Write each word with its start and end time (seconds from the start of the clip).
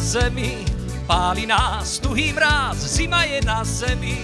zemi, 0.00 0.64
páli 1.04 1.44
nás 1.44 2.00
tuhý 2.00 2.32
mráz, 2.32 2.80
zima 2.80 3.28
je 3.28 3.44
na 3.44 3.60
zemi. 3.60 4.16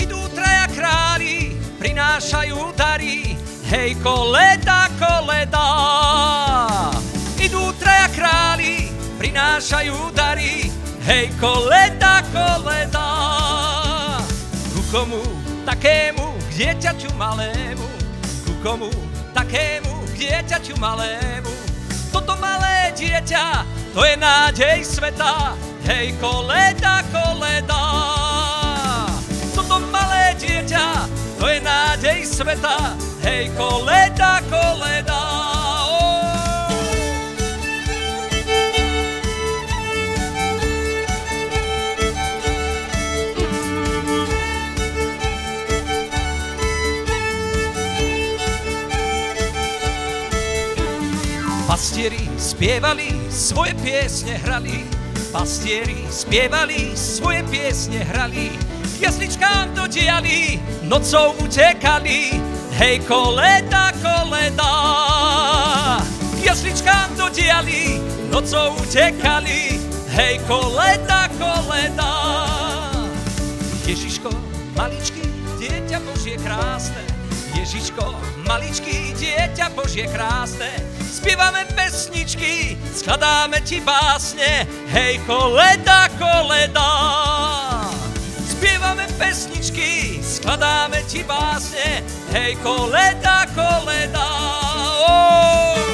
Idú 0.00 0.16
traja 0.32 0.66
králi, 0.72 1.52
prinášajú 1.76 2.72
dary, 2.72 3.36
hej 3.68 3.94
koleda, 4.00 4.88
koleda. 4.96 5.68
Idú 7.36 7.68
traja 7.76 8.08
králi, 8.16 8.88
prinášajú 9.20 10.16
dary, 10.16 10.72
hej 11.04 11.28
koleda, 11.36 12.24
koleda. 12.32 13.08
Ku 14.72 14.80
komu 14.88 15.20
takému 15.68 16.32
k 16.48 16.50
dieťaťu 16.56 17.12
malému, 17.20 17.88
ku 18.48 18.52
komu 18.64 18.88
takému 19.36 19.92
k 20.16 20.26
dieťaťu 20.26 20.80
malému. 20.80 21.52
Toto 22.10 22.34
malé 22.40 22.90
dieťa, 22.96 23.62
to 23.94 24.04
je 24.04 24.14
nádej 24.16 24.84
sveta, 24.86 25.58
hej 25.82 26.14
koleda, 26.22 27.02
koleda. 27.10 27.84
Toto 29.54 29.82
malé 29.90 30.38
dieťa, 30.38 31.10
to 31.38 31.50
je 31.50 31.58
nádej 31.58 32.22
sveta, 32.22 32.94
hej 33.26 33.50
koleda, 33.58 34.40
koleda. 34.46 35.22
Pastieri 51.70 52.26
spievali, 52.34 53.19
svoje 53.30 53.74
piesne 53.78 54.34
hrali, 54.42 54.82
pastieri 55.30 56.02
spievali, 56.10 56.98
svoje 56.98 57.46
piesne 57.46 58.02
hrali, 58.02 58.50
jasličkám 58.98 59.70
to 59.78 59.86
diali, 59.86 60.58
nocou 60.82 61.38
utekali, 61.38 62.42
hej 62.74 62.98
koleda, 63.06 63.94
koleda. 64.02 64.74
Jasličkám 66.42 67.14
to 67.14 67.30
diali, 67.30 68.02
nocou 68.34 68.74
utekali, 68.82 69.78
hej 70.10 70.34
koleda, 70.50 71.30
koleda. 71.38 72.12
Ježiško, 73.86 74.34
maličký, 74.74 75.22
dieťa 75.62 75.98
Božie 76.02 76.34
krásne, 76.42 77.02
Ježiško, 77.54 78.18
maličký, 78.46 79.14
dieťa 79.14 79.70
Božie 79.78 80.10
krásne, 80.10 80.70
spievame 81.10 81.66
pesničky, 81.74 82.78
skladáme 82.94 83.60
ti 83.60 83.80
básne, 83.82 84.66
hej 84.94 85.18
koleda, 85.26 86.08
koleda. 86.18 86.90
Spievame 88.46 89.06
pesničky, 89.18 90.22
skladáme 90.22 91.02
ti 91.10 91.26
básne, 91.26 92.06
hej 92.30 92.54
koleda, 92.62 93.46
koleda. 93.54 94.28
Oh! 95.10 95.89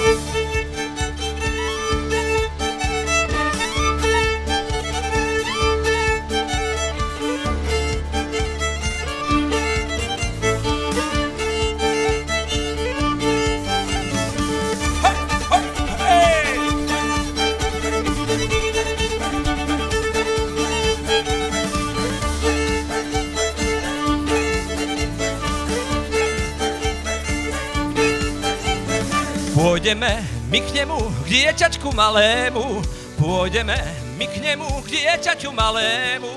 Pôjdeme 29.56 30.20
my 30.52 30.60
k 30.60 30.84
nemu, 30.84 31.00
k 31.24 31.28
dieťačku 31.32 31.88
malému, 31.96 32.84
pôjdeme 33.16 33.80
my 34.20 34.28
k 34.28 34.44
nemu, 34.44 34.68
k 34.84 35.00
dieťaťu 35.00 35.48
malému. 35.48 36.28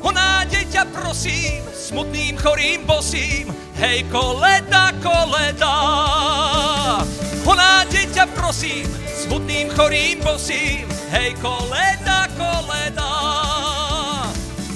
O 0.00 0.08
nádej 0.08 0.72
ťa 0.72 0.88
prosím, 0.88 1.60
smutným, 1.76 2.40
chorým, 2.40 2.88
bosým, 2.88 3.52
hej 3.76 4.08
koleda, 4.08 4.96
koleda. 5.04 5.76
O 7.44 7.52
nádej 7.52 8.08
ťa 8.16 8.32
prosím, 8.32 8.88
smutným, 9.12 9.68
chorým, 9.76 10.24
bosím, 10.24 10.88
hej 11.12 11.36
koleda, 11.44 12.32
koleda. 12.32 13.12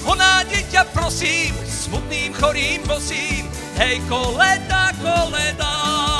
O 0.05 0.13
nádej 0.13 0.61
ťa 0.69 0.85
prosím, 0.93 1.57
smutným, 1.65 2.37
chorým, 2.37 2.85
bosím, 2.85 3.49
hej 3.81 3.97
koleda, 4.05 4.93
koleda. 5.01 6.18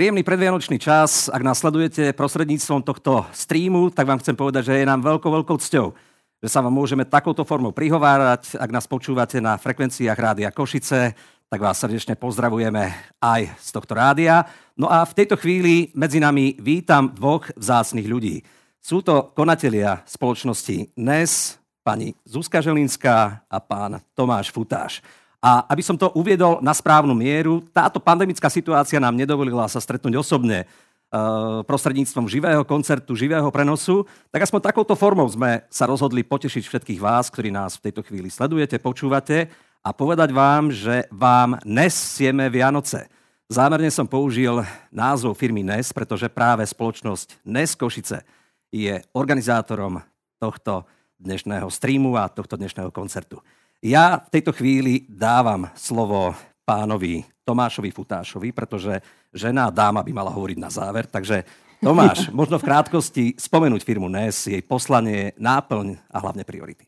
Príjemný 0.00 0.24
predvianočný 0.24 0.80
čas. 0.80 1.28
Ak 1.28 1.44
nás 1.44 1.60
sledujete 1.60 2.16
prostredníctvom 2.16 2.80
tohto 2.88 3.20
streamu, 3.36 3.92
tak 3.92 4.08
vám 4.08 4.16
chcem 4.24 4.32
povedať, 4.32 4.72
že 4.72 4.80
je 4.80 4.88
nám 4.88 5.04
veľkou, 5.04 5.28
veľkou 5.28 5.60
cťou, 5.60 5.92
že 6.40 6.48
sa 6.48 6.64
vám 6.64 6.72
môžeme 6.72 7.04
takouto 7.04 7.44
formou 7.44 7.68
prihovárať. 7.76 8.56
Ak 8.56 8.72
nás 8.72 8.88
počúvate 8.88 9.44
na 9.44 9.60
frekvenciách 9.60 10.16
Rádia 10.16 10.56
Košice, 10.56 11.12
tak 11.52 11.60
vás 11.60 11.76
srdečne 11.76 12.16
pozdravujeme 12.16 12.96
aj 13.20 13.52
z 13.60 13.68
tohto 13.76 13.92
rádia. 13.92 14.48
No 14.72 14.88
a 14.88 15.04
v 15.04 15.20
tejto 15.20 15.36
chvíli 15.36 15.92
medzi 15.92 16.16
nami 16.16 16.56
vítam 16.56 17.12
dvoch 17.12 17.52
vzácných 17.60 18.08
ľudí. 18.08 18.40
Sú 18.80 19.04
to 19.04 19.36
konatelia 19.36 20.00
spoločnosti 20.08 20.96
NES, 20.96 21.60
pani 21.84 22.16
Zuzka 22.24 22.64
Želinská 22.64 23.44
a 23.44 23.58
pán 23.60 24.00
Tomáš 24.16 24.48
Futáš. 24.48 25.04
A 25.40 25.64
aby 25.72 25.80
som 25.80 25.96
to 25.96 26.12
uviedol 26.12 26.60
na 26.60 26.76
správnu 26.76 27.16
mieru, 27.16 27.64
táto 27.72 27.96
pandemická 27.96 28.52
situácia 28.52 29.00
nám 29.00 29.16
nedovolila 29.16 29.64
sa 29.72 29.80
stretnúť 29.80 30.20
osobne 30.20 30.68
uh, 30.68 31.64
prostredníctvom 31.64 32.28
živého 32.28 32.60
koncertu, 32.68 33.16
živého 33.16 33.48
prenosu, 33.48 34.04
tak 34.28 34.44
aspoň 34.44 34.60
takouto 34.68 34.92
formou 34.92 35.24
sme 35.32 35.64
sa 35.72 35.88
rozhodli 35.88 36.20
potešiť 36.20 36.60
všetkých 36.68 37.00
vás, 37.00 37.32
ktorí 37.32 37.48
nás 37.48 37.80
v 37.80 37.88
tejto 37.88 38.04
chvíli 38.04 38.28
sledujete, 38.28 38.76
počúvate 38.76 39.48
a 39.80 39.96
povedať 39.96 40.28
vám, 40.28 40.68
že 40.68 41.08
vám 41.08 41.56
nesieme 41.64 42.52
Vianoce. 42.52 43.08
Zámerne 43.48 43.88
som 43.88 44.04
použil 44.04 44.60
názov 44.92 45.34
firmy 45.40 45.64
NES, 45.64 45.90
pretože 45.90 46.28
práve 46.30 46.62
spoločnosť 46.68 47.42
NES 47.48 47.74
Košice 47.80 48.22
je 48.70 49.00
organizátorom 49.16 50.04
tohto 50.38 50.86
dnešného 51.18 51.66
streamu 51.72 52.14
a 52.14 52.30
tohto 52.30 52.54
dnešného 52.54 52.92
koncertu. 52.94 53.42
Ja 53.80 54.20
v 54.20 54.28
tejto 54.28 54.52
chvíli 54.52 55.08
dávam 55.08 55.72
slovo 55.72 56.36
pánovi 56.68 57.24
Tomášovi 57.48 57.88
Futášovi, 57.88 58.52
pretože 58.52 59.00
žena 59.32 59.72
dáma 59.72 60.04
by 60.04 60.12
mala 60.12 60.28
hovoriť 60.28 60.58
na 60.60 60.68
záver. 60.68 61.08
Takže 61.08 61.48
Tomáš, 61.80 62.28
možno 62.36 62.60
v 62.60 62.68
krátkosti 62.68 63.24
spomenúť 63.40 63.80
firmu 63.80 64.04
NES, 64.12 64.52
jej 64.52 64.60
poslanie, 64.60 65.32
náplň 65.40 65.96
a 66.12 66.16
hlavne 66.20 66.44
priority. 66.44 66.84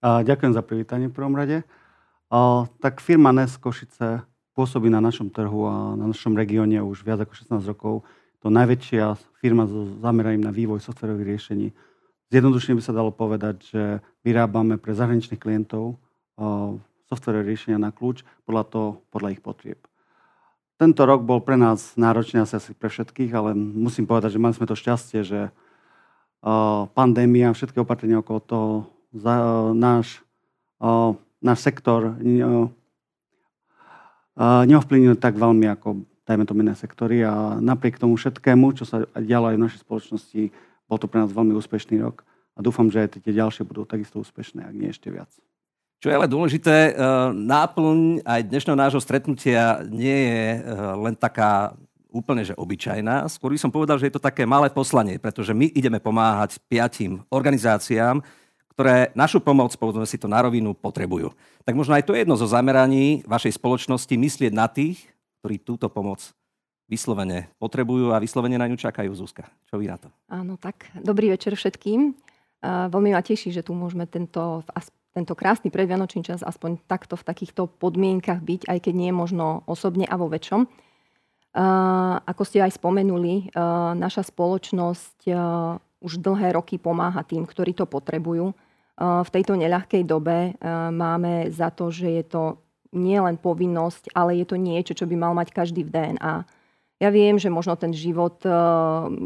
A, 0.00 0.24
ďakujem 0.24 0.56
za 0.56 0.64
privítanie 0.64 1.12
v 1.12 1.16
prvom 1.20 1.36
rade. 1.36 1.60
A, 2.32 2.64
tak 2.80 3.04
firma 3.04 3.28
NES 3.28 3.60
Košice 3.60 4.24
pôsobí 4.56 4.88
na 4.88 5.04
našom 5.04 5.28
trhu 5.28 5.68
a 5.68 5.92
na 5.92 6.08
našom 6.08 6.32
regióne 6.32 6.80
už 6.80 7.04
viac 7.04 7.20
ako 7.20 7.36
16 7.36 7.68
rokov. 7.68 8.08
To 8.40 8.48
najväčšia 8.48 9.12
firma 9.44 9.68
so 9.68 9.84
zameraním 10.00 10.40
na 10.40 10.56
vývoj 10.56 10.80
softverových 10.80 11.36
riešení 11.36 11.68
Zjednodušene 12.28 12.76
by 12.76 12.84
sa 12.84 12.92
dalo 12.92 13.08
povedať, 13.08 13.56
že 13.72 13.82
vyrábame 14.28 14.76
pre 14.76 14.92
zahraničných 14.92 15.40
klientov 15.40 15.96
software 17.08 17.40
riešenia 17.40 17.80
na 17.80 17.88
kľúč 17.88 18.20
podľa, 18.44 18.64
to, 18.68 18.82
podľa 19.08 19.32
ich 19.32 19.40
potrieb. 19.40 19.80
Tento 20.76 21.08
rok 21.08 21.24
bol 21.24 21.40
pre 21.40 21.56
nás 21.56 21.96
náročný 21.96 22.44
asi 22.44 22.76
pre 22.76 22.92
všetkých, 22.92 23.32
ale 23.32 23.56
musím 23.56 24.04
povedať, 24.04 24.36
že 24.36 24.42
mali 24.42 24.52
sme 24.52 24.68
to 24.68 24.76
šťastie, 24.76 25.24
že 25.24 25.48
pandémia 26.92 27.50
a 27.50 27.56
všetky 27.56 27.80
opatrenia 27.80 28.20
okolo 28.20 28.38
toho, 28.44 28.86
náš, 29.74 30.22
náš 31.42 31.58
sektor 31.64 32.14
neovplyvnil 34.38 35.16
tak 35.16 35.34
veľmi 35.34 35.66
ako 35.72 36.04
dajme 36.28 36.44
to 36.44 36.52
iné 36.52 36.76
sektory 36.76 37.24
a 37.24 37.56
napriek 37.56 37.96
tomu 37.96 38.20
všetkému, 38.20 38.76
čo 38.76 38.84
sa 38.84 39.08
dialo 39.16 39.48
aj 39.48 39.56
v 39.56 39.64
našej 39.64 39.80
spoločnosti, 39.80 40.42
bol 40.84 41.00
to 41.00 41.08
pre 41.08 41.24
nás 41.24 41.32
veľmi 41.32 41.56
úspešný 41.56 42.04
rok 42.04 42.27
a 42.58 42.60
dúfam, 42.60 42.90
že 42.90 43.06
aj 43.06 43.22
tie 43.22 43.30
ďalšie 43.30 43.62
budú 43.62 43.86
takisto 43.86 44.18
úspešné, 44.18 44.66
ak 44.66 44.74
nie 44.74 44.90
ešte 44.90 45.14
viac. 45.14 45.30
Čo 46.02 46.10
je 46.10 46.18
ale 46.18 46.26
dôležité, 46.26 46.98
náplň 47.34 48.26
aj 48.26 48.40
dnešného 48.50 48.78
nášho 48.78 49.02
stretnutia 49.02 49.86
nie 49.86 50.14
je 50.26 50.42
len 50.98 51.14
taká 51.14 51.78
úplne 52.10 52.42
že 52.42 52.54
obyčajná. 52.58 53.26
Skôr 53.30 53.54
by 53.54 53.60
som 53.62 53.70
povedal, 53.70 53.98
že 53.98 54.10
je 54.10 54.14
to 54.18 54.22
také 54.22 54.46
malé 54.46 54.70
poslanie, 54.70 55.18
pretože 55.22 55.54
my 55.54 55.70
ideme 55.70 56.02
pomáhať 56.02 56.58
piatim 56.70 57.22
organizáciám, 57.30 58.22
ktoré 58.74 59.10
našu 59.14 59.42
pomoc, 59.42 59.74
povedzme 59.74 60.06
si 60.06 60.22
to 60.22 60.30
na 60.30 60.38
rovinu, 60.38 60.70
potrebujú. 60.70 61.34
Tak 61.66 61.74
možno 61.74 61.98
aj 61.98 62.06
to 62.06 62.14
je 62.14 62.22
jedno 62.22 62.38
zo 62.38 62.46
zameraní 62.46 63.26
vašej 63.26 63.58
spoločnosti 63.58 64.14
myslieť 64.14 64.52
na 64.54 64.70
tých, 64.70 65.02
ktorí 65.42 65.58
túto 65.62 65.90
pomoc 65.90 66.22
vyslovene 66.86 67.50
potrebujú 67.58 68.14
a 68.14 68.22
vyslovene 68.22 68.54
na 68.54 68.70
ňu 68.70 68.78
čakajú. 68.78 69.10
Zúska, 69.18 69.50
čo 69.66 69.82
vy 69.82 69.90
na 69.90 69.98
to? 69.98 70.08
Áno, 70.30 70.54
tak 70.56 70.94
dobrý 70.94 71.34
večer 71.34 71.58
všetkým. 71.58 72.14
Veľmi 72.64 73.14
ma 73.14 73.22
teší, 73.22 73.54
že 73.54 73.62
tu 73.62 73.74
môžeme 73.74 74.08
tento, 74.10 74.66
tento 75.14 75.34
krásny 75.38 75.70
predvianočný 75.70 76.26
čas 76.26 76.42
aspoň 76.42 76.82
takto 76.90 77.14
v 77.14 77.26
takýchto 77.26 77.70
podmienkach 77.70 78.42
byť, 78.42 78.66
aj 78.66 78.78
keď 78.82 78.94
nie 78.94 79.08
je 79.10 79.16
možno 79.16 79.62
osobne 79.70 80.06
a 80.06 80.18
vo 80.18 80.26
väčšom. 80.26 80.66
Ako 82.26 82.42
ste 82.42 82.62
aj 82.62 82.76
spomenuli, 82.78 83.50
naša 83.98 84.26
spoločnosť 84.26 85.30
už 85.98 86.12
dlhé 86.22 86.54
roky 86.54 86.78
pomáha 86.78 87.26
tým, 87.26 87.42
ktorí 87.46 87.74
to 87.74 87.86
potrebujú 87.86 88.54
v 88.98 89.30
tejto 89.30 89.54
neľahkej 89.54 90.02
dobe 90.02 90.58
máme 90.90 91.54
za 91.54 91.70
to, 91.70 91.94
že 91.94 92.18
je 92.18 92.24
to 92.26 92.42
nie 92.90 93.20
len 93.20 93.38
povinnosť, 93.38 94.10
ale 94.10 94.42
je 94.42 94.46
to 94.48 94.56
niečo, 94.58 94.98
čo 94.98 95.06
by 95.06 95.14
mal 95.14 95.32
mať 95.38 95.54
každý 95.54 95.86
v 95.86 95.94
DNA. 95.94 96.34
Ja 96.98 97.14
viem, 97.14 97.38
že 97.38 97.46
možno 97.46 97.78
ten 97.78 97.94
život 97.94 98.42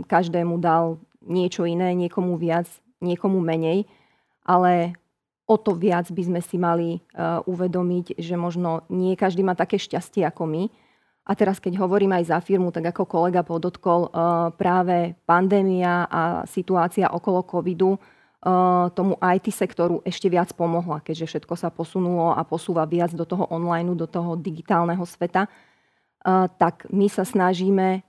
každému 0.05 0.61
dal 0.61 1.01
niečo 1.25 1.65
iné, 1.65 1.97
niekomu 1.97 2.37
viac, 2.37 2.69
niekomu 3.03 3.43
menej, 3.43 3.85
ale 4.47 4.95
o 5.51 5.59
to 5.59 5.75
viac 5.75 6.09
by 6.09 6.23
sme 6.23 6.41
si 6.41 6.57
mali 6.57 7.03
uvedomiť, 7.45 8.17
že 8.17 8.39
možno 8.39 8.87
nie 8.89 9.19
každý 9.19 9.43
má 9.43 9.59
také 9.59 9.77
šťastie 9.77 10.25
ako 10.25 10.49
my. 10.49 10.63
A 11.23 11.35
teraz, 11.37 11.61
keď 11.61 11.83
hovorím 11.83 12.15
aj 12.17 12.31
za 12.31 12.39
firmu, 12.39 12.71
tak 12.71 12.95
ako 12.95 13.07
kolega 13.07 13.43
podotkol, 13.45 14.09
práve 14.57 15.19
pandémia 15.27 16.07
a 16.09 16.23
situácia 16.47 17.11
okolo 17.11 17.45
covidu 17.45 17.99
Eh, 18.43 18.87
tomu 18.99 19.15
IT 19.23 19.55
sektoru 19.55 20.03
ešte 20.03 20.27
viac 20.27 20.51
pomohla, 20.59 20.99
keďže 20.99 21.31
všetko 21.31 21.55
sa 21.55 21.71
posunulo 21.71 22.35
a 22.35 22.43
posúva 22.43 22.83
viac 22.91 23.15
do 23.15 23.23
toho 23.23 23.47
online, 23.55 23.95
do 23.95 24.11
toho 24.11 24.35
digitálneho 24.35 25.07
sveta, 25.07 25.47
tak 26.55 26.87
my 26.95 27.11
sa 27.11 27.27
snažíme 27.27 28.07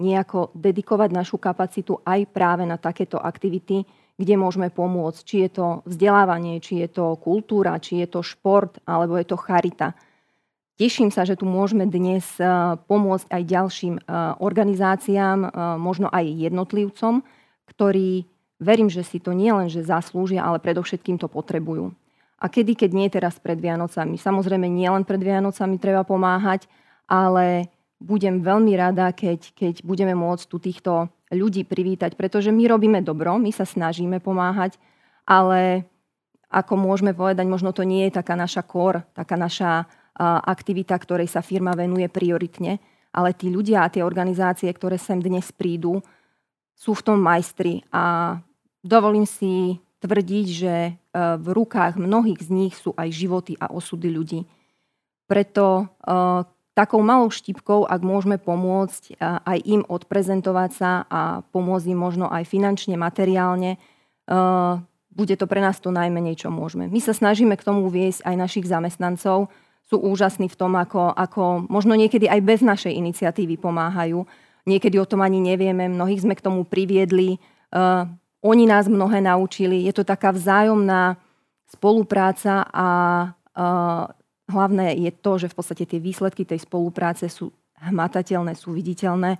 nejako 0.00 0.56
dedikovať 0.56 1.12
našu 1.12 1.36
kapacitu 1.36 2.00
aj 2.00 2.32
práve 2.32 2.64
na 2.64 2.80
takéto 2.80 3.20
aktivity, 3.20 3.84
kde 4.16 4.34
môžeme 4.40 4.72
pomôcť. 4.72 5.20
Či 5.22 5.36
je 5.46 5.50
to 5.52 5.66
vzdelávanie, 5.84 6.60
či 6.60 6.84
je 6.84 6.88
to 6.88 7.20
kultúra, 7.20 7.76
či 7.80 8.00
je 8.00 8.08
to 8.08 8.20
šport, 8.24 8.80
alebo 8.88 9.20
je 9.20 9.28
to 9.28 9.36
charita. 9.36 9.92
Teším 10.76 11.08
sa, 11.08 11.24
že 11.24 11.40
tu 11.40 11.48
môžeme 11.48 11.88
dnes 11.88 12.24
pomôcť 12.88 13.26
aj 13.32 13.42
ďalším 13.48 13.94
organizáciám, 14.40 15.38
možno 15.80 16.12
aj 16.12 16.24
jednotlivcom, 16.28 17.24
ktorí 17.64 18.28
Verím, 18.56 18.88
že 18.88 19.04
si 19.04 19.20
to 19.20 19.36
nie 19.36 19.52
len, 19.52 19.68
že 19.68 19.84
zaslúžia, 19.84 20.40
ale 20.40 20.64
predovšetkým 20.64 21.20
to 21.20 21.28
potrebujú. 21.28 21.92
A 22.40 22.48
kedy, 22.48 22.72
keď 22.76 22.90
nie 22.92 23.08
teraz 23.12 23.36
pred 23.36 23.60
Vianocami. 23.60 24.16
Samozrejme, 24.16 24.64
nie 24.68 24.88
len 24.88 25.04
pred 25.04 25.20
Vianocami 25.20 25.76
treba 25.76 26.04
pomáhať, 26.08 26.64
ale 27.04 27.68
budem 28.00 28.40
veľmi 28.40 28.72
rada, 28.76 29.12
keď, 29.12 29.52
keď 29.56 29.74
budeme 29.84 30.16
môcť 30.16 30.44
tu 30.48 30.56
týchto 30.56 30.92
ľudí 31.32 31.66
privítať, 31.66 32.14
pretože 32.14 32.54
my 32.54 32.64
robíme 32.70 33.00
dobro, 33.02 33.38
my 33.38 33.50
sa 33.50 33.66
snažíme 33.66 34.22
pomáhať, 34.22 34.78
ale 35.26 35.86
ako 36.46 36.78
môžeme 36.78 37.10
povedať, 37.10 37.46
možno 37.50 37.74
to 37.74 37.82
nie 37.82 38.06
je 38.06 38.16
taká 38.22 38.38
naša 38.38 38.62
kor, 38.62 39.02
taká 39.12 39.34
naša 39.34 39.90
aktivita, 40.22 40.96
ktorej 40.96 41.28
sa 41.28 41.44
firma 41.44 41.76
venuje 41.76 42.08
prioritne, 42.08 42.80
ale 43.12 43.36
tí 43.36 43.52
ľudia 43.52 43.84
a 43.84 43.92
tie 43.92 44.00
organizácie, 44.00 44.68
ktoré 44.72 44.96
sem 44.96 45.20
dnes 45.20 45.52
prídu, 45.52 46.00
sú 46.76 46.92
v 46.92 47.04
tom 47.04 47.18
majstri 47.20 47.84
a 47.92 48.36
dovolím 48.84 49.24
si 49.24 49.80
tvrdiť, 50.04 50.46
že 50.46 50.74
e, 50.76 50.92
v 51.40 51.48
rukách 51.56 51.96
mnohých 51.96 52.40
z 52.44 52.48
nich 52.52 52.74
sú 52.76 52.92
aj 52.92 53.08
životy 53.08 53.56
a 53.56 53.72
osudy 53.72 54.12
ľudí. 54.12 54.44
Preto 55.24 55.64
e, 55.80 55.84
takou 56.76 57.00
malou 57.00 57.32
štipkou, 57.32 57.88
ak 57.88 58.04
môžeme 58.04 58.36
pomôcť 58.36 59.02
e, 59.10 59.12
aj 59.24 59.58
im 59.64 59.82
odprezentovať 59.88 60.70
sa 60.76 60.90
a 61.08 61.40
pomôcť 61.48 61.88
im 61.88 61.98
možno 61.98 62.28
aj 62.28 62.44
finančne, 62.44 63.00
materiálne, 63.00 63.80
bude 65.14 65.38
to 65.38 65.46
pre 65.46 65.62
nás 65.62 65.78
to 65.78 65.94
najmenej, 65.94 66.34
čo 66.34 66.50
môžeme. 66.50 66.90
My 66.90 66.98
sa 66.98 67.14
snažíme 67.14 67.54
k 67.54 67.62
tomu 67.62 67.86
viesť 67.86 68.26
aj 68.26 68.34
našich 68.34 68.66
zamestnancov, 68.66 69.54
sú 69.86 70.02
úžasní 70.02 70.50
v 70.50 70.58
tom, 70.58 70.74
ako, 70.74 71.14
ako 71.14 71.70
možno 71.70 71.94
niekedy 71.94 72.26
aj 72.26 72.42
bez 72.42 72.58
našej 72.58 72.90
iniciatívy 72.90 73.54
pomáhajú 73.54 74.26
Niekedy 74.66 74.98
o 74.98 75.06
tom 75.06 75.22
ani 75.22 75.38
nevieme, 75.38 75.86
mnohých 75.86 76.26
sme 76.26 76.34
k 76.34 76.42
tomu 76.42 76.66
priviedli. 76.66 77.38
Uh, 77.70 78.02
oni 78.42 78.66
nás 78.66 78.90
mnohé 78.90 79.22
naučili. 79.22 79.86
Je 79.86 79.94
to 79.94 80.02
taká 80.02 80.34
vzájomná 80.34 81.14
spolupráca 81.70 82.66
a 82.74 82.88
hlavné 84.50 84.94
je 84.96 85.10
to, 85.10 85.32
že 85.38 85.50
v 85.50 85.56
podstate 85.58 85.84
tie 85.86 86.00
výsledky 86.02 86.46
tej 86.46 86.62
spolupráce 86.62 87.26
sú 87.26 87.50
hmatateľné, 87.82 88.56
sú 88.56 88.72
viditeľné 88.72 89.36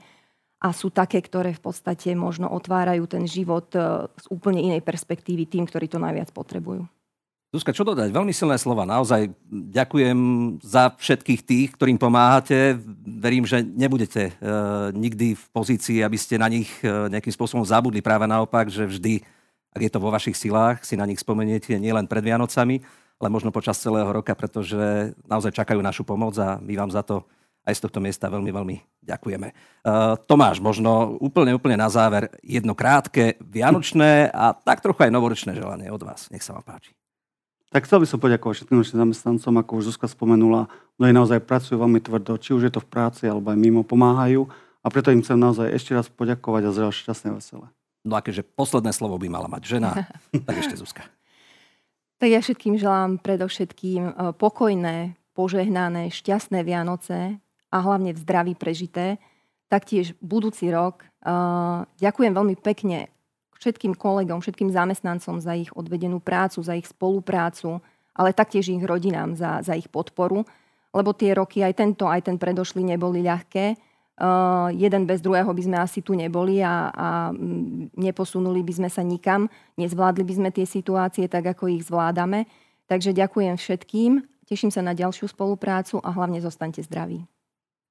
a 0.56 0.68
sú 0.72 0.88
také, 0.88 1.20
ktoré 1.20 1.52
v 1.52 1.62
podstate 1.62 2.16
možno 2.16 2.48
otvárajú 2.48 3.04
ten 3.08 3.24
život 3.28 3.68
uh, 3.76 4.08
z 4.16 4.26
úplne 4.32 4.60
inej 4.60 4.82
perspektívy 4.82 5.46
tým, 5.46 5.68
ktorí 5.68 5.86
to 5.88 6.00
najviac 6.00 6.32
potrebujú. 6.32 6.84
Zuzka, 7.54 7.70
čo 7.70 7.86
dodať? 7.86 8.10
Veľmi 8.10 8.34
silné 8.34 8.58
slova. 8.58 8.82
Naozaj 8.82 9.30
ďakujem 9.48 10.18
za 10.60 10.92
všetkých 10.98 11.40
tých, 11.46 11.68
ktorým 11.78 11.96
pomáhate. 11.96 12.74
Verím, 13.06 13.46
že 13.46 13.62
nebudete 13.62 14.28
e, 14.28 14.52
nikdy 14.92 15.38
v 15.38 15.44
pozícii, 15.54 16.02
aby 16.02 16.18
ste 16.18 16.42
na 16.42 16.50
nich 16.50 16.68
e, 16.82 17.06
nejakým 17.06 17.30
spôsobom 17.30 17.62
zabudli. 17.62 18.02
Práve 18.02 18.26
naopak, 18.26 18.66
že 18.66 18.84
vždy, 18.84 19.22
ak 19.70 19.78
je 19.78 19.90
to 19.94 20.02
vo 20.02 20.10
vašich 20.10 20.34
silách, 20.34 20.82
si 20.82 20.98
na 20.98 21.06
nich 21.06 21.22
spomeniete 21.22 21.78
nielen 21.78 22.10
pred 22.10 22.26
Vianocami, 22.26 22.82
ale 23.16 23.28
možno 23.32 23.52
počas 23.52 23.80
celého 23.80 24.08
roka, 24.08 24.36
pretože 24.36 25.12
naozaj 25.24 25.56
čakajú 25.56 25.80
našu 25.80 26.04
pomoc 26.04 26.36
a 26.36 26.60
my 26.60 26.74
vám 26.76 26.90
za 26.92 27.00
to 27.00 27.24
aj 27.66 27.74
z 27.74 27.82
tohto 27.82 27.98
miesta 27.98 28.30
veľmi, 28.30 28.50
veľmi 28.54 28.76
ďakujeme. 29.02 29.48
Uh, 29.82 30.14
Tomáš, 30.30 30.62
možno 30.62 31.18
úplne, 31.18 31.50
úplne 31.50 31.74
na 31.74 31.90
záver 31.90 32.30
jedno 32.38 32.78
krátke, 32.78 33.34
vianočné 33.42 34.30
a 34.30 34.54
tak 34.54 34.78
trochu 34.78 35.10
aj 35.10 35.10
novoročné 35.10 35.58
želanie 35.58 35.90
od 35.90 35.98
vás. 36.06 36.30
Nech 36.30 36.46
sa 36.46 36.54
vám 36.54 36.62
páči. 36.62 36.94
Tak 37.74 37.90
chcel 37.90 37.98
by 37.98 38.06
som 38.06 38.22
poďakovať 38.22 38.62
všetkým 38.62 38.78
našim 38.78 38.98
zamestnancom, 39.02 39.52
ako 39.58 39.70
už 39.82 39.90
Zuzka 39.90 40.06
spomenula, 40.06 40.70
mnohí 41.02 41.10
naozaj 41.10 41.42
pracujú 41.42 41.82
veľmi 41.82 41.98
tvrdo, 41.98 42.38
či 42.38 42.54
už 42.54 42.70
je 42.70 42.72
to 42.72 42.80
v 42.80 42.88
práci, 42.88 43.26
alebo 43.26 43.50
aj 43.50 43.58
mimo 43.58 43.82
pomáhajú. 43.82 44.46
A 44.80 44.86
preto 44.86 45.10
im 45.10 45.18
chcem 45.18 45.34
naozaj 45.34 45.74
ešte 45.74 45.90
raz 45.90 46.06
poďakovať 46.06 46.62
a 46.62 46.70
zrejme 46.70 46.94
šťastné 46.94 47.28
veselé. 47.34 47.66
No 48.06 48.14
a 48.14 48.22
keďže 48.22 48.46
posledné 48.46 48.94
slovo 48.94 49.18
by 49.18 49.26
mala 49.26 49.50
mať 49.50 49.66
žena, 49.66 50.06
tak 50.46 50.62
ešte 50.62 50.78
Zuzka. 50.78 51.10
Tak 52.16 52.28
ja 52.32 52.40
všetkým 52.40 52.80
želám 52.80 53.20
predovšetkým 53.20 54.02
e, 54.08 54.12
pokojné, 54.40 55.20
požehnané, 55.36 56.08
šťastné 56.08 56.64
Vianoce 56.64 57.36
a 57.68 57.76
hlavne 57.84 58.16
v 58.16 58.22
zdraví 58.24 58.54
prežité. 58.56 59.20
Taktiež 59.68 60.16
budúci 60.24 60.72
rok. 60.72 61.04
E, 61.04 61.06
ďakujem 62.00 62.32
veľmi 62.32 62.56
pekne 62.56 63.12
všetkým 63.60 63.96
kolegom, 63.96 64.40
všetkým 64.40 64.72
zamestnancom 64.72 65.40
za 65.40 65.52
ich 65.56 65.68
odvedenú 65.76 66.20
prácu, 66.20 66.64
za 66.64 66.76
ich 66.76 66.88
spoluprácu, 66.88 67.84
ale 68.16 68.32
taktiež 68.32 68.72
ich 68.72 68.80
rodinám 68.84 69.36
za, 69.36 69.60
za 69.60 69.76
ich 69.76 69.88
podporu, 69.92 70.44
lebo 70.96 71.12
tie 71.12 71.36
roky, 71.36 71.60
aj 71.60 71.76
tento, 71.76 72.08
aj 72.08 72.32
ten 72.32 72.40
predošli, 72.40 72.80
neboli 72.80 73.20
ľahké. 73.20 73.76
Uh, 74.16 74.72
jeden 74.72 75.04
bez 75.04 75.20
druhého 75.20 75.52
by 75.52 75.62
sme 75.62 75.76
asi 75.76 76.00
tu 76.00 76.16
neboli 76.16 76.64
a, 76.64 76.88
a 76.88 77.08
neposunuli 78.00 78.64
by 78.64 78.72
sme 78.80 78.88
sa 78.88 79.04
nikam, 79.04 79.44
nezvládli 79.76 80.24
by 80.24 80.34
sme 80.40 80.48
tie 80.48 80.64
situácie 80.64 81.28
tak, 81.28 81.52
ako 81.52 81.68
ich 81.68 81.84
zvládame. 81.84 82.48
Takže 82.88 83.12
ďakujem 83.12 83.60
všetkým, 83.60 84.24
teším 84.48 84.72
sa 84.72 84.80
na 84.80 84.96
ďalšiu 84.96 85.28
spoluprácu 85.28 86.00
a 86.00 86.08
hlavne 86.16 86.40
zostaňte 86.40 86.80
zdraví. 86.80 87.28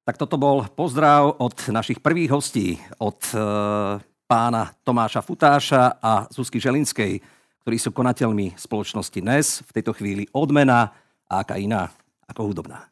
Tak 0.06 0.18
toto 0.18 0.38
bol 0.42 0.66
pozdrav 0.74 1.38
od 1.38 1.58
našich 1.70 2.02
prvých 2.02 2.34
hostí, 2.34 2.82
od 2.98 3.22
uh 3.38 4.02
pána 4.26 4.74
Tomáša 4.82 5.22
Futáša 5.22 6.02
a 6.02 6.26
Zuzky 6.34 6.58
Želinskej, 6.58 7.22
ktorí 7.62 7.78
sú 7.78 7.94
konateľmi 7.94 8.58
spoločnosti 8.58 9.20
NES, 9.22 9.48
v 9.66 9.72
tejto 9.82 9.94
chvíli 9.94 10.26
odmena 10.34 10.94
a 11.30 11.42
aká 11.42 11.58
iná 11.62 11.90
ako 12.26 12.54
hudobná. 12.54 12.90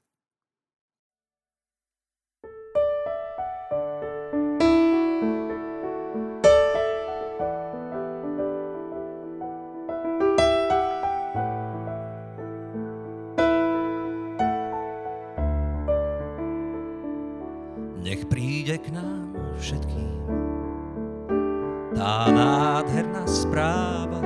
Tá 22.03 22.27
nádherná 22.27 23.23
správa, 23.23 24.19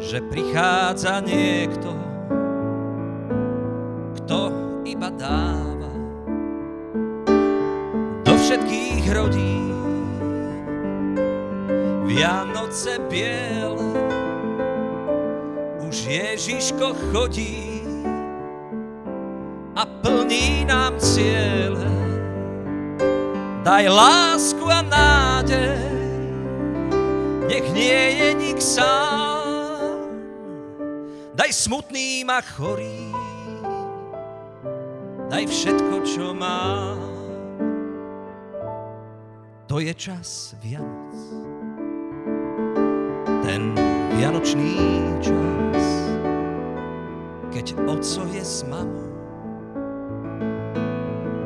že 0.00 0.24
prichádza 0.24 1.20
niekto, 1.20 1.92
kto 4.16 4.40
iba 4.88 5.12
dáva 5.12 5.92
do 8.24 8.32
všetkých 8.32 9.04
rodín 9.12 9.76
Vianoce 12.08 12.96
biele 13.12 13.92
už 15.84 15.96
Ježiško 16.00 16.96
chodí 17.12 17.84
a 19.76 19.84
plní 19.84 20.64
nám 20.64 20.96
ciele. 20.96 21.92
Daj 23.60 23.84
lásku 23.92 24.64
a 24.64 24.80
nádej 24.80 25.85
nech 27.56 27.72
nie 27.72 28.20
je 28.20 28.28
nik 28.36 28.60
sám 28.60 30.12
daj 31.32 31.48
smutným 31.56 32.28
a 32.28 32.44
chorým 32.44 33.16
daj 35.32 35.48
všetko, 35.48 35.94
čo 36.04 36.36
má. 36.36 36.92
To 39.72 39.80
je 39.80 39.90
čas 39.96 40.54
Vianoc. 40.62 41.16
Ten 43.42 43.74
vianočný 44.20 44.76
čas, 45.24 45.84
keď 47.56 47.74
oco 47.88 48.22
je 48.36 48.44
s 48.44 48.62
mamou 48.68 49.16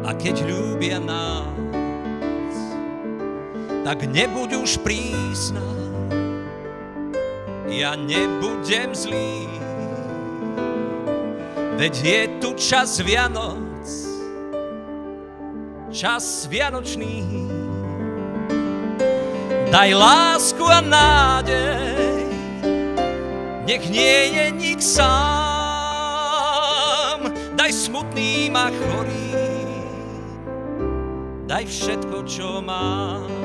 a 0.02 0.10
keď 0.18 0.42
ľúbia 0.42 0.98
nás, 0.98 2.56
tak 3.86 4.04
nebuď 4.10 4.60
už 4.60 4.82
prísna, 4.84 5.79
ja 7.70 7.94
nebudem 7.94 8.90
zlý. 8.94 9.46
Veď 11.78 11.94
je 12.04 12.28
tu 12.44 12.52
čas 12.60 13.00
Vianoc, 13.00 13.88
čas 15.88 16.44
vianočný. 16.44 17.48
Daj 19.70 19.94
lásku 19.94 20.66
a 20.66 20.82
nádej, 20.84 22.26
nech 23.64 23.86
nie 23.88 24.34
je 24.34 24.50
nik 24.50 24.82
sám. 24.82 25.30
Daj 27.56 27.72
smutným 27.72 28.52
a 28.58 28.68
chorým, 28.68 29.70
daj 31.48 31.64
všetko, 31.64 32.28
čo 32.28 32.60
mám. 32.60 33.39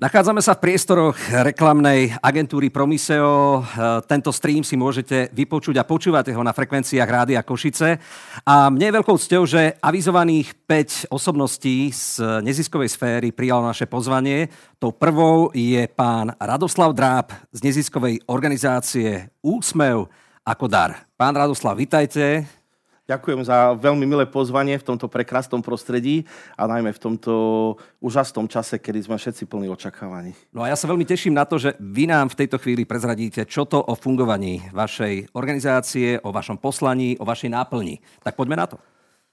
Nachádzame 0.00 0.40
sa 0.40 0.56
v 0.56 0.64
priestoroch 0.64 1.12
reklamnej 1.28 2.16
agentúry 2.24 2.72
Promiseo. 2.72 3.60
Tento 4.08 4.32
stream 4.32 4.64
si 4.64 4.72
môžete 4.72 5.28
vypočuť 5.28 5.76
a 5.76 5.84
počúvať 5.84 6.32
ho 6.32 6.40
na 6.40 6.56
frekvenciách 6.56 7.04
Rádia 7.04 7.44
Košice. 7.44 8.00
A 8.48 8.72
mne 8.72 8.88
je 8.88 8.96
veľkou 8.96 9.20
cťou, 9.20 9.44
že 9.44 9.76
avizovaných 9.76 10.56
5 10.64 11.12
osobností 11.12 11.92
z 11.92 12.16
neziskovej 12.40 12.88
sféry 12.88 13.28
prijalo 13.28 13.68
naše 13.68 13.84
pozvanie. 13.84 14.48
Tou 14.80 14.88
prvou 14.88 15.52
je 15.52 15.84
pán 15.92 16.32
Radoslav 16.40 16.96
Dráb 16.96 17.36
z 17.52 17.60
neziskovej 17.60 18.24
organizácie 18.24 19.28
Úsmev 19.44 20.08
ako 20.48 20.64
dar. 20.64 21.12
Pán 21.20 21.36
Radoslav, 21.36 21.76
vitajte. 21.76 22.48
Ďakujem 23.10 23.42
za 23.42 23.74
veľmi 23.74 24.06
milé 24.06 24.22
pozvanie 24.30 24.78
v 24.78 24.86
tomto 24.86 25.10
prekrásnom 25.10 25.58
prostredí 25.66 26.30
a 26.54 26.70
najmä 26.70 26.94
v 26.94 27.02
tomto 27.02 27.34
úžasnom 27.98 28.46
čase, 28.46 28.78
kedy 28.78 29.02
sme 29.02 29.18
všetci 29.18 29.50
plní 29.50 29.66
očakávaní. 29.66 30.30
No 30.54 30.62
a 30.62 30.70
ja 30.70 30.78
sa 30.78 30.86
veľmi 30.86 31.02
teším 31.02 31.34
na 31.34 31.42
to, 31.42 31.58
že 31.58 31.74
vy 31.82 32.06
nám 32.06 32.30
v 32.30 32.46
tejto 32.46 32.62
chvíli 32.62 32.86
prezradíte, 32.86 33.42
čo 33.50 33.66
to 33.66 33.82
o 33.82 33.98
fungovaní 33.98 34.62
vašej 34.70 35.34
organizácie, 35.34 36.22
o 36.22 36.30
vašom 36.30 36.62
poslaní, 36.62 37.18
o 37.18 37.26
vašej 37.26 37.50
náplni. 37.50 37.98
Tak 38.22 38.38
poďme 38.38 38.54
na 38.54 38.70
to. 38.70 38.78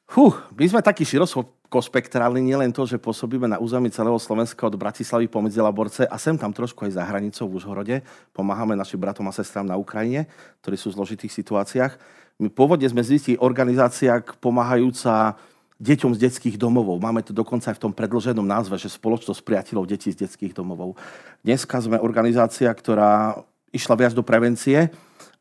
Huh, 0.08 0.34
my 0.56 0.66
sme 0.68 0.80
takí 0.80 1.04
širokospektrálni, 1.04 2.40
nielen 2.40 2.72
to, 2.72 2.88
že 2.88 2.96
pôsobíme 2.96 3.44
na 3.44 3.60
území 3.60 3.92
celého 3.92 4.16
Slovenska 4.16 4.64
od 4.64 4.80
Bratislavy 4.80 5.28
po 5.28 5.44
Medzilaborce 5.44 6.08
a 6.08 6.16
sem 6.16 6.40
tam 6.40 6.56
trošku 6.56 6.88
aj 6.88 6.96
za 6.96 7.04
hranicou 7.04 7.52
v 7.52 7.60
Užhorode. 7.60 7.96
Pomáhame 8.32 8.80
našim 8.80 8.98
bratom 8.98 9.28
a 9.28 9.36
sestrám 9.36 9.68
na 9.68 9.76
Ukrajine, 9.76 10.32
ktorí 10.64 10.80
sú 10.80 10.96
v 10.96 11.04
zložitých 11.04 11.36
situáciách 11.36 12.00
my 12.38 12.54
pôvodne 12.54 12.86
sme 12.86 13.02
zistili 13.02 13.38
organizácia 13.42 14.22
pomáhajúca 14.22 15.34
deťom 15.82 16.14
z 16.18 16.30
detských 16.30 16.58
domovov. 16.58 17.02
Máme 17.02 17.26
to 17.26 17.34
dokonca 17.34 17.74
aj 17.74 17.78
v 17.82 17.84
tom 17.90 17.94
predloženom 17.94 18.46
názve, 18.46 18.78
že 18.78 18.94
spoločnosť 18.94 19.42
priateľov 19.42 19.90
detí 19.90 20.14
z 20.14 20.26
detských 20.26 20.54
domovov. 20.54 20.98
Dneska 21.42 21.82
sme 21.82 22.02
organizácia, 22.02 22.70
ktorá 22.70 23.42
išla 23.74 23.94
viac 23.98 24.14
do 24.14 24.26
prevencie 24.26 24.90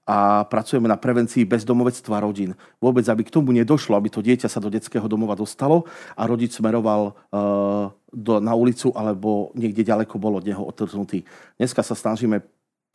a 0.06 0.46
pracujeme 0.46 0.86
na 0.86 0.94
prevencii 0.94 1.42
bezdomovectva 1.42 2.22
rodín. 2.22 2.54
Vôbec, 2.78 3.02
aby 3.10 3.26
k 3.26 3.34
tomu 3.34 3.50
nedošlo, 3.50 3.98
aby 3.98 4.06
to 4.06 4.22
dieťa 4.22 4.46
sa 4.46 4.62
do 4.62 4.70
detského 4.70 5.10
domova 5.10 5.34
dostalo 5.34 5.82
a 6.14 6.22
rodič 6.30 6.54
smeroval 6.54 7.10
uh, 7.10 7.90
do, 8.14 8.38
na 8.38 8.54
ulicu 8.54 8.94
alebo 8.94 9.50
niekde 9.58 9.82
ďaleko 9.82 10.14
bol 10.22 10.38
od 10.38 10.46
neho 10.46 10.62
otrhnutý. 10.62 11.26
Dneska 11.58 11.82
sa 11.82 11.98
snažíme 11.98 12.46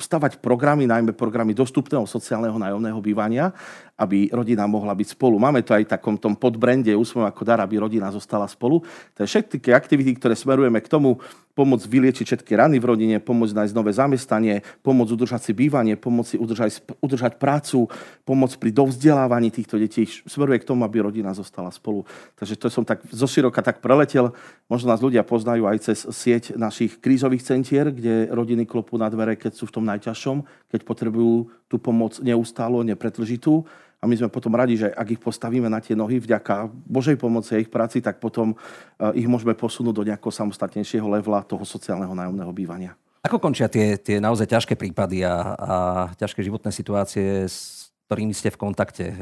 stavať 0.01 0.41
programy, 0.41 0.89
najmä 0.89 1.13
programy 1.13 1.53
dostupného 1.53 2.09
sociálneho 2.09 2.57
nájomného 2.57 2.97
bývania, 2.97 3.53
aby 4.01 4.33
rodina 4.33 4.65
mohla 4.65 4.97
byť 4.97 5.13
spolu. 5.13 5.37
Máme 5.37 5.61
to 5.61 5.77
aj 5.77 5.85
v 5.85 5.93
takom 5.93 6.17
tom 6.17 6.33
podbrende 6.33 6.89
Úsmev 6.97 7.29
ako 7.29 7.45
dar, 7.45 7.61
aby 7.61 7.77
rodina 7.77 8.09
zostala 8.09 8.49
spolu. 8.49 8.81
To 9.13 9.19
je 9.21 9.29
všetky 9.29 9.69
aktivity, 9.69 10.17
ktoré 10.17 10.33
smerujeme 10.33 10.81
k 10.81 10.89
tomu, 10.89 11.21
pomôcť 11.51 11.85
vyliečiť 11.85 12.25
všetky 12.25 12.55
rany 12.55 12.79
v 12.79 12.89
rodine, 12.89 13.15
pomôcť 13.19 13.53
nájsť 13.53 13.73
nové 13.75 13.91
zamestnanie, 13.91 14.63
pomôcť 14.81 15.11
udržať 15.13 15.41
si 15.45 15.53
bývanie, 15.53 15.99
pomôcť 15.99 16.29
si 16.35 16.37
udržať, 16.39 16.81
udržať 17.03 17.37
prácu, 17.37 17.91
pomôcť 18.23 18.55
pri 18.55 18.71
dovzdelávaní 18.71 19.51
týchto 19.51 19.75
detí. 19.75 20.07
Smeruje 20.07 20.63
k 20.63 20.67
tomu, 20.67 20.87
aby 20.87 21.03
rodina 21.03 21.35
zostala 21.35 21.69
spolu. 21.69 22.07
Takže 22.39 22.55
to 22.55 22.67
som 22.71 22.87
tak 22.87 23.03
zoširoka 23.11 23.59
tak 23.59 23.83
preletel. 23.83 24.31
Možno 24.71 24.95
nás 24.95 25.03
ľudia 25.03 25.27
poznajú 25.27 25.67
aj 25.67 25.77
cez 25.91 25.99
sieť 26.07 26.55
našich 26.55 26.97
krízových 27.03 27.43
centier, 27.43 27.91
kde 27.91 28.31
rodiny 28.31 28.63
klopú 28.63 28.95
na 28.95 29.11
dvere, 29.11 29.35
keď 29.35 29.51
sú 29.59 29.67
v 29.67 29.75
tom 29.75 29.85
najťažšom, 29.91 30.71
keď 30.71 30.81
potrebujú 30.87 31.51
tú 31.67 31.75
pomoc 31.77 32.15
neustálo, 32.23 32.83
nepretržitú 32.87 33.67
a 34.01 34.09
my 34.09 34.17
sme 34.17 34.33
potom 34.33 34.57
radi, 34.57 34.81
že 34.81 34.89
ak 34.89 35.13
ich 35.13 35.21
postavíme 35.21 35.69
na 35.69 35.77
tie 35.77 35.93
nohy 35.93 36.17
vďaka 36.17 36.73
Božej 36.89 37.21
pomoci 37.21 37.53
a 37.53 37.61
ich 37.61 37.69
práci, 37.69 38.01
tak 38.01 38.17
potom 38.17 38.57
eh, 38.57 39.21
ich 39.21 39.29
môžeme 39.29 39.53
posunúť 39.53 39.93
do 39.93 40.03
nejakého 40.09 40.33
samostatnejšieho 40.33 41.05
levela 41.05 41.45
toho 41.45 41.61
sociálneho 41.61 42.17
nájomného 42.17 42.49
bývania. 42.49 42.97
Ako 43.21 43.37
končia 43.37 43.69
tie, 43.69 44.01
tie 44.01 44.17
naozaj 44.17 44.49
ťažké 44.49 44.73
prípady 44.73 45.21
a, 45.21 45.53
a 45.53 45.75
ťažké 46.17 46.41
životné 46.41 46.73
situácie, 46.73 47.45
s 47.45 47.93
ktorými 48.09 48.33
ste 48.33 48.49
v 48.49 48.57
kontakte? 48.57 49.13
E, 49.13 49.15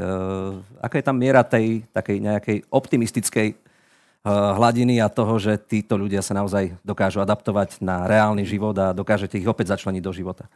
aká 0.80 1.04
je 1.04 1.06
tam 1.06 1.20
miera 1.20 1.44
tej 1.44 1.84
takej 1.92 2.18
nejakej 2.24 2.58
optimistickej 2.72 3.48
e, 3.52 3.56
hladiny 4.32 5.04
a 5.04 5.12
toho, 5.12 5.36
že 5.36 5.60
títo 5.60 6.00
ľudia 6.00 6.24
sa 6.24 6.32
naozaj 6.32 6.80
dokážu 6.80 7.20
adaptovať 7.20 7.84
na 7.84 8.08
reálny 8.08 8.48
život 8.48 8.72
a 8.80 8.96
dokážete 8.96 9.36
ich 9.36 9.52
opäť 9.52 9.76
začleniť 9.76 10.00
do 10.00 10.16
života? 10.16 10.48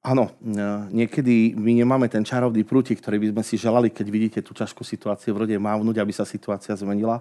Áno, 0.00 0.32
e, 0.40 0.56
niekedy 0.96 1.52
my 1.60 1.76
nemáme 1.84 2.08
ten 2.08 2.24
čarovný 2.24 2.64
prútik, 2.64 3.04
ktorý 3.04 3.20
by 3.20 3.26
sme 3.36 3.42
si 3.44 3.60
želali, 3.60 3.92
keď 3.92 4.06
vidíte 4.08 4.40
tú 4.40 4.56
ťažkú 4.56 4.80
situáciu 4.80 5.36
v 5.36 5.44
rode, 5.44 5.56
mávnuť, 5.60 6.00
aby 6.00 6.08
sa 6.08 6.24
situácia 6.24 6.72
zmenila. 6.72 7.20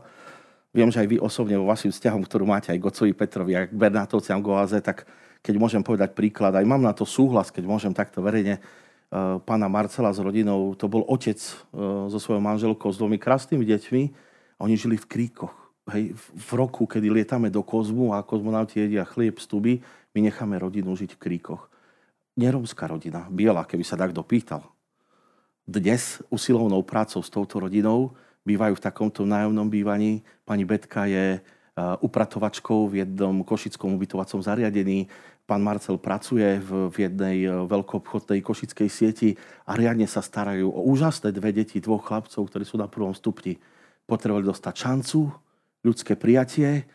Viem, 0.72 0.88
že 0.88 1.04
aj 1.04 1.08
vy 1.12 1.18
osobne 1.20 1.60
vo 1.60 1.68
vašim 1.68 1.92
vzťahom, 1.92 2.24
ktorú 2.24 2.48
máte 2.48 2.72
aj 2.72 2.80
Gocovi 2.80 3.12
Petrovi, 3.12 3.60
aj 3.60 3.66
k 3.68 3.76
Bernátovciam 3.76 4.40
Goaze, 4.40 4.80
tak 4.80 5.04
keď 5.44 5.60
môžem 5.60 5.84
povedať 5.84 6.16
príklad, 6.16 6.56
aj 6.56 6.64
mám 6.64 6.80
na 6.80 6.96
to 6.96 7.04
súhlas, 7.04 7.52
keď 7.52 7.68
môžem 7.68 7.92
takto 7.92 8.24
verejne, 8.24 8.56
e, 8.56 8.62
pána 9.44 9.68
Marcela 9.68 10.16
s 10.16 10.24
rodinou, 10.24 10.72
to 10.80 10.88
bol 10.88 11.04
otec 11.12 11.36
e, 11.36 11.52
so 12.08 12.16
svojou 12.16 12.40
manželkou 12.40 12.88
s 12.96 12.96
dvomi 12.96 13.20
krásnymi 13.20 13.68
deťmi 13.76 14.04
a 14.56 14.60
oni 14.64 14.80
žili 14.80 14.96
v 14.96 15.04
kríkoch. 15.04 15.52
Hej, 15.92 16.16
v 16.16 16.50
roku, 16.56 16.88
kedy 16.88 17.12
lietame 17.12 17.52
do 17.52 17.60
kozmu 17.60 18.16
a 18.16 18.24
kozmonauti 18.24 18.80
jedia 18.80 19.04
chlieb 19.04 19.36
z 19.36 19.46
tuby, 19.52 19.74
my 20.16 20.32
necháme 20.32 20.56
rodinu 20.56 20.96
žiť 20.96 21.20
v 21.20 21.22
kríkoch 21.28 21.68
neromská 22.40 22.88
rodina, 22.88 23.28
biela, 23.28 23.68
keby 23.68 23.84
sa 23.84 24.00
tak 24.00 24.16
dopýtal. 24.16 24.64
Dnes 25.68 26.24
usilovnou 26.32 26.80
prácou 26.88 27.20
s 27.20 27.28
touto 27.28 27.60
rodinou 27.60 28.16
bývajú 28.48 28.80
v 28.80 28.86
takomto 28.88 29.28
nájomnom 29.28 29.68
bývaní. 29.68 30.24
Pani 30.48 30.64
Betka 30.64 31.04
je 31.12 31.44
upratovačkou 32.00 32.88
v 32.88 33.04
jednom 33.04 33.44
košickom 33.44 34.00
ubytovacom 34.00 34.40
zariadení. 34.40 35.12
Pán 35.44 35.60
Marcel 35.62 36.00
pracuje 36.00 36.64
v, 36.64 36.88
v 36.90 36.96
jednej 37.06 37.38
veľkoobchodnej 37.68 38.40
košickej 38.40 38.90
sieti 38.90 39.30
a 39.68 39.76
riadne 39.76 40.08
sa 40.08 40.24
starajú 40.24 40.72
o 40.72 40.82
úžasné 40.90 41.36
dve 41.36 41.52
deti, 41.52 41.84
dvoch 41.84 42.08
chlapcov, 42.08 42.48
ktorí 42.48 42.64
sú 42.64 42.80
na 42.80 42.88
prvom 42.90 43.14
stupni. 43.14 43.60
Potrebovali 44.10 44.48
dostať 44.48 44.74
šancu, 44.74 45.30
ľudské 45.86 46.18
prijatie, 46.18 46.88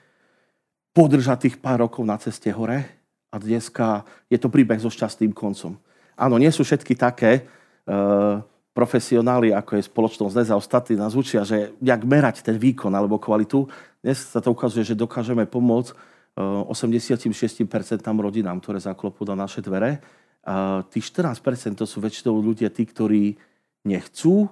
podržať 0.94 1.50
tých 1.50 1.56
pár 1.62 1.86
rokov 1.86 2.02
na 2.02 2.18
ceste 2.18 2.50
hore 2.50 3.03
a 3.34 3.42
dneska 3.42 4.06
je 4.30 4.38
to 4.38 4.46
príbeh 4.46 4.78
so 4.78 4.86
šťastným 4.86 5.34
koncom. 5.34 5.74
Áno, 6.14 6.38
nie 6.38 6.54
sú 6.54 6.62
všetky 6.62 6.94
také, 6.94 7.42
uh, 7.90 8.38
profesionáli, 8.74 9.54
ako 9.54 9.78
je 9.78 9.86
spoločnosť 9.86 10.34
NES 10.34 10.50
a 10.50 10.58
ostatní 10.58 10.98
nás 10.98 11.14
učia, 11.14 11.46
že 11.46 11.78
jak 11.78 12.02
merať 12.02 12.42
ten 12.42 12.58
výkon 12.58 12.90
alebo 12.90 13.22
kvalitu. 13.22 13.70
Dnes 14.02 14.18
sa 14.18 14.42
to 14.42 14.50
ukazuje, 14.50 14.82
že 14.82 14.98
dokážeme 14.98 15.46
pomôcť 15.46 15.94
86% 16.34 17.70
rodinám, 18.02 18.58
ktoré 18.58 18.82
zaklopú 18.82 19.22
na 19.22 19.46
naše 19.46 19.62
dvere. 19.62 20.02
A 20.42 20.82
tých 20.90 21.14
14% 21.14 21.78
to 21.78 21.86
sú 21.86 22.02
väčšinou 22.02 22.34
ľudia, 22.42 22.68
tí, 22.74 22.82
ktorí 22.82 23.38
nechcú, 23.86 24.50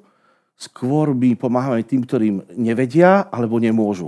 skôr 0.54 1.10
my 1.10 1.34
pomáhame 1.34 1.82
tým, 1.82 2.06
ktorým 2.06 2.46
nevedia 2.54 3.26
alebo 3.26 3.58
nemôžu. 3.58 4.06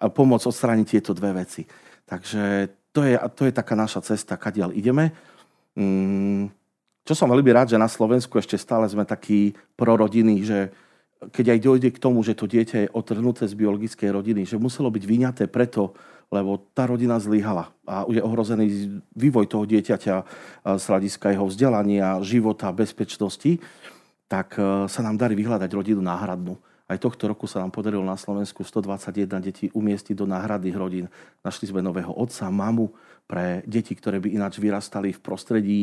Pomôcť 0.00 0.48
odstrániť 0.48 0.86
tieto 0.88 1.12
dve 1.12 1.44
veci. 1.44 1.68
Takže 2.08 2.72
to 2.94 3.02
je, 3.02 3.18
to 3.34 3.42
je 3.50 3.52
taká 3.52 3.74
naša 3.74 4.06
cesta, 4.06 4.38
kadiaľ 4.38 4.70
ideme. 4.70 5.10
Mm, 5.74 6.54
čo 7.02 7.12
som 7.12 7.28
veľmi 7.28 7.50
rád, 7.50 7.74
že 7.74 7.82
na 7.82 7.90
Slovensku 7.90 8.38
ešte 8.38 8.54
stále 8.54 8.86
sme 8.86 9.02
takí 9.02 9.52
prorodiny, 9.74 10.46
že 10.46 10.70
keď 11.34 11.56
aj 11.56 11.60
dojde 11.60 11.88
k 11.90 12.02
tomu, 12.02 12.22
že 12.22 12.38
to 12.38 12.46
dieťa 12.46 12.76
je 12.86 12.92
otrhnuté 12.94 13.50
z 13.50 13.58
biologickej 13.58 14.08
rodiny, 14.14 14.46
že 14.46 14.60
muselo 14.60 14.92
byť 14.94 15.04
vyňaté 15.04 15.44
preto, 15.50 15.96
lebo 16.32 16.56
tá 16.72 16.88
rodina 16.88 17.20
zlyhala 17.20 17.74
a 17.84 18.06
je 18.08 18.20
ohrozený 18.22 19.00
vývoj 19.12 19.46
toho 19.50 19.64
dieťaťa 19.68 20.14
z 20.78 20.84
hľadiska 20.84 21.34
jeho 21.34 21.46
vzdelania, 21.48 22.22
života, 22.24 22.72
bezpečnosti, 22.72 23.60
tak 24.26 24.56
e, 24.56 24.88
sa 24.88 25.00
nám 25.04 25.20
darí 25.20 25.36
vyhľadať 25.36 25.70
rodinu 25.70 26.00
náhradnú. 26.00 26.56
Aj 26.84 27.00
tohto 27.00 27.24
roku 27.24 27.48
sa 27.48 27.64
nám 27.64 27.72
podarilo 27.72 28.04
na 28.04 28.16
Slovensku 28.16 28.60
121 28.60 29.40
detí 29.40 29.66
umiestniť 29.72 30.16
do 30.20 30.28
náhradných 30.28 30.76
rodín. 30.76 31.06
Našli 31.40 31.72
sme 31.72 31.80
nového 31.80 32.12
otca, 32.12 32.52
mamu 32.52 32.92
pre 33.24 33.64
deti, 33.64 33.96
ktoré 33.96 34.20
by 34.20 34.36
ináč 34.36 34.60
vyrastali 34.60 35.16
v 35.16 35.20
prostredí 35.24 35.82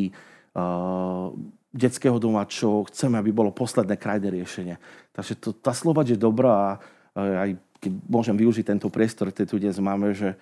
detského 1.74 2.22
doma, 2.22 2.46
čo 2.46 2.86
chceme, 2.86 3.18
aby 3.18 3.34
bolo 3.34 3.50
posledné 3.50 3.98
krajné 3.98 4.30
riešenie. 4.30 4.76
Takže 5.16 5.34
to, 5.42 5.50
tá 5.58 5.74
Slovač 5.74 6.14
je 6.14 6.20
dobrá 6.20 6.78
a 7.16 7.50
aj 7.50 7.58
keď 7.82 7.92
môžem 8.06 8.38
využiť 8.38 8.66
tento 8.70 8.88
priestor, 8.94 9.34
ktorý 9.34 9.48
tu 9.50 9.58
dnes 9.58 9.74
máme, 9.82 10.14
že 10.14 10.38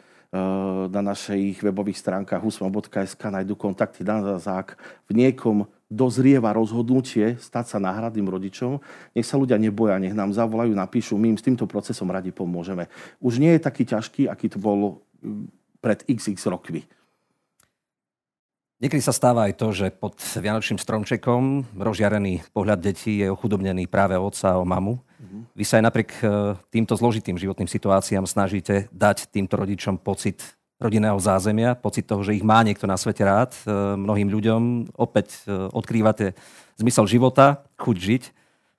na 0.90 1.02
našich 1.02 1.58
webových 1.66 1.98
stránkach 1.98 2.46
usmo.sk 2.46 3.18
nájdu 3.18 3.58
kontakty 3.58 4.06
na 4.06 4.22
zázák. 4.22 4.78
V 5.10 5.12
niekom 5.18 5.66
dozrieva 5.90 6.54
rozhodnutie 6.54 7.42
stať 7.42 7.66
sa 7.66 7.78
náhradným 7.82 8.30
rodičom. 8.30 8.78
Nech 9.18 9.26
sa 9.26 9.42
ľudia 9.42 9.58
neboja, 9.58 9.98
nech 9.98 10.14
nám 10.14 10.30
zavolajú, 10.30 10.70
napíšu, 10.78 11.18
my 11.18 11.34
im 11.34 11.40
s 11.42 11.46
týmto 11.46 11.66
procesom 11.66 12.14
radi 12.14 12.30
pomôžeme. 12.30 12.86
Už 13.18 13.42
nie 13.42 13.58
je 13.58 13.66
taký 13.66 13.90
ťažký, 13.90 14.30
aký 14.30 14.54
to 14.54 14.62
bol 14.62 15.02
pred 15.82 16.06
xx 16.06 16.46
rokmi. 16.46 16.86
Niekedy 18.80 19.04
sa 19.04 19.12
stáva 19.12 19.50
aj 19.50 19.60
to, 19.60 19.76
že 19.76 19.92
pod 19.92 20.16
Vianočným 20.16 20.80
stromčekom 20.80 21.76
rozžiarený 21.76 22.48
pohľad 22.56 22.80
detí 22.80 23.20
je 23.20 23.28
ochudobnený 23.28 23.92
práve 23.92 24.16
o 24.16 24.32
a 24.32 24.52
o 24.56 24.64
mamu. 24.64 25.04
Mm-hmm. 25.20 25.42
Vy 25.52 25.64
sa 25.68 25.78
aj 25.78 25.84
napriek 25.84 26.10
e, 26.20 26.24
týmto 26.72 26.96
zložitým 26.96 27.36
životným 27.36 27.68
situáciám 27.68 28.24
snažíte 28.24 28.88
dať 28.96 29.28
týmto 29.28 29.60
rodičom 29.60 30.00
pocit 30.00 30.56
rodinného 30.80 31.20
zázemia, 31.20 31.76
pocit 31.76 32.08
toho, 32.08 32.24
že 32.24 32.40
ich 32.40 32.46
má 32.48 32.64
niekto 32.64 32.88
na 32.88 32.96
svete 32.96 33.28
rád. 33.28 33.52
E, 33.68 33.68
mnohým 34.00 34.32
ľuďom 34.32 34.96
opäť 34.96 35.44
e, 35.44 35.68
odkrývate 35.76 36.40
zmysel 36.80 37.04
života, 37.04 37.68
chuť 37.76 37.98
žiť. 38.00 38.24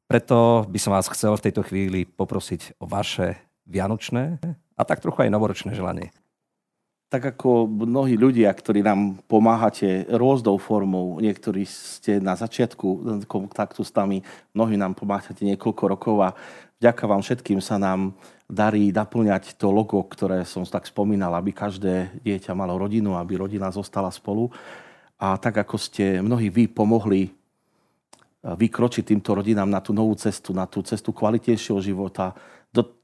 Preto 0.09 0.65
by 0.65 0.79
som 0.81 0.97
vás 0.97 1.13
chcel 1.13 1.37
v 1.37 1.45
tejto 1.45 1.63
chvíli 1.63 2.09
poprosiť 2.09 2.81
o 2.81 2.89
vaše 2.89 3.37
vianočné 3.69 4.41
a 4.75 4.83
tak 4.83 5.05
trochu 5.05 5.29
aj 5.29 5.31
novoročné 5.31 5.77
želanie 5.77 6.11
tak 7.11 7.35
ako 7.35 7.67
mnohí 7.67 8.15
ľudia, 8.15 8.55
ktorí 8.55 8.87
nám 8.87 9.19
pomáhate 9.27 10.07
rôznou 10.15 10.63
formou, 10.63 11.19
niektorí 11.19 11.67
ste 11.67 12.23
na 12.23 12.39
začiatku 12.39 13.27
kontaktu 13.27 13.83
s 13.83 13.91
nami, 13.91 14.23
mnohí 14.55 14.79
nám 14.79 14.95
pomáhate 14.95 15.43
niekoľko 15.43 15.85
rokov 15.91 16.17
a 16.23 16.39
vďaka 16.79 17.05
vám 17.11 17.19
všetkým 17.27 17.59
sa 17.59 17.83
nám 17.83 18.15
darí 18.47 18.95
naplňať 18.95 19.59
to 19.59 19.75
logo, 19.75 19.99
ktoré 20.07 20.47
som 20.47 20.63
tak 20.63 20.87
spomínal, 20.87 21.35
aby 21.35 21.51
každé 21.51 22.23
dieťa 22.23 22.55
malo 22.55 22.79
rodinu, 22.79 23.19
aby 23.19 23.43
rodina 23.43 23.75
zostala 23.75 24.15
spolu. 24.15 24.47
A 25.19 25.35
tak 25.35 25.67
ako 25.67 25.77
ste 25.83 26.23
mnohí 26.23 26.47
vy 26.47 26.71
pomohli 26.71 27.27
eh, 27.27 27.31
vykročiť 28.43 29.03
týmto 29.03 29.35
rodinám 29.35 29.67
na 29.67 29.83
tú 29.83 29.91
novú 29.91 30.15
cestu, 30.15 30.55
na 30.55 30.71
tú 30.71 30.79
cestu 30.87 31.11
kvalitnejšieho 31.11 31.83
života, 31.83 32.39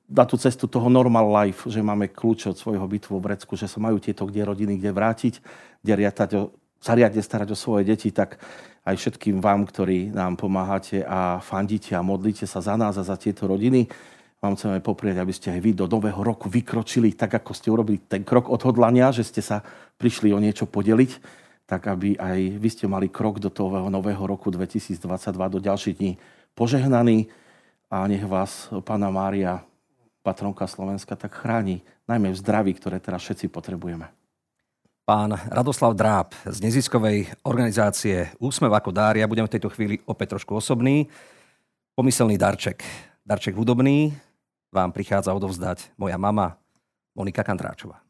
na 0.07 0.23
tú 0.23 0.39
cestu 0.39 0.71
toho 0.71 0.87
normal 0.87 1.27
life, 1.45 1.67
že 1.67 1.83
máme 1.83 2.11
kľúče 2.15 2.55
od 2.55 2.59
svojho 2.59 2.87
bytu 2.87 3.15
vo 3.15 3.21
Vrecku, 3.23 3.59
že 3.59 3.67
sa 3.67 3.83
majú 3.83 3.99
tieto 3.99 4.23
kde 4.27 4.47
rodiny 4.47 4.79
kde 4.79 4.91
vrátiť, 4.95 5.35
kde 5.83 5.93
riatať 5.99 6.31
o, 6.39 6.43
sa 6.79 6.95
riadne 6.95 7.19
starať 7.19 7.49
o 7.51 7.57
svoje 7.59 7.83
deti, 7.91 8.15
tak 8.15 8.39
aj 8.87 8.95
všetkým 8.95 9.43
vám, 9.43 9.67
ktorí 9.67 10.15
nám 10.15 10.39
pomáhate 10.39 11.03
a 11.03 11.43
fandíte 11.43 11.99
a 11.99 12.07
modlíte 12.07 12.47
sa 12.47 12.63
za 12.63 12.79
nás 12.79 12.95
a 12.95 13.03
za 13.03 13.19
tieto 13.19 13.51
rodiny, 13.51 13.91
vám 14.39 14.55
chceme 14.55 14.79
poprieť, 14.79 15.19
aby 15.19 15.33
ste 15.35 15.49
aj 15.59 15.61
vy 15.65 15.71
do 15.75 15.91
nového 15.91 16.23
roku 16.23 16.47
vykročili 16.47 17.19
tak, 17.19 17.43
ako 17.43 17.51
ste 17.51 17.73
urobili 17.73 17.99
ten 17.99 18.23
krok 18.23 18.47
odhodlania, 18.47 19.11
že 19.11 19.27
ste 19.27 19.43
sa 19.43 19.65
prišli 19.99 20.31
o 20.31 20.39
niečo 20.39 20.71
podeliť, 20.71 21.11
tak 21.67 21.91
aby 21.91 22.15
aj 22.15 22.39
vy 22.63 22.69
ste 22.71 22.87
mali 22.87 23.11
krok 23.11 23.43
do 23.43 23.51
toho 23.51 23.91
nového 23.91 24.23
roku 24.23 24.55
2022, 24.55 25.03
do 25.51 25.59
ďalších 25.59 25.97
dní 25.99 26.13
požehnaný. 26.55 27.27
A 27.91 28.07
nech 28.07 28.23
vás 28.23 28.71
Pána 28.87 29.11
Mária 29.11 29.67
patronka 30.27 30.67
Slovenska, 30.67 31.15
tak 31.15 31.31
chráni 31.31 31.87
najmä 32.11 32.35
v 32.35 32.41
zdraví, 32.43 32.75
ktoré 32.75 32.99
teraz 32.99 33.23
všetci 33.23 33.47
potrebujeme. 33.47 34.11
Pán 35.07 35.39
Radoslav 35.55 35.95
Dráb 35.95 36.35
z 36.43 36.59
neziskovej 36.59 37.31
organizácie 37.47 38.35
Úsmev 38.43 38.75
ako 38.75 38.91
dár. 38.91 39.15
Ja 39.15 39.31
budem 39.31 39.47
v 39.47 39.55
tejto 39.55 39.71
chvíli 39.71 40.03
opäť 40.03 40.35
trošku 40.35 40.59
osobný. 40.59 41.07
Pomyselný 41.95 42.35
darček. 42.35 42.83
Darček 43.23 43.55
hudobný 43.55 44.19
vám 44.75 44.91
prichádza 44.91 45.31
odovzdať 45.31 45.95
moja 45.95 46.19
mama 46.19 46.59
Monika 47.15 47.47
Kandráčová. 47.47 48.06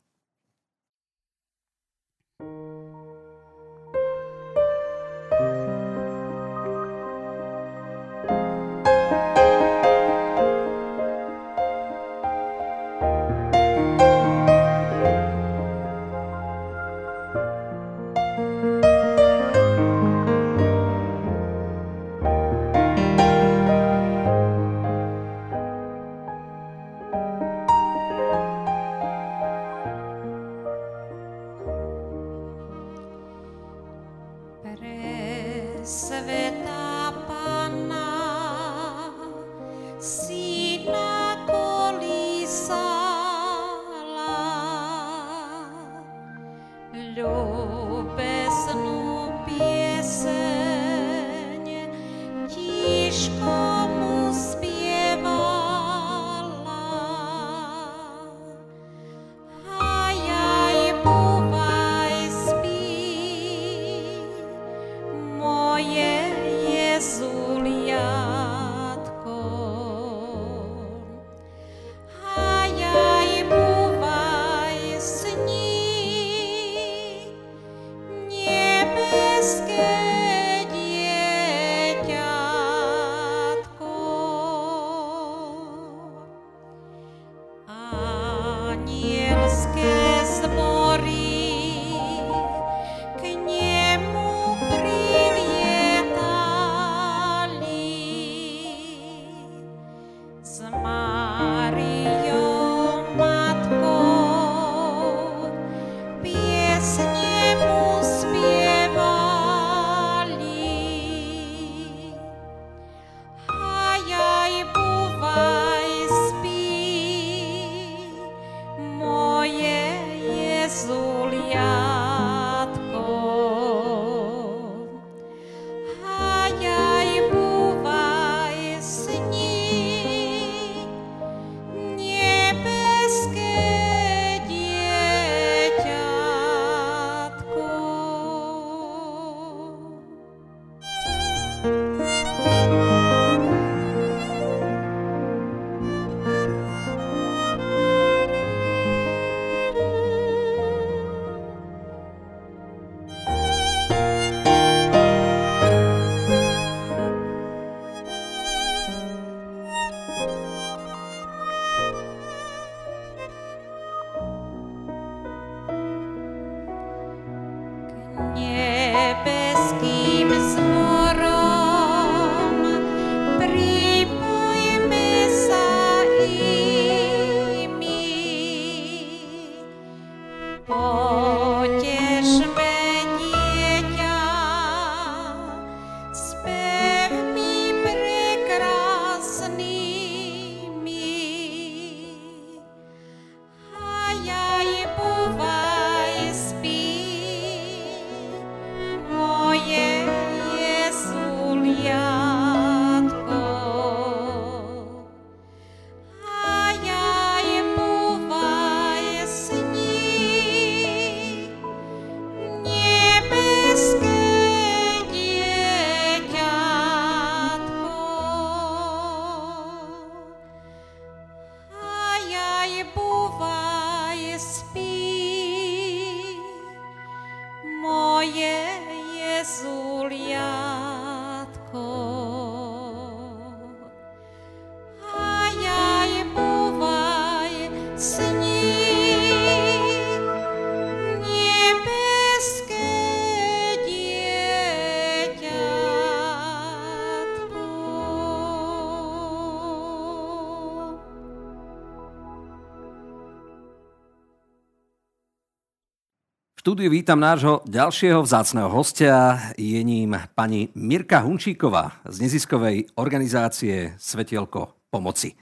Štúdiu 256.66 256.90
vítam 256.90 257.22
nášho 257.22 257.62
ďalšieho 257.70 258.26
vzácného 258.26 258.66
hostia. 258.66 259.38
Je 259.54 259.78
ním 259.86 260.18
pani 260.34 260.66
Mirka 260.74 261.22
Hunčíková 261.22 262.02
z 262.02 262.26
neziskovej 262.26 262.90
organizácie 262.98 263.94
Svetielko 264.02 264.74
pomoci. 264.90 265.38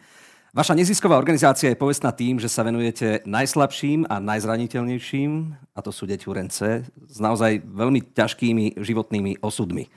Vaša 0.52 0.76
nezisková 0.76 1.16
organizácia 1.16 1.72
je 1.72 1.80
povestná 1.80 2.12
tým, 2.12 2.36
že 2.36 2.52
sa 2.52 2.60
venujete 2.60 3.24
najslabším 3.24 4.04
a 4.04 4.20
najzraniteľnejším, 4.20 5.32
a 5.72 5.80
to 5.80 5.88
sú 5.96 6.04
deťurence, 6.04 6.92
s 6.92 7.16
naozaj 7.16 7.64
veľmi 7.72 8.04
ťažkými 8.12 8.76
životnými 8.76 9.40
osudmi. 9.40 9.88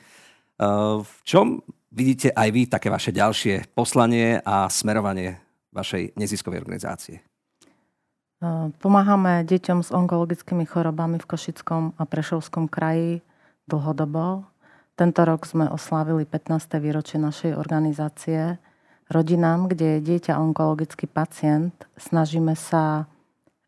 V 1.03 1.13
čom 1.27 1.59
vidíte 1.91 2.31
aj 2.31 2.49
vy 2.55 2.71
také 2.71 2.87
vaše 2.87 3.11
ďalšie 3.11 3.75
poslanie 3.75 4.39
a 4.47 4.71
smerovanie 4.71 5.43
vašej 5.75 6.15
neziskovej 6.15 6.63
organizácie? 6.63 7.19
Pomáhame 8.77 9.41
deťom 9.49 9.81
s 9.81 9.89
onkologickými 9.89 10.69
chorobami 10.69 11.17
v 11.17 11.25
Košickom 11.25 11.97
a 11.97 12.03
Prešovskom 12.05 12.69
kraji 12.69 13.25
dlhodobo. 13.65 14.45
Tento 14.93 15.25
rok 15.25 15.49
sme 15.49 15.65
oslávili 15.65 16.21
15. 16.29 16.77
výročie 16.77 17.17
našej 17.17 17.57
organizácie. 17.57 18.61
Rodinám, 19.09 19.73
kde 19.73 19.97
je 19.97 20.05
dieťa 20.05 20.37
onkologický 20.37 21.09
pacient, 21.09 21.73
snažíme 21.97 22.53
sa 22.53 23.09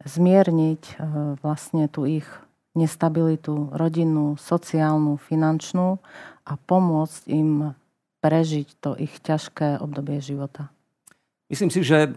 zmierniť 0.06 0.82
e, 0.86 0.94
vlastne 1.42 1.90
tú 1.90 2.06
ich 2.06 2.28
nestabilitu 2.78 3.74
rodinnú, 3.74 4.38
sociálnu, 4.38 5.18
finančnú 5.18 5.98
a 6.46 6.54
pomôcť 6.56 7.22
im 7.32 7.74
prežiť 8.22 8.68
to 8.78 8.94
ich 9.00 9.18
ťažké 9.24 9.82
obdobie 9.82 10.22
života. 10.22 10.70
Myslím 11.50 11.74
si, 11.74 11.82
že 11.82 12.14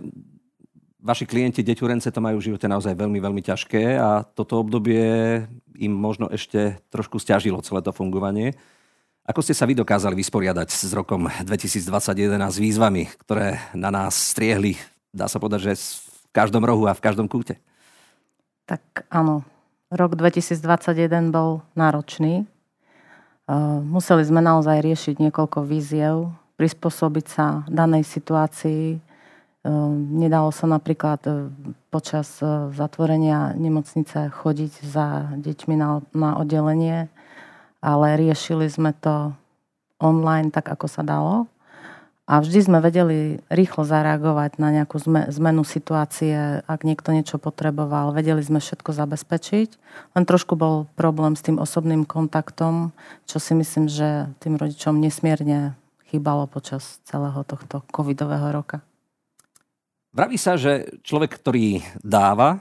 vaši 1.03 1.27
klienti, 1.27 1.67
deťurence 1.67 2.07
to 2.15 2.23
majú 2.23 2.39
v 2.39 2.55
živote 2.55 2.71
naozaj 2.71 2.95
veľmi, 2.95 3.19
veľmi 3.19 3.43
ťažké 3.43 3.99
a 3.99 4.23
toto 4.23 4.63
obdobie 4.63 5.03
im 5.75 5.91
možno 5.91 6.31
ešte 6.31 6.79
trošku 6.95 7.19
stiažilo 7.19 7.59
celé 7.67 7.83
to 7.83 7.91
fungovanie. 7.91 8.55
Ako 9.27 9.43
ste 9.43 9.55
sa 9.55 9.67
vy 9.67 9.75
dokázali 9.75 10.15
vysporiadať 10.15 10.71
s 10.71 10.91
rokom 10.95 11.27
2021 11.43 12.39
a 12.39 12.49
s 12.51 12.59
výzvami, 12.59 13.11
ktoré 13.23 13.59
na 13.75 13.91
nás 13.91 14.15
striehli, 14.15 14.79
dá 15.11 15.27
sa 15.27 15.43
povedať, 15.43 15.75
že 15.75 15.79
v 15.79 16.31
každom 16.31 16.63
rohu 16.63 16.87
a 16.87 16.95
v 16.95 17.03
každom 17.03 17.27
kúte? 17.27 17.59
Tak 18.67 18.83
áno, 19.11 19.43
rok 19.91 20.15
2021 20.15 21.35
bol 21.35 21.67
náročný. 21.75 22.47
Museli 23.87 24.23
sme 24.23 24.39
naozaj 24.39 24.81
riešiť 24.81 25.19
niekoľko 25.19 25.67
víziev, 25.67 26.31
prispôsobiť 26.57 27.27
sa 27.27 27.67
danej 27.67 28.07
situácii, 28.07 29.03
nedalo 30.11 30.51
sa 30.51 30.67
napríklad 30.67 31.21
e, 31.23 31.33
počas 31.95 32.43
e, 32.43 32.75
zatvorenia 32.75 33.55
nemocnice 33.55 34.35
chodiť 34.35 34.73
za 34.83 35.39
deťmi 35.39 35.75
na, 35.79 36.03
na 36.11 36.35
oddelenie, 36.35 37.07
ale 37.79 38.19
riešili 38.19 38.67
sme 38.67 38.91
to 38.91 39.31
online 40.03 40.51
tak, 40.51 40.67
ako 40.67 40.87
sa 40.91 41.07
dalo. 41.07 41.47
A 42.27 42.39
vždy 42.39 42.71
sme 42.71 42.79
vedeli 42.79 43.43
rýchlo 43.51 43.83
zareagovať 43.83 44.63
na 44.63 44.71
nejakú 44.71 44.95
zmenu 45.31 45.67
situácie, 45.67 46.63
ak 46.71 46.87
niekto 46.87 47.11
niečo 47.11 47.43
potreboval. 47.43 48.15
Vedeli 48.15 48.39
sme 48.47 48.63
všetko 48.63 48.95
zabezpečiť. 48.95 49.69
Len 50.15 50.25
trošku 50.25 50.55
bol 50.55 50.87
problém 50.95 51.35
s 51.35 51.43
tým 51.43 51.59
osobným 51.59 52.07
kontaktom, 52.07 52.95
čo 53.27 53.43
si 53.43 53.59
myslím, 53.59 53.91
že 53.91 54.31
tým 54.39 54.55
rodičom 54.55 55.03
nesmierne 55.03 55.75
chýbalo 56.15 56.47
počas 56.47 57.03
celého 57.03 57.43
tohto 57.43 57.83
covidového 57.91 58.55
roka. 58.55 58.87
Vraví 60.13 60.37
sa, 60.37 60.61
že 60.61 60.93
človek, 61.01 61.41
ktorý 61.41 61.81
dáva, 62.05 62.61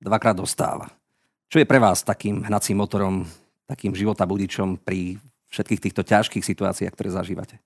dvakrát 0.00 0.32
dostáva. 0.32 0.88
Čo 1.52 1.60
je 1.60 1.68
pre 1.68 1.76
vás 1.76 2.00
takým 2.00 2.40
hnacím 2.40 2.80
motorom, 2.80 3.28
takým 3.68 3.92
života 3.92 4.24
budičom 4.24 4.80
pri 4.80 5.20
všetkých 5.52 5.82
týchto 5.84 6.02
ťažkých 6.08 6.40
situáciách, 6.40 6.92
ktoré 6.96 7.12
zažívate? 7.12 7.60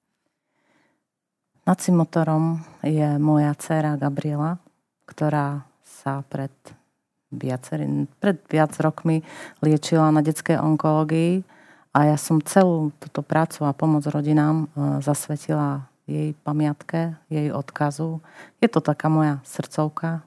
Hnacím 1.63 2.03
motorom 2.03 2.59
je 2.83 3.07
moja 3.23 3.55
dcéra 3.55 3.95
Gabriela, 3.95 4.59
ktorá 5.07 5.63
sa 5.87 6.27
pred, 6.27 6.51
viacerý, 7.31 8.11
pred 8.19 8.43
viac 8.51 8.75
rokmi 8.83 9.23
liečila 9.63 10.11
na 10.11 10.27
detskej 10.27 10.59
onkológii 10.59 11.47
a 11.95 12.11
ja 12.11 12.19
som 12.19 12.43
celú 12.43 12.91
túto 12.99 13.23
prácu 13.23 13.63
a 13.63 13.71
pomoc 13.71 14.03
rodinám 14.11 14.67
e, 14.67 14.99
zasvetila 15.07 15.87
jej 16.07 16.37
pamiatke, 16.47 17.17
jej 17.29 17.53
odkazu. 17.53 18.21
Je 18.61 18.69
to 18.69 18.81
taká 18.81 19.09
moja 19.13 19.43
srdcovka. 19.45 20.25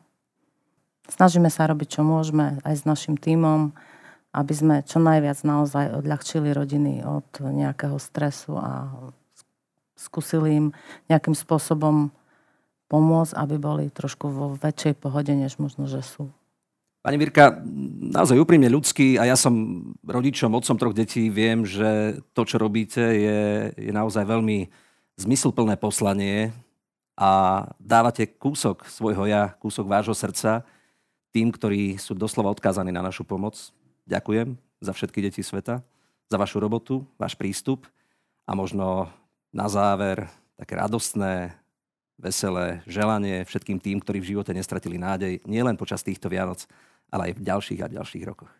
Snažíme 1.09 1.51
sa 1.51 1.67
robiť, 1.67 1.99
čo 1.99 2.01
môžeme 2.01 2.59
aj 2.63 2.73
s 2.79 2.83
našim 2.87 3.19
tímom, 3.19 3.75
aby 4.33 4.53
sme 4.53 4.75
čo 4.81 4.97
najviac 4.97 5.37
naozaj 5.45 5.93
odľahčili 5.99 6.49
rodiny 6.49 7.05
od 7.05 7.27
nejakého 7.37 8.01
stresu 8.01 8.57
a 8.57 8.89
skúsili 9.93 10.57
im 10.57 10.67
nejakým 11.07 11.37
spôsobom 11.37 12.09
pomôcť, 12.89 13.33
aby 13.37 13.55
boli 13.61 13.85
trošku 13.93 14.29
vo 14.29 14.57
väčšej 14.57 14.97
pohode, 14.97 15.33
než 15.33 15.61
možno, 15.61 15.85
že 15.85 16.01
sú. 16.01 16.29
Pani 17.03 17.19
Mirka, 17.19 17.59
naozaj 18.15 18.39
úprimne 18.39 18.71
ľudský 18.71 19.19
a 19.19 19.27
ja 19.27 19.35
som 19.35 19.83
rodičom, 20.07 20.55
otcom 20.55 20.79
troch 20.79 20.95
detí, 20.95 21.27
viem, 21.27 21.67
že 21.67 22.23
to, 22.31 22.47
čo 22.47 22.55
robíte, 22.55 23.03
je, 23.03 23.39
je 23.75 23.91
naozaj 23.91 24.23
veľmi 24.23 24.71
zmysluplné 25.17 25.77
poslanie 25.77 26.49
a 27.13 27.63
dávate 27.77 28.25
kúsok 28.25 28.85
svojho 28.89 29.29
ja, 29.29 29.53
kúsok 29.61 29.85
vášho 29.85 30.17
srdca 30.17 30.65
tým, 31.33 31.49
ktorí 31.49 31.97
sú 31.97 32.13
doslova 32.17 32.53
odkázaní 32.53 32.93
na 32.93 33.01
našu 33.01 33.25
pomoc. 33.25 33.73
Ďakujem 34.05 34.57
za 34.81 34.91
všetky 34.93 35.21
deti 35.21 35.41
sveta, 35.41 35.81
za 36.29 36.37
vašu 36.37 36.61
robotu, 36.61 37.05
váš 37.17 37.37
prístup 37.37 37.85
a 38.45 38.57
možno 38.57 39.09
na 39.53 39.69
záver 39.69 40.29
také 40.57 40.77
radostné, 40.77 41.53
veselé 42.17 42.85
želanie 42.85 43.43
všetkým 43.45 43.81
tým, 43.81 43.97
ktorí 43.99 44.21
v 44.21 44.37
živote 44.37 44.53
nestratili 44.53 45.01
nádej, 45.01 45.41
nielen 45.49 45.77
počas 45.77 46.05
týchto 46.05 46.29
Vianoc, 46.29 46.65
ale 47.09 47.29
aj 47.29 47.33
v 47.37 47.45
ďalších 47.45 47.79
a 47.81 47.91
ďalších 47.91 48.23
rokoch. 48.25 48.51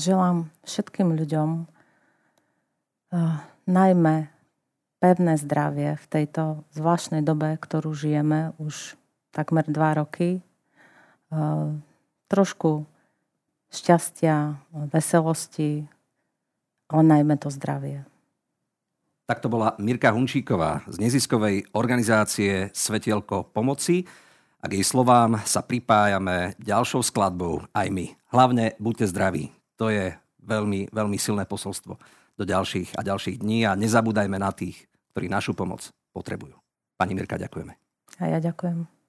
Želám 0.00 0.48
všetkým 0.64 1.12
ľuďom 1.12 1.48
uh, 3.12 3.38
najmä 3.70 4.26
pevné 4.98 5.38
zdravie 5.38 5.96
v 5.96 6.06
tejto 6.10 6.66
zvláštnej 6.74 7.22
dobe, 7.22 7.56
ktorú 7.56 7.94
žijeme 7.94 8.52
už 8.58 8.98
takmer 9.30 9.64
dva 9.70 9.96
roky. 9.96 10.42
Trošku 12.26 12.84
šťastia, 13.70 14.58
veselosti, 14.90 15.86
ale 16.90 17.02
najmä 17.06 17.38
to 17.38 17.48
zdravie. 17.48 18.02
Tak 19.30 19.38
to 19.38 19.46
bola 19.46 19.78
Mirka 19.78 20.10
Hunčíková 20.10 20.82
z 20.90 20.98
neziskovej 20.98 21.70
organizácie 21.70 22.74
Svetielko 22.74 23.46
pomoci. 23.54 24.02
A 24.60 24.68
k 24.68 24.76
jej 24.76 24.84
slovám 24.84 25.40
sa 25.48 25.64
pripájame 25.64 26.52
ďalšou 26.60 27.00
skladbou 27.00 27.64
aj 27.72 27.88
my. 27.88 28.12
Hlavne 28.28 28.76
buďte 28.76 29.08
zdraví. 29.08 29.54
To 29.80 29.88
je 29.88 30.12
veľmi, 30.44 30.92
veľmi 30.92 31.16
silné 31.16 31.48
posolstvo 31.48 32.19
do 32.40 32.48
ďalších 32.48 32.96
a 32.96 33.04
ďalších 33.04 33.36
dní 33.44 33.68
a 33.68 33.76
nezabúdajme 33.76 34.40
na 34.40 34.48
tých, 34.56 34.88
ktorí 35.12 35.28
našu 35.28 35.52
pomoc 35.52 35.92
potrebujú. 36.16 36.56
Pani 36.96 37.12
Mirka, 37.12 37.36
ďakujeme. 37.36 37.76
A 38.16 38.24
ja 38.32 38.40
ďakujem. 38.40 38.99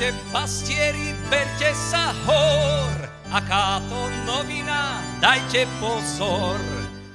Vstávajte, 0.00 0.32
pastieri, 0.32 1.12
berte 1.28 1.76
sa 1.76 2.16
hor, 2.24 3.04
aká 3.36 3.84
to 3.84 4.08
novina, 4.24 4.96
dajte 5.20 5.68
pozor. 5.76 6.56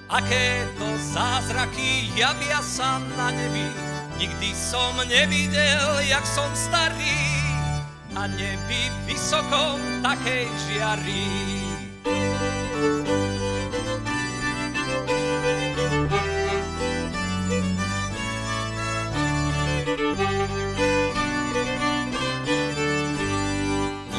aké 0.05 0.69
to 0.77 0.85
zázraky 1.01 2.13
javia 2.13 2.61
sa 2.61 3.01
na 3.17 3.33
nebi. 3.33 3.65
Nikdy 4.21 4.53
som 4.53 5.01
nevidel, 5.01 5.97
jak 6.05 6.29
som 6.29 6.45
starý, 6.53 7.25
a 8.13 8.29
nebi 8.29 8.93
vysokom 9.09 9.81
takej 10.05 10.45
žiari. 10.69 11.25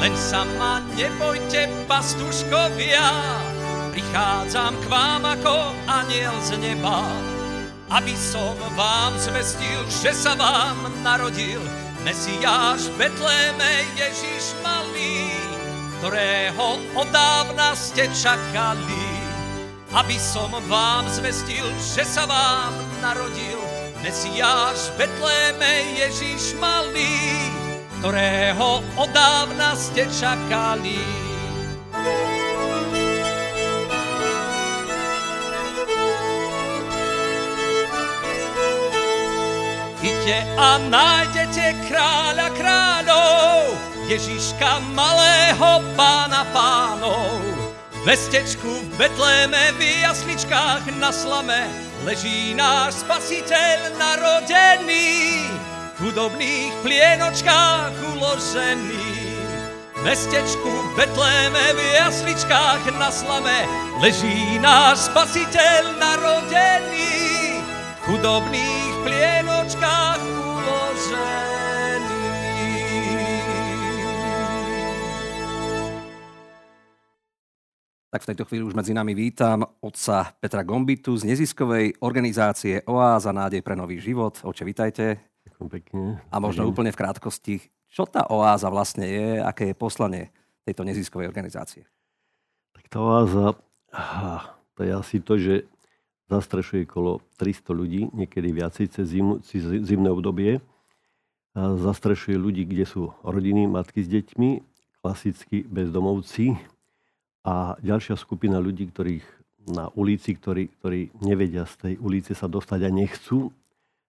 Len 0.07 0.15
sa 0.15 0.47
ma 0.55 0.79
nebojte, 0.95 1.67
pastuškovia, 1.83 3.11
prichádzam 3.91 4.79
k 4.79 4.85
vám 4.87 5.19
ako 5.35 5.75
aniel 5.83 6.31
z 6.47 6.55
neba, 6.63 7.03
aby 7.91 8.15
som 8.15 8.55
vám 8.79 9.11
zvestil, 9.19 9.83
že 9.91 10.15
sa 10.15 10.39
vám 10.39 10.79
narodil 11.03 11.59
Mesiáš 12.07 12.87
v 12.95 13.03
Betléme 13.03 13.83
Ježiš 13.99 14.55
malý, 14.63 15.27
ktorého 15.99 16.79
od 16.95 17.07
dávna 17.11 17.75
ste 17.75 18.07
čakali. 18.15 19.11
Aby 19.91 20.15
som 20.15 20.55
vám 20.71 21.03
zvestil, 21.11 21.67
že 21.83 22.07
sa 22.07 22.23
vám 22.23 22.71
narodil 23.03 23.59
Mesiáš 23.99 24.87
v 24.95 25.03
Betléme 25.03 25.99
Ježiš 25.99 26.55
malý, 26.63 27.51
ktorého 27.97 28.85
od 28.95 29.09
dávna 29.09 29.73
ste 29.73 30.05
čakali. 30.13 31.01
Idte 39.97 40.37
a 40.55 40.79
nájdete 40.87 41.89
kráľa 41.89 42.47
kráľov, 42.55 43.75
Ježiška 44.07 44.79
malého 44.95 45.83
pána 45.97 46.47
pánov. 46.53 47.43
V 47.91 47.99
mestečku 48.07 48.71
v 48.71 48.87
Betléme 48.95 49.75
v 49.75 50.05
jasličkách 50.05 50.95
na 50.95 51.11
slame 51.11 51.67
leží 52.07 52.55
náš 52.55 53.03
spasiteľ 53.03 53.99
narodený 53.99 55.43
chudobných 55.97 56.73
plienočkách 56.85 57.93
uložený. 58.13 59.09
V 59.97 60.01
mestečku 60.05 60.93
Betléme 60.93 61.73
v 61.73 61.79
jasličkách 61.97 62.85
na 63.01 63.09
slame 63.09 63.65
leží 63.97 64.61
náš 64.61 65.09
spasiteľ 65.09 65.97
narodený. 65.97 67.17
V 67.57 68.13
chudobných 68.13 68.93
plienočkách 69.01 70.21
uložený. 70.21 71.65
Tak 78.07 78.21
v 78.21 78.29
tejto 78.33 78.45
chvíli 78.45 78.63
už 78.63 78.77
medzi 78.77 78.93
nami 78.93 79.17
vítam 79.17 79.65
otca 79.81 80.29
Petra 80.37 80.61
Gombitu 80.61 81.17
z 81.17 81.25
neziskovej 81.25 81.97
organizácie 82.05 82.85
Oáza 82.85 83.33
nádej 83.33 83.65
pre 83.65 83.73
nový 83.73 83.97
život. 83.97 84.37
Oče, 84.45 84.61
vítajte. 84.61 85.36
Ďakujem 85.57 85.73
pekne. 85.73 86.21
A 86.29 86.37
možno 86.37 86.69
úplne 86.69 86.93
v 86.93 87.01
krátkosti, 87.01 87.65
čo 87.89 88.05
tá 88.05 88.29
oáza 88.29 88.69
vlastne 88.69 89.09
je, 89.09 89.41
aké 89.41 89.73
je 89.73 89.75
poslanie 89.75 90.29
tejto 90.69 90.85
neziskovej 90.85 91.25
organizácie? 91.25 91.89
Tak 92.77 92.85
tá 92.93 93.01
oáza, 93.01 93.57
to 94.77 94.85
je 94.85 94.91
asi 94.93 95.17
to, 95.17 95.33
že 95.41 95.65
zastrešuje 96.29 96.85
kolo 96.85 97.25
300 97.41 97.73
ľudí, 97.73 98.05
niekedy 98.13 98.53
viacej 98.53 98.85
cez, 98.93 99.17
zimu, 99.17 99.41
cez 99.41 99.65
zimné 99.65 100.13
obdobie. 100.13 100.61
A 101.57 101.73
zastrešuje 101.73 102.37
ľudí, 102.37 102.69
kde 102.69 102.85
sú 102.85 103.17
rodiny, 103.25 103.65
matky 103.65 104.05
s 104.05 104.13
deťmi, 104.13 104.61
klasicky 105.01 105.65
bezdomovci 105.65 106.53
a 107.41 107.73
ďalšia 107.81 108.13
skupina 108.13 108.61
ľudí, 108.61 108.93
ktorých 108.93 109.25
na 109.73 109.89
ulici, 109.97 110.37
ktorí, 110.37 110.69
ktorí 110.77 111.17
nevedia 111.25 111.65
z 111.65 111.73
tej 111.81 111.93
ulice 111.97 112.37
sa 112.37 112.45
dostať 112.45 112.85
a 112.85 112.89
nechcú, 112.93 113.49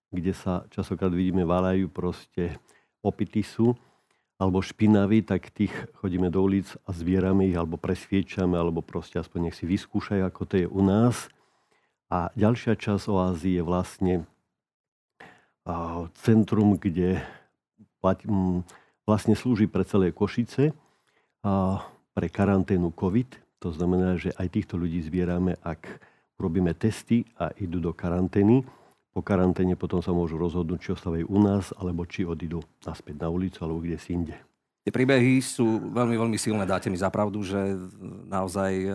kde 0.08 0.32
sa 0.32 0.64
časokrát 0.72 1.12
vidíme 1.12 1.44
váľajú, 1.44 1.92
proste 1.92 2.56
opity 3.04 3.44
sú, 3.44 3.76
alebo 4.38 4.62
špinaví, 4.62 5.26
tak 5.26 5.50
tých 5.50 5.74
chodíme 5.98 6.30
do 6.30 6.38
ulic 6.40 6.70
a 6.86 6.94
zbierame 6.94 7.50
ich, 7.50 7.58
alebo 7.58 7.74
presviečame, 7.74 8.54
alebo 8.54 8.80
proste 8.80 9.18
aspoň 9.18 9.50
nech 9.50 9.58
si 9.58 9.66
vyskúšajú, 9.66 10.22
ako 10.22 10.42
to 10.46 10.54
je 10.62 10.66
u 10.70 10.80
nás. 10.80 11.26
A 12.08 12.32
ďalšia 12.38 12.78
časť 12.78 13.04
oázy 13.10 13.58
je 13.58 13.62
vlastne 13.66 14.14
centrum, 16.24 16.80
kde 16.80 17.20
vlastne 19.04 19.34
slúži 19.36 19.68
pre 19.68 19.84
celé 19.84 20.14
Košice 20.14 20.72
pre 22.16 22.26
karanténu 22.32 22.94
COVID. 22.94 23.60
To 23.60 23.74
znamená, 23.74 24.16
že 24.16 24.32
aj 24.38 24.54
týchto 24.54 24.78
ľudí 24.78 25.02
zbierame, 25.02 25.58
ak 25.60 25.84
robíme 26.38 26.72
testy 26.78 27.26
a 27.36 27.50
idú 27.58 27.82
do 27.82 27.90
karantény 27.90 28.62
po 29.18 29.26
karanténe 29.26 29.74
potom 29.74 29.98
sa 29.98 30.14
môžu 30.14 30.38
rozhodnúť, 30.38 30.78
či 30.78 30.94
ostávajú 30.94 31.26
u 31.26 31.38
nás, 31.42 31.74
alebo 31.74 32.06
či 32.06 32.22
odídu 32.22 32.62
naspäť 32.86 33.18
na 33.18 33.26
ulicu, 33.34 33.58
alebo 33.66 33.82
kde 33.82 33.98
si 33.98 34.14
inde. 34.14 34.38
Tie 34.86 34.94
príbehy 34.94 35.42
sú 35.42 35.90
veľmi, 35.90 36.14
veľmi 36.14 36.38
silné. 36.38 36.62
Dáte 36.62 36.86
mi 36.86 36.94
zapravdu, 36.94 37.42
že 37.42 37.58
naozaj 38.30 38.72
e, 38.78 38.90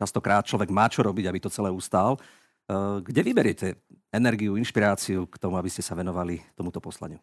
častokrát 0.00 0.48
človek 0.48 0.72
má 0.72 0.88
čo 0.88 1.04
robiť, 1.04 1.28
aby 1.28 1.44
to 1.44 1.52
celé 1.52 1.68
ustál. 1.68 2.16
E, 2.16 3.04
kde 3.04 3.20
vyberiete 3.20 3.76
energiu, 4.08 4.56
inšpiráciu 4.56 5.28
k 5.28 5.36
tomu, 5.36 5.60
aby 5.60 5.68
ste 5.68 5.84
sa 5.84 5.92
venovali 5.92 6.40
tomuto 6.56 6.80
poslaniu? 6.80 7.20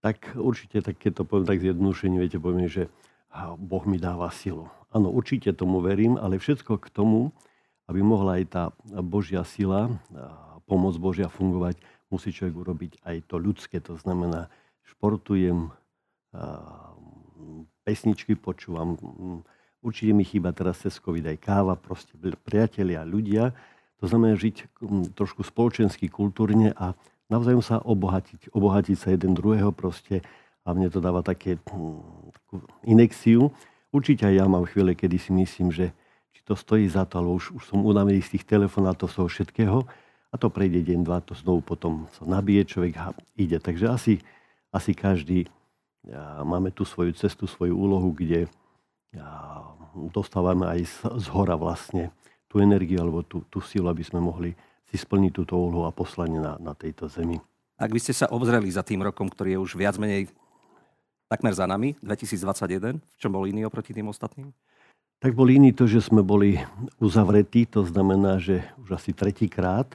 Tak 0.00 0.32
určite, 0.40 0.80
tak 0.80 0.96
keď 0.96 1.20
to 1.20 1.22
poviem 1.28 1.44
tak 1.44 1.60
zjednúšenie, 1.60 2.16
viete, 2.24 2.40
poviem, 2.40 2.72
že 2.72 2.88
Boh 3.60 3.84
mi 3.84 4.00
dáva 4.00 4.32
silu. 4.32 4.72
Áno, 4.96 5.12
určite 5.12 5.52
tomu 5.52 5.84
verím, 5.84 6.16
ale 6.16 6.40
všetko 6.40 6.80
k 6.80 6.88
tomu, 6.88 7.36
aby 7.84 8.00
mohla 8.00 8.40
aj 8.40 8.44
tá 8.48 8.64
Božia 9.04 9.44
sila 9.44 9.92
pomoc 10.66 10.98
Božia 10.98 11.30
fungovať, 11.30 11.78
musí 12.10 12.34
človek 12.34 12.54
urobiť 12.54 12.92
aj 13.06 13.16
to 13.30 13.38
ľudské. 13.38 13.78
To 13.82 13.94
znamená, 13.98 14.50
športujem, 14.86 15.70
pesničky 17.86 18.34
počúvam. 18.34 18.98
Určite 19.80 20.12
mi 20.12 20.26
chýba 20.26 20.50
teraz 20.50 20.82
cez 20.82 20.98
COVID 20.98 21.30
aj 21.30 21.38
káva, 21.38 21.74
proste 21.78 22.18
priatelia, 22.42 23.06
ľudia. 23.06 23.54
To 24.02 24.10
znamená 24.10 24.34
žiť 24.34 24.82
trošku 25.14 25.46
spoločensky, 25.46 26.10
kultúrne 26.10 26.74
a 26.76 26.92
navzájom 27.30 27.62
sa 27.62 27.78
obohatiť. 27.80 28.50
Obohatiť 28.52 28.96
sa 28.98 29.14
jeden 29.14 29.32
druhého 29.34 29.70
proste 29.70 30.20
a 30.66 30.74
mne 30.74 30.90
to 30.90 30.98
dáva 30.98 31.22
také, 31.22 31.62
takú 31.62 32.02
inexiu. 32.82 33.54
Určite 33.94 34.26
aj 34.26 34.34
ja 34.34 34.46
mám 34.50 34.66
chvíle, 34.66 34.98
kedy 34.98 35.16
si 35.16 35.30
myslím, 35.30 35.70
že 35.70 35.94
či 36.34 36.42
to 36.42 36.58
stojí 36.58 36.90
za 36.90 37.06
to, 37.06 37.22
ale 37.22 37.30
už, 37.32 37.54
už 37.54 37.62
som 37.70 37.86
unavený 37.86 38.20
z 38.20 38.36
tých 38.36 38.44
telefonátov, 38.44 39.08
z 39.08 39.14
toho 39.22 39.28
všetkého 39.30 39.78
a 40.30 40.34
to 40.36 40.50
prejde 40.50 40.82
deň, 40.82 41.00
dva, 41.06 41.22
to 41.22 41.32
znovu 41.38 41.62
potom 41.62 42.10
sa 42.18 42.26
nabije 42.26 42.66
človek 42.66 42.94
a 42.98 43.06
ide. 43.38 43.62
Takže 43.62 43.86
asi, 43.88 44.14
asi 44.74 44.92
každý 44.92 45.46
máme 46.42 46.70
tu 46.70 46.86
svoju 46.86 47.14
cestu, 47.14 47.50
svoju 47.50 47.74
úlohu, 47.74 48.14
kde 48.14 48.46
dostávame 50.12 50.68
aj 50.68 50.80
z 51.24 51.26
hora 51.32 51.56
vlastne 51.56 52.12
tú 52.46 52.62
energiu 52.62 53.00
alebo 53.02 53.24
tú, 53.26 53.42
tú 53.48 53.58
silu, 53.64 53.88
aby 53.88 54.04
sme 54.04 54.22
mohli 54.22 54.54
si 54.86 54.94
splniť 54.94 55.32
túto 55.34 55.58
úlohu 55.58 55.88
a 55.88 55.92
poslanie 55.94 56.38
na, 56.38 56.54
na 56.62 56.76
tejto 56.76 57.10
zemi. 57.10 57.42
Ak 57.76 57.90
by 57.90 58.00
ste 58.00 58.14
sa 58.14 58.30
obzreli 58.30 58.70
za 58.70 58.86
tým 58.86 59.02
rokom, 59.02 59.26
ktorý 59.26 59.58
je 59.58 59.62
už 59.62 59.72
viac 59.76 59.98
menej 59.98 60.30
takmer 61.26 61.52
za 61.52 61.66
nami, 61.66 61.98
2021, 62.00 63.02
v 63.02 63.16
čom 63.18 63.34
bol 63.34 63.44
iný 63.44 63.66
oproti 63.66 63.90
tým 63.90 64.06
ostatným? 64.06 64.54
Tak 65.18 65.32
bol 65.32 65.48
iný 65.48 65.72
to, 65.72 65.88
že 65.88 66.06
sme 66.06 66.20
boli 66.22 66.60
uzavretí, 67.02 67.66
to 67.66 67.82
znamená, 67.82 68.38
že 68.38 68.62
už 68.84 69.00
asi 69.00 69.10
tretíkrát 69.16 69.90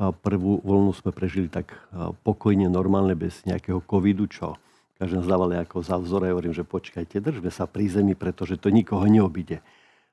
Prvú 0.00 0.62
voľnu 0.64 0.96
sme 0.96 1.12
prežili 1.12 1.52
tak 1.52 1.76
pokojne, 2.24 2.66
normálne, 2.66 3.12
bez 3.12 3.44
nejakého 3.44 3.84
covidu, 3.84 4.26
čo 4.26 4.56
každý 4.96 5.18
nás 5.18 5.28
dávali 5.28 5.58
ako 5.58 5.82
za 5.82 5.98
vzor. 5.98 6.26
Ja 6.26 6.32
hovorím, 6.32 6.54
že 6.54 6.62
počkajte, 6.62 7.18
držme 7.18 7.50
sa 7.50 7.66
pri 7.66 7.90
zemi, 7.90 8.14
pretože 8.14 8.54
to 8.58 8.70
nikoho 8.70 9.04
neobide. 9.06 9.60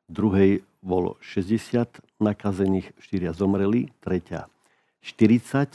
Druhej 0.10 0.66
bolo 0.82 1.22
60 1.22 2.02
nakazených, 2.18 2.92
4 2.98 3.30
zomreli, 3.38 3.94
tretia 4.02 4.50
40 5.06 5.70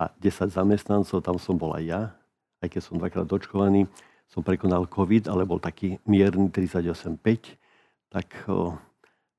a 0.00 0.04
10 0.16 0.54
zamestnancov, 0.54 1.20
tam 1.20 1.36
som 1.36 1.58
bol 1.58 1.74
aj 1.76 1.84
ja, 1.84 2.02
aj 2.62 2.68
keď 2.72 2.80
som 2.80 2.96
dvakrát 2.96 3.26
dočkovaný, 3.26 3.90
som 4.30 4.46
prekonal 4.46 4.86
COVID, 4.86 5.26
ale 5.26 5.42
bol 5.42 5.58
taký 5.58 5.98
mierny 6.06 6.48
38,5, 6.48 7.58
tak 8.08 8.26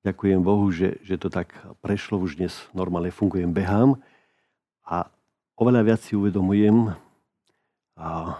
Ďakujem 0.02 0.42
Bohu, 0.42 0.66
že, 0.74 0.98
že 1.06 1.14
to 1.22 1.30
tak 1.30 1.54
prešlo, 1.86 2.18
už 2.18 2.42
dnes 2.42 2.58
normálne 2.74 3.14
fungujem, 3.14 3.54
behám 3.54 4.02
a 4.82 5.06
oveľa 5.54 5.94
viac 5.94 6.02
si 6.02 6.18
uvedomujem, 6.18 6.98
a, 8.02 8.34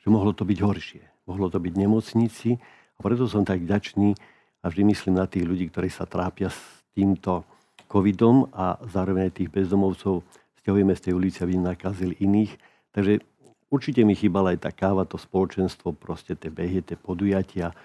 že 0.00 0.08
mohlo 0.08 0.32
to 0.32 0.48
byť 0.48 0.58
horšie. 0.64 1.04
Mohlo 1.28 1.52
to 1.52 1.60
byť 1.60 1.74
nemocnici 1.76 2.56
a 2.96 2.98
preto 3.04 3.28
som 3.28 3.44
tak 3.44 3.68
vďačný 3.68 4.16
a 4.64 4.72
vždy 4.72 4.82
myslím 4.88 5.20
na 5.20 5.28
tých 5.28 5.44
ľudí, 5.44 5.68
ktorí 5.68 5.92
sa 5.92 6.08
trápia 6.08 6.48
s 6.48 6.56
týmto 6.96 7.44
covidom 7.84 8.48
a 8.56 8.80
zároveň 8.88 9.28
aj 9.28 9.44
tých 9.44 9.52
bezdomovcov 9.52 10.24
stiahujeme 10.64 10.96
z 10.96 11.04
tej 11.04 11.12
ulice, 11.12 11.44
aby 11.44 11.60
nakazili 11.60 12.16
iných. 12.16 12.56
Takže 12.96 13.20
určite 13.68 14.08
mi 14.08 14.16
chýbala 14.16 14.56
aj 14.56 14.64
tá 14.64 14.72
káva, 14.72 15.04
to 15.04 15.20
spoločenstvo, 15.20 15.92
proste 15.92 16.32
tie 16.32 16.48
behy, 16.48 16.80
tie 16.80 16.96
podujatia. 16.96 17.76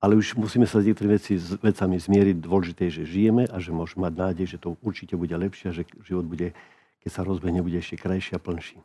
Ale 0.00 0.16
už 0.16 0.32
musíme 0.40 0.64
sa 0.64 0.80
s 0.80 0.88
niektorými 0.88 1.20
veci, 1.20 1.36
s 1.36 1.60
vecami 1.60 2.00
zmieriť. 2.00 2.36
Dôležité 2.40 2.88
je, 2.88 3.04
že 3.04 3.20
žijeme 3.20 3.44
a 3.44 3.60
že 3.60 3.68
môžeme 3.68 4.08
mať 4.08 4.14
nádej, 4.16 4.56
že 4.56 4.58
to 4.58 4.80
určite 4.80 5.12
bude 5.12 5.36
lepšie 5.36 5.68
a 5.68 5.76
že 5.76 5.84
život 6.08 6.24
bude, 6.24 6.56
keď 7.04 7.10
sa 7.12 7.20
rozbehne, 7.20 7.60
bude 7.60 7.76
ešte 7.76 8.00
krajší 8.00 8.36
a 8.36 8.40
plnší. 8.40 8.80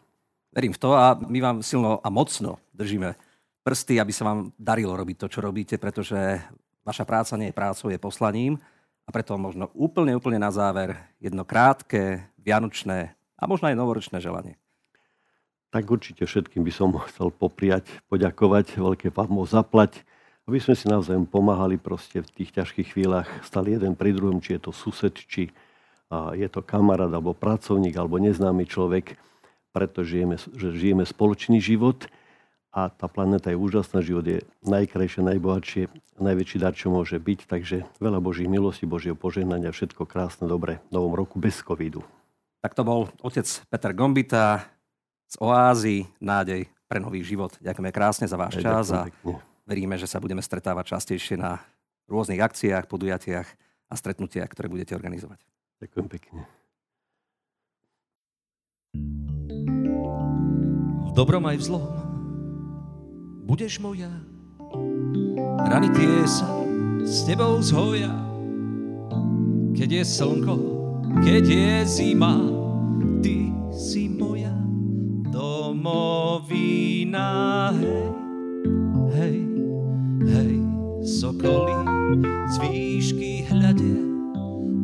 Verím 0.52 0.76
v 0.76 0.80
to 0.80 0.92
a 0.92 1.16
my 1.16 1.40
vám 1.40 1.58
silno 1.64 2.04
a 2.04 2.08
mocno 2.12 2.60
držíme 2.76 3.16
prsty, 3.64 4.00
aby 4.00 4.12
sa 4.12 4.28
vám 4.28 4.52
darilo 4.60 4.96
robiť 4.96 5.16
to, 5.24 5.28
čo 5.32 5.40
robíte, 5.40 5.80
pretože 5.80 6.44
vaša 6.84 7.08
práca 7.08 7.34
nie 7.40 7.50
je 7.52 7.58
prácou, 7.58 7.88
je 7.90 8.00
poslaním. 8.00 8.60
A 9.06 9.14
preto 9.14 9.38
možno 9.38 9.70
úplne, 9.78 10.18
úplne 10.18 10.42
na 10.42 10.50
záver 10.50 10.98
jedno 11.22 11.46
krátke, 11.46 12.26
vianočné 12.42 13.14
a 13.38 13.44
možno 13.46 13.70
aj 13.70 13.78
novoročné 13.78 14.18
želanie. 14.18 14.58
Tak 15.70 15.86
určite 15.92 16.24
všetkým 16.24 16.64
by 16.64 16.72
som 16.72 16.90
chcel 17.12 17.30
popriať, 17.30 17.86
poďakovať, 18.08 18.80
veľké 18.80 19.12
vám 19.12 19.44
zaplať, 19.44 20.08
aby 20.46 20.62
sme 20.62 20.78
si 20.78 20.86
navzájom 20.86 21.26
pomáhali 21.26 21.82
proste 21.82 22.22
v 22.22 22.30
tých 22.30 22.54
ťažkých 22.54 22.94
chvíľach, 22.94 23.26
stali 23.42 23.74
jeden 23.74 23.98
pri 23.98 24.14
druhom, 24.14 24.38
či 24.38 24.58
je 24.58 24.70
to 24.70 24.72
sused, 24.72 25.18
či 25.18 25.50
je 26.14 26.48
to 26.54 26.62
kamarát, 26.62 27.10
alebo 27.10 27.34
pracovník, 27.34 27.98
alebo 27.98 28.22
neznámy 28.22 28.70
človek, 28.70 29.18
pretože 29.74 30.16
žijeme, 30.16 30.38
že 30.38 30.68
žijeme 30.72 31.04
spoločný 31.04 31.58
život 31.58 32.06
a 32.70 32.94
tá 32.94 33.10
planéta 33.10 33.50
je 33.50 33.58
úžasná, 33.58 34.06
život 34.06 34.24
je 34.24 34.46
najkrajšie, 34.70 35.26
najbohatšie, 35.26 35.84
najväčší 36.22 36.58
dar, 36.62 36.78
čo 36.78 36.94
môže 36.94 37.18
byť, 37.18 37.40
takže 37.50 37.90
veľa 37.98 38.22
Božích 38.22 38.46
milostí, 38.46 38.86
Božieho 38.86 39.18
požehnania, 39.18 39.74
všetko 39.74 40.06
krásne, 40.06 40.46
dobre 40.46 40.78
v 40.94 41.00
novom 41.00 41.18
roku 41.18 41.42
bez 41.42 41.58
covidu. 41.66 42.06
Tak 42.62 42.78
to 42.78 42.86
bol 42.86 43.10
otec 43.26 43.50
Peter 43.66 43.92
Gombita 43.98 44.62
z 45.26 45.36
Oázy, 45.42 46.06
nádej 46.22 46.70
pre 46.86 47.02
nový 47.02 47.26
život. 47.26 47.58
Ďakujeme 47.60 47.90
krásne 47.90 48.30
za 48.30 48.38
váš 48.38 48.62
čas 48.62 48.94
a 48.94 49.10
veríme, 49.66 49.98
že 49.98 50.08
sa 50.08 50.22
budeme 50.22 50.42
stretávať 50.42 50.96
častejšie 50.96 51.36
na 51.42 51.60
rôznych 52.06 52.40
akciách, 52.40 52.86
podujatiach 52.86 53.48
a 53.90 53.94
stretnutiach, 53.98 54.50
ktoré 54.50 54.70
budete 54.70 54.94
organizovať. 54.94 55.42
Ďakujem 55.82 56.08
pekne. 56.08 56.42
V 61.06 61.12
dobrom 61.12 61.44
aj 61.50 61.58
v 61.60 61.64
zlom 61.66 61.86
budeš 63.46 63.78
moja. 63.82 64.10
Rany 65.66 65.90
tie 65.94 66.26
sa 66.26 66.50
s 67.06 67.26
tebou 67.26 67.62
zhoja. 67.62 68.10
Keď 69.76 70.02
je 70.02 70.04
slnko, 70.08 70.56
keď 71.22 71.44
je 71.46 71.86
zima, 71.86 72.40
ty 73.22 73.52
si 73.70 74.10
moja 74.10 74.56
domovina. 75.30 77.28
Hej, 77.76 77.86
hej, 79.14 79.14
hej, 79.14 79.45
sokoly 81.26 81.74
z 82.54 82.56
výšky 82.62 83.32
hľadia 83.50 83.98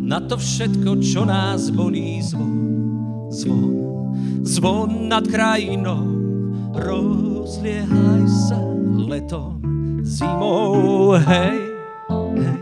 na 0.01 0.17
to 0.25 0.41
všetko, 0.41 0.97
čo 0.97 1.21
nás 1.21 1.69
bolí 1.69 2.17
zvon, 2.17 2.57
zvon, 3.29 3.73
zvon 4.41 5.05
nad 5.05 5.21
krajinou. 5.21 6.01
Rozliehaj 6.73 8.25
sa 8.25 8.57
letom, 9.05 9.61
zimou, 10.01 11.13
hej, 11.13 11.61
hej, 12.41 12.59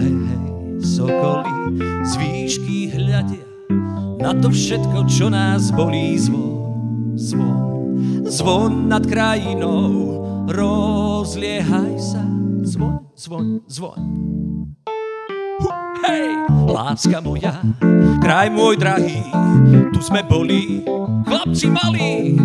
hej, 0.00 0.14
hej, 0.16 0.48
sokoly 0.80 1.76
z 2.00 2.12
výšky 2.16 2.78
hľadia 2.96 3.44
na 4.24 4.32
to 4.40 4.48
všetko, 4.48 5.04
čo 5.04 5.28
nás 5.28 5.68
bolí 5.68 6.16
zvon, 6.16 7.12
zvon, 7.12 7.60
zvon 8.24 8.88
nad 8.88 9.04
krajinou, 9.04 10.48
rozliehaj 10.48 11.94
sa, 12.00 12.24
zvon, 12.66 12.98
zvon, 13.14 13.60
zvon. 13.68 14.00
Hej, 16.02 16.28
láska 16.66 17.22
moja, 17.22 17.62
kraj 18.18 18.50
môj 18.50 18.74
drahý, 18.76 19.22
tu 19.94 20.02
sme 20.02 20.26
boli, 20.26 20.82
chlapci 21.24 21.70
malí, 21.70 22.36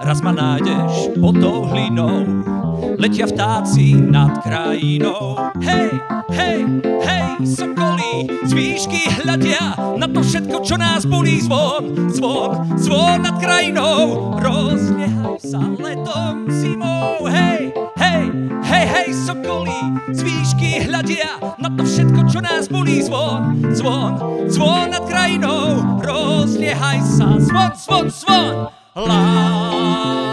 raz 0.00 0.24
ma 0.24 0.32
nájdeš 0.32 1.20
pod 1.20 1.36
tou 1.38 1.68
hlinou, 1.68 2.24
letia 2.96 3.28
vtáci 3.28 4.00
nad 4.00 4.40
krajinou. 4.40 5.36
Hej, 5.60 5.92
hej, 6.32 6.58
hej, 7.04 7.28
sokolí, 7.44 8.32
z 8.48 8.50
výšky 8.56 9.12
hľadia 9.22 9.76
na 10.00 10.08
to 10.08 10.24
všetko, 10.24 10.56
čo 10.64 10.80
nás 10.80 11.04
bolí 11.04 11.44
zvon, 11.44 12.10
zvon, 12.10 12.80
zvon 12.80 13.22
nad 13.22 13.36
krajinou, 13.38 14.34
rozliehaj 14.40 15.36
sa 15.36 15.62
letom 15.78 16.48
zimou. 16.48 17.28
Hej, 17.28 17.85
hej, 18.64 18.84
hej, 18.86 19.08
sokolí, 19.14 19.80
z 20.12 20.20
výšky 20.22 20.70
hľadia 20.86 21.38
na 21.58 21.68
to 21.72 21.82
všetko, 21.86 22.20
čo 22.30 22.38
nás 22.42 22.68
bolí. 22.68 23.02
Zvon, 23.02 23.62
zvon, 23.74 24.12
zvon 24.50 24.90
nad 24.90 25.04
krajinou, 25.06 26.00
rozliehaj 26.02 27.00
sa, 27.04 27.38
zvon, 27.38 27.70
zvon, 27.76 28.06
zvon. 28.10 28.54
La, 28.96 30.25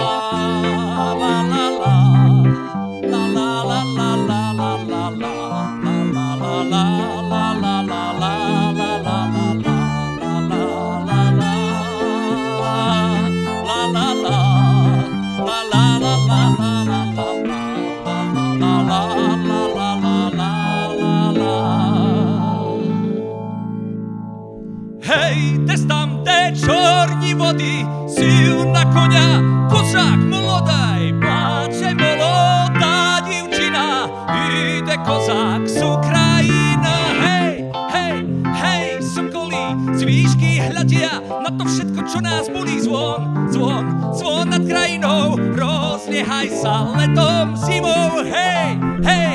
vody, 27.44 27.84
sil 28.16 28.72
na 28.72 28.88
konia, 28.88 29.44
kozák 29.68 30.20
molodaj, 30.32 31.12
pláče 31.20 31.92
molodá 32.00 33.20
divčina, 33.28 34.08
ide 34.32 34.96
kozák 35.04 35.68
z 35.68 35.84
Ukrajina. 35.84 36.96
Hej, 37.20 37.68
hej, 37.92 38.16
hej, 38.64 38.86
sokolí, 39.04 39.66
z 39.92 40.02
výšky 40.08 40.52
hľadia 40.64 41.20
na 41.44 41.52
to 41.52 41.68
všetko, 41.68 42.00
čo 42.08 42.20
nás 42.24 42.48
bolí 42.48 42.80
zvon, 42.80 43.52
zvon, 43.52 43.84
zvon 44.16 44.48
nad 44.48 44.64
krajinou, 44.64 45.36
rozliehaj 45.36 46.48
sa 46.48 46.96
letom, 46.96 47.60
zimou, 47.60 48.24
hej, 48.24 48.80
hej, 49.04 49.34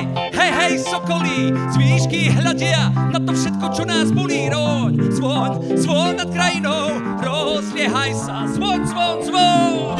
hej, 0.58 0.82
sokolí, 0.82 1.54
z 1.70 1.74
výšky 1.78 2.20
hľadia 2.34 2.90
na 3.14 3.18
to 3.22 3.32
všetko, 3.32 3.66
čo 3.70 3.82
nás 3.86 4.10
bolí, 4.10 4.50
roň, 4.50 5.14
zvon, 5.14 5.62
zvon 5.78 6.18
nad 6.18 6.28
krajinou, 6.34 6.98
rozliehaj 7.22 8.12
sa, 8.18 8.50
zvon, 8.50 8.82
zvon, 8.82 9.16
zvon. 9.22 9.94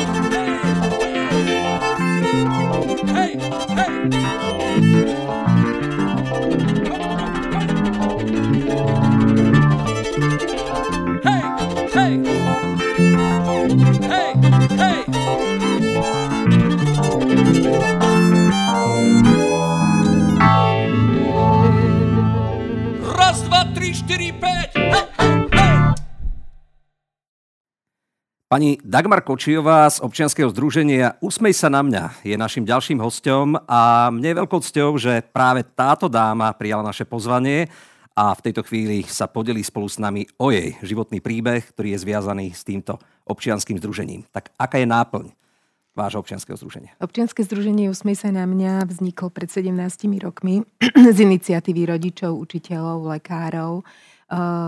Hej, 3.15 3.31
hej, 3.39 3.39
hej. 3.79 3.93
Hej, 4.79 5.28
Pani 28.49 28.81
Dagmar 28.81 29.21
Kočijová 29.21 29.85
z 29.93 30.01
občianskeho 30.01 30.49
združenia 30.49 31.21
Usmej 31.21 31.53
sa 31.53 31.69
na 31.69 31.85
mňa 31.85 32.25
je 32.25 32.33
našim 32.33 32.65
ďalším 32.65 32.97
hostom 32.97 33.61
a 33.69 34.09
mne 34.09 34.25
je 34.25 34.39
veľkou 34.41 34.65
cťou, 34.65 34.97
že 34.97 35.21
práve 35.21 35.69
táto 35.77 36.09
dáma 36.09 36.57
prijala 36.57 36.81
naše 36.81 37.05
pozvanie 37.05 37.69
a 38.17 38.33
v 38.33 38.49
tejto 38.49 38.65
chvíli 38.65 39.05
sa 39.05 39.29
podelí 39.29 39.61
spolu 39.61 39.85
s 39.85 40.01
nami 40.01 40.25
o 40.41 40.49
jej 40.49 40.81
životný 40.81 41.21
príbeh, 41.21 41.61
ktorý 41.61 41.93
je 41.93 42.09
zviazaný 42.09 42.57
s 42.57 42.65
týmto 42.65 42.97
občianským 43.29 43.77
združením. 43.85 44.25
Tak 44.33 44.49
aká 44.57 44.81
je 44.81 44.89
náplň 44.89 45.27
vášho 45.93 46.25
občianskeho 46.25 46.57
združenia? 46.57 46.97
Občianske 47.05 47.45
združenie 47.45 47.93
Usmej 47.93 48.17
sa 48.17 48.33
na 48.33 48.49
mňa 48.49 48.89
vzniklo 48.89 49.29
pred 49.29 49.53
17 49.53 49.77
rokmi 50.25 50.65
z 51.17 51.19
iniciatívy 51.21 51.85
rodičov, 51.85 52.33
učiteľov, 52.33 53.13
lekárov, 53.13 53.85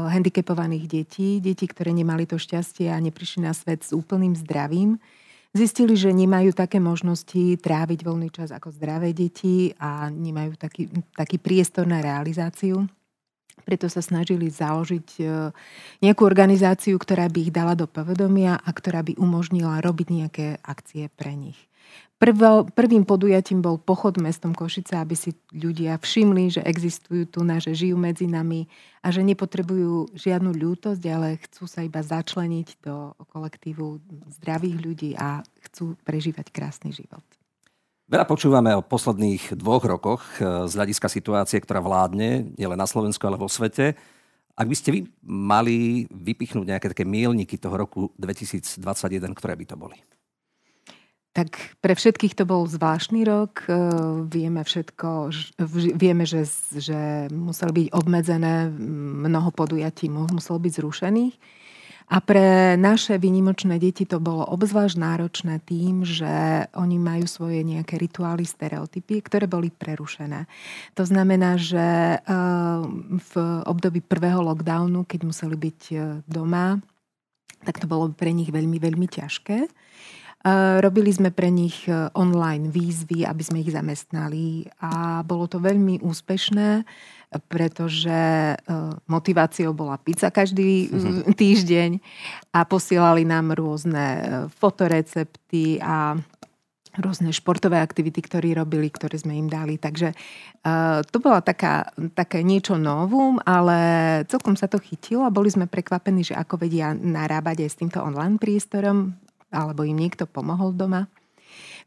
handicapovaných 0.08 0.84
detí, 0.88 1.38
detí, 1.38 1.68
ktoré 1.68 1.92
nemali 1.92 2.24
to 2.24 2.40
šťastie 2.40 2.88
a 2.88 2.96
neprišli 2.96 3.44
na 3.44 3.52
svet 3.52 3.84
s 3.84 3.92
úplným 3.92 4.32
zdravím. 4.32 4.96
Zistili, 5.50 5.98
že 5.98 6.14
nemajú 6.14 6.54
také 6.54 6.78
možnosti 6.78 7.58
tráviť 7.58 8.06
voľný 8.06 8.30
čas 8.30 8.54
ako 8.54 8.70
zdravé 8.70 9.10
deti 9.10 9.74
a 9.82 10.06
nemajú 10.06 10.54
taký, 10.54 10.86
taký 11.12 11.42
priestor 11.42 11.90
na 11.90 11.98
realizáciu. 11.98 12.86
Preto 13.66 13.90
sa 13.90 14.00
snažili 14.00 14.48
založiť 14.48 15.08
e, 15.20 15.22
nejakú 16.00 16.22
organizáciu, 16.24 16.96
ktorá 16.96 17.28
by 17.28 17.38
ich 17.50 17.52
dala 17.52 17.76
do 17.76 17.84
povedomia 17.84 18.56
a 18.56 18.70
ktorá 18.72 19.04
by 19.04 19.18
umožnila 19.20 19.84
robiť 19.84 20.08
nejaké 20.08 20.46
akcie 20.64 21.12
pre 21.12 21.36
nich. 21.36 21.69
Prvo, 22.20 22.68
prvým 22.68 23.08
podujatím 23.08 23.64
bol 23.64 23.80
pochod 23.80 24.12
mestom 24.20 24.52
Košice, 24.52 24.92
aby 24.92 25.16
si 25.16 25.32
ľudia 25.56 25.96
všimli, 25.96 26.52
že 26.52 26.60
existujú 26.60 27.24
tu 27.24 27.40
na, 27.40 27.56
že 27.56 27.72
žijú 27.72 27.96
medzi 27.96 28.28
nami 28.28 28.68
a 29.00 29.08
že 29.08 29.24
nepotrebujú 29.24 30.12
žiadnu 30.12 30.52
ľútosť, 30.52 31.00
ale 31.08 31.40
chcú 31.48 31.64
sa 31.64 31.80
iba 31.80 32.04
začleniť 32.04 32.84
do 32.84 33.16
kolektívu 33.32 34.04
zdravých 34.36 34.76
ľudí 34.84 35.10
a 35.16 35.40
chcú 35.64 35.96
prežívať 36.04 36.52
krásny 36.52 36.92
život. 36.92 37.24
Veľa 38.10 38.26
počúvame 38.28 38.74
o 38.76 38.84
posledných 38.84 39.56
dvoch 39.56 39.86
rokoch 39.86 40.20
e, 40.36 40.68
z 40.68 40.72
hľadiska 40.76 41.08
situácie, 41.08 41.62
ktorá 41.62 41.80
vládne, 41.80 42.52
nielen 42.58 42.76
na 42.76 42.84
Slovensku, 42.84 43.22
ale 43.24 43.40
vo 43.40 43.48
svete. 43.48 43.96
Ak 44.58 44.68
by 44.68 44.76
ste 44.76 44.92
vy 44.92 45.00
mali 45.24 46.04
vypichnúť 46.12 46.66
nejaké 46.68 46.92
také 46.92 47.08
mielniky 47.08 47.56
toho 47.56 47.80
roku 47.80 48.12
2021, 48.20 48.84
ktoré 49.32 49.56
by 49.56 49.64
to 49.64 49.76
boli? 49.78 49.96
Tak 51.30 51.78
pre 51.78 51.94
všetkých 51.94 52.34
to 52.34 52.42
bol 52.42 52.66
zvláštny 52.66 53.22
rok. 53.22 53.62
E, 53.64 53.72
vieme 54.26 54.66
všetko, 54.66 55.30
vieme, 55.94 56.26
že, 56.26 56.42
že 56.74 57.30
museli 57.30 57.70
byť 57.70 57.88
obmedzené, 57.94 58.66
mnoho 59.30 59.54
podujatí 59.54 60.10
muselo 60.10 60.58
byť 60.58 60.72
zrušených. 60.74 61.34
A 62.10 62.18
pre 62.18 62.74
naše 62.74 63.22
vynimočné 63.22 63.78
deti 63.78 64.02
to 64.02 64.18
bolo 64.18 64.42
obzvlášť 64.42 64.98
náročné 64.98 65.62
tým, 65.62 66.02
že 66.02 66.66
oni 66.74 66.98
majú 66.98 67.22
svoje 67.30 67.62
nejaké 67.62 68.02
rituály, 68.02 68.42
stereotypy, 68.42 69.22
ktoré 69.22 69.46
boli 69.46 69.70
prerušené. 69.70 70.50
To 70.98 71.06
znamená, 71.06 71.54
že 71.54 72.18
eh, 72.18 72.22
v 73.06 73.32
období 73.62 74.02
prvého 74.02 74.42
lockdownu, 74.42 75.06
keď 75.06 75.20
museli 75.22 75.54
byť 75.54 75.80
eh, 75.94 76.02
doma, 76.26 76.82
tak 77.62 77.78
to 77.78 77.86
bolo 77.86 78.10
pre 78.10 78.34
nich 78.34 78.50
veľmi, 78.50 78.82
veľmi 78.82 79.06
ťažké. 79.06 79.70
Eh, 80.40 80.80
robili 80.80 81.12
sme 81.12 81.28
pre 81.28 81.52
nich 81.52 81.84
online 82.16 82.72
výzvy, 82.72 83.28
aby 83.28 83.42
sme 83.44 83.60
ich 83.60 83.76
zamestnali 83.76 84.64
a 84.80 85.20
bolo 85.20 85.44
to 85.44 85.60
veľmi 85.60 86.00
úspešné 86.00 86.88
pretože 87.46 88.10
e, 88.10 88.56
motiváciou 89.06 89.70
bola 89.70 89.94
pizza 90.02 90.34
každý 90.34 90.90
mhm. 90.90 91.30
týždeň 91.38 91.90
a 92.50 92.66
posielali 92.66 93.22
nám 93.22 93.54
rôzne 93.54 94.06
fotorecepty 94.58 95.78
a 95.78 96.18
rôzne 96.98 97.30
športové 97.30 97.78
aktivity, 97.78 98.18
ktoré 98.18 98.50
robili, 98.58 98.90
ktoré 98.90 99.14
sme 99.14 99.38
im 99.38 99.46
dali. 99.46 99.78
Takže 99.78 100.10
uh, 100.10 101.06
to 101.06 101.22
bola 101.22 101.38
taká, 101.38 101.86
také 102.18 102.42
niečo 102.42 102.74
novum, 102.74 103.38
ale 103.46 103.78
celkom 104.26 104.58
sa 104.58 104.66
to 104.66 104.82
chytilo 104.82 105.22
a 105.22 105.30
boli 105.30 105.54
sme 105.54 105.70
prekvapení, 105.70 106.26
že 106.26 106.34
ako 106.34 106.66
vedia 106.66 106.90
narábať 106.90 107.62
aj 107.62 107.70
s 107.70 107.78
týmto 107.78 108.02
online 108.02 108.42
priestorom, 108.42 109.14
alebo 109.50 109.82
im 109.84 109.98
niekto 109.98 110.24
pomohol 110.26 110.72
doma. 110.72 111.10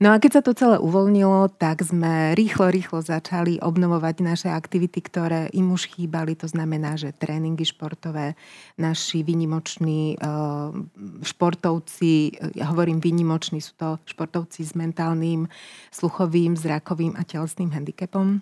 No 0.02 0.12
a 0.12 0.20
keď 0.20 0.32
sa 0.40 0.42
to 0.44 0.58
celé 0.58 0.78
uvoľnilo, 0.82 1.54
tak 1.56 1.86
sme 1.86 2.34
rýchlo, 2.36 2.74
rýchlo 2.74 3.00
začali 3.00 3.62
obnovovať 3.62 4.16
naše 4.26 4.50
aktivity, 4.50 5.00
ktoré 5.00 5.48
im 5.54 5.72
už 5.72 5.96
chýbali. 5.96 6.36
To 6.42 6.48
znamená, 6.50 6.98
že 6.98 7.16
tréningy 7.16 7.64
športové, 7.64 8.36
naši 8.76 9.22
vynimoční 9.22 10.18
eh, 10.18 10.28
športovci, 11.24 12.36
ja 12.58 12.66
hovorím 12.74 13.00
vynimoční, 13.00 13.62
sú 13.62 13.78
to 13.78 14.02
športovci 14.04 14.66
s 14.66 14.74
mentálnym, 14.74 15.48
sluchovým, 15.94 16.58
zrakovým 16.58 17.16
a 17.16 17.24
telesným 17.24 17.72
handicapom 17.72 18.42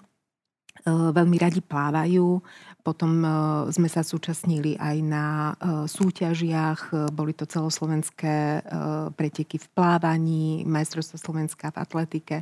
veľmi 0.88 1.38
radi 1.38 1.62
plávajú. 1.62 2.42
Potom 2.82 3.22
sme 3.70 3.88
sa 3.88 4.02
súčasnili 4.02 4.76
aj 4.76 4.98
na 5.06 5.56
súťažiach. 5.86 7.14
Boli 7.14 7.38
to 7.38 7.46
celoslovenské 7.46 8.66
preteky 9.14 9.62
v 9.62 9.68
plávaní, 9.72 10.66
majstrovstvo 10.66 11.22
Slovenska 11.22 11.70
v 11.70 11.80
atletike 11.80 12.38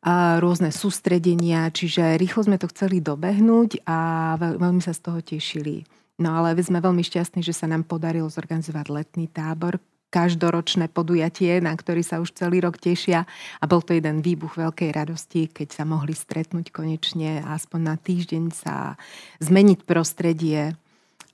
a 0.00 0.40
rôzne 0.40 0.72
sústredenia, 0.72 1.68
čiže 1.68 2.16
rýchlo 2.16 2.48
sme 2.48 2.56
to 2.56 2.72
chceli 2.72 3.04
dobehnúť 3.04 3.84
a 3.84 4.32
veľmi 4.40 4.80
sa 4.80 4.96
z 4.96 5.00
toho 5.04 5.20
tešili. 5.20 5.84
No 6.16 6.40
ale 6.40 6.56
sme 6.56 6.80
veľmi 6.80 7.04
šťastní, 7.04 7.44
že 7.44 7.52
sa 7.52 7.68
nám 7.68 7.84
podarilo 7.84 8.28
zorganizovať 8.28 8.86
letný 8.88 9.28
tábor, 9.28 9.76
každoročné 10.10 10.90
podujatie, 10.90 11.62
na 11.62 11.72
ktorý 11.72 12.02
sa 12.02 12.18
už 12.18 12.34
celý 12.34 12.60
rok 12.60 12.76
tešia. 12.76 13.24
A 13.62 13.64
bol 13.70 13.80
to 13.80 13.94
jeden 13.94 14.20
výbuch 14.20 14.58
veľkej 14.58 14.90
radosti, 14.90 15.46
keď 15.46 15.80
sa 15.80 15.84
mohli 15.86 16.12
stretnúť 16.12 16.74
konečne 16.74 17.40
a 17.46 17.54
aspoň 17.54 17.80
na 17.80 17.96
týždeň 17.96 18.44
sa 18.50 18.98
zmeniť 19.38 19.86
prostredie 19.86 20.74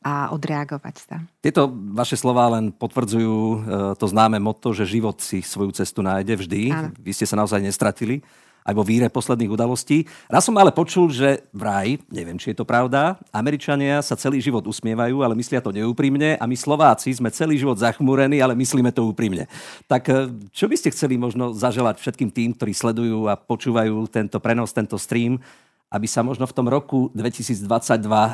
a 0.07 0.31
odreagovať 0.31 0.97
sa. 1.03 1.17
Tieto 1.43 1.67
vaše 1.91 2.15
slova 2.15 2.47
len 2.55 2.71
potvrdzujú 2.71 3.35
e, 3.35 3.57
to 3.99 4.07
známe 4.07 4.39
motto, 4.39 4.71
že 4.71 4.87
život 4.87 5.19
si 5.19 5.43
svoju 5.43 5.75
cestu 5.75 5.99
nájde 5.99 6.47
vždy. 6.47 6.63
Áno. 6.71 6.89
Vy 7.03 7.11
ste 7.11 7.27
sa 7.27 7.35
naozaj 7.35 7.59
nestratili 7.59 8.23
aj 8.67 8.75
vo 8.75 8.83
víre 8.83 9.07
posledných 9.07 9.55
udalostí. 9.55 10.05
Raz 10.27 10.43
som 10.43 10.59
ale 10.59 10.75
počul, 10.75 11.15
že 11.15 11.47
vraj, 11.55 12.03
neviem, 12.11 12.35
či 12.35 12.51
je 12.51 12.59
to 12.59 12.67
pravda, 12.67 13.15
Američania 13.31 14.03
sa 14.03 14.19
celý 14.19 14.43
život 14.43 14.67
usmievajú, 14.67 15.23
ale 15.23 15.39
myslia 15.39 15.63
to 15.63 15.71
neúprimne 15.71 16.35
a 16.35 16.45
my 16.45 16.57
Slováci 16.59 17.15
sme 17.15 17.31
celý 17.31 17.55
život 17.63 17.79
zachmúrení, 17.79 18.43
ale 18.43 18.59
myslíme 18.59 18.91
to 18.91 19.07
úprimne. 19.07 19.47
Tak 19.87 20.03
eh, 20.11 20.29
čo 20.51 20.67
by 20.67 20.75
ste 20.75 20.91
chceli 20.91 21.15
možno 21.15 21.55
zaželať 21.55 22.03
všetkým 22.03 22.35
tým, 22.35 22.51
ktorí 22.59 22.75
sledujú 22.75 23.31
a 23.31 23.39
počúvajú 23.39 24.11
tento 24.11 24.43
prenos, 24.43 24.75
tento 24.75 24.99
stream, 24.99 25.39
aby 25.87 26.11
sa 26.11 26.27
možno 26.27 26.51
v 26.51 26.55
tom 26.57 26.67
roku 26.67 27.15
2022 27.15 27.63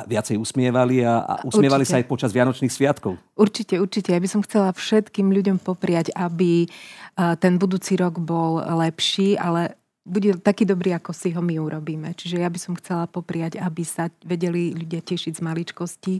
viacej 0.09 0.41
usmievali 0.41 1.05
a, 1.05 1.21
a 1.21 1.33
usmievali 1.45 1.85
určite. 1.85 1.93
sa 1.93 2.01
aj 2.01 2.09
počas 2.09 2.33
Vianočných 2.33 2.73
sviatkov. 2.73 3.21
Určite, 3.37 3.77
určite. 3.77 4.09
Ja 4.09 4.17
by 4.17 4.25
som 4.25 4.41
chcela 4.41 4.73
všetkým 4.73 5.29
ľuďom 5.29 5.61
popriať, 5.61 6.09
aby 6.17 6.65
eh, 6.65 7.35
ten 7.37 7.61
budúci 7.61 7.93
rok 8.01 8.17
bol 8.17 8.57
lepší, 8.57 9.37
ale 9.37 9.77
bude 10.03 10.35
taký 10.43 10.67
dobrý, 10.67 10.99
ako 10.99 11.15
si 11.15 11.31
ho 11.31 11.39
my 11.39 11.55
urobíme. 11.63 12.11
Čiže 12.11 12.43
ja 12.43 12.51
by 12.51 12.59
som 12.59 12.75
chcela 12.75 13.07
popriať, 13.07 13.55
aby 13.59 13.83
sa 13.87 14.11
vedeli 14.27 14.75
ľudia 14.75 14.99
tešiť 14.99 15.39
z 15.39 15.41
maličkosti, 15.41 16.15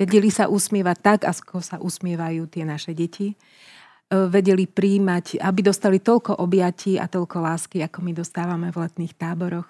vedeli 0.00 0.32
sa 0.32 0.48
usmievať 0.48 0.96
tak, 1.04 1.20
ako 1.28 1.60
sa 1.60 1.76
usmievajú 1.76 2.48
tie 2.48 2.64
naše 2.64 2.96
deti, 2.96 3.32
e, 3.32 3.36
vedeli 4.32 4.64
príjmať, 4.64 5.44
aby 5.44 5.60
dostali 5.60 6.00
toľko 6.00 6.40
objatí 6.40 6.96
a 6.96 7.04
toľko 7.04 7.36
lásky, 7.44 7.84
ako 7.84 8.00
my 8.00 8.12
dostávame 8.16 8.72
v 8.72 8.80
letných 8.88 9.14
táboroch. 9.20 9.68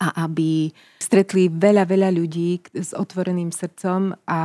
A 0.00 0.24
aby 0.24 0.72
stretli 0.96 1.52
veľa, 1.52 1.84
veľa 1.84 2.08
ľudí 2.16 2.72
s 2.72 2.96
otvoreným 2.96 3.52
srdcom 3.52 4.16
a 4.24 4.40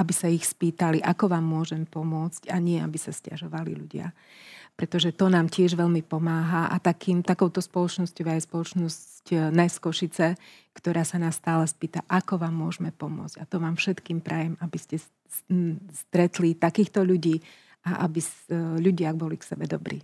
aby 0.00 0.12
sa 0.16 0.32
ich 0.32 0.48
spýtali, 0.48 1.04
ako 1.04 1.28
vám 1.28 1.44
môžem 1.44 1.84
pomôcť 1.84 2.48
a 2.48 2.56
nie, 2.56 2.80
aby 2.80 2.96
sa 2.96 3.12
stiažovali 3.12 3.76
ľudia 3.76 4.08
pretože 4.76 5.12
to 5.12 5.28
nám 5.28 5.52
tiež 5.52 5.76
veľmi 5.76 6.02
pomáha 6.02 6.72
a 6.72 6.76
takým, 6.80 7.20
takouto 7.20 7.60
spoločnosťou 7.60 8.26
aj 8.26 8.46
spoločnosť 8.48 9.24
e, 9.30 9.36
Nes 9.52 9.76
Košice, 9.76 10.34
ktorá 10.72 11.04
sa 11.04 11.20
nás 11.20 11.36
stále 11.36 11.68
spýta, 11.68 12.02
ako 12.08 12.40
vám 12.40 12.56
môžeme 12.56 12.90
pomôcť. 12.90 13.36
A 13.38 13.44
to 13.44 13.60
vám 13.60 13.76
všetkým 13.76 14.24
prajem, 14.24 14.56
aby 14.58 14.78
ste 14.80 14.96
stretli 15.92 16.56
takýchto 16.56 17.04
ľudí 17.04 17.44
a 17.84 18.08
aby 18.08 18.20
e, 18.20 18.28
ľudia 18.80 19.12
boli 19.12 19.36
k 19.36 19.46
sebe 19.46 19.68
dobrí. 19.68 20.00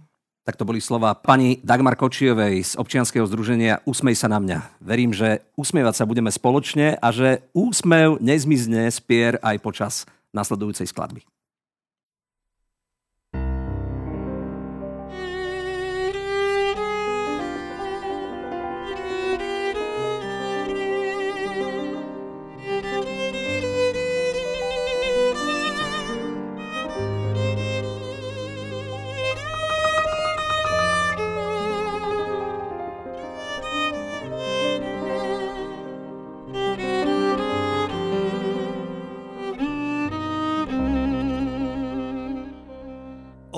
Tak 0.49 0.57
to 0.57 0.64
boli 0.64 0.81
slova 0.81 1.12
pani 1.12 1.61
Dagmar 1.61 1.93
Kočiovej 1.93 2.64
z 2.64 2.73
občianskeho 2.81 3.29
združenia 3.29 3.85
Usmej 3.85 4.16
sa 4.16 4.33
na 4.33 4.41
mňa. 4.41 4.81
Verím, 4.81 5.12
že 5.12 5.45
usmievať 5.61 6.01
sa 6.01 6.09
budeme 6.09 6.33
spoločne 6.33 6.97
a 6.97 7.09
že 7.12 7.45
úsmev 7.53 8.16
nezmizne 8.16 8.89
spier 8.89 9.37
aj 9.45 9.61
počas 9.61 9.95
nasledujúcej 10.33 10.89
skladby. 10.89 11.21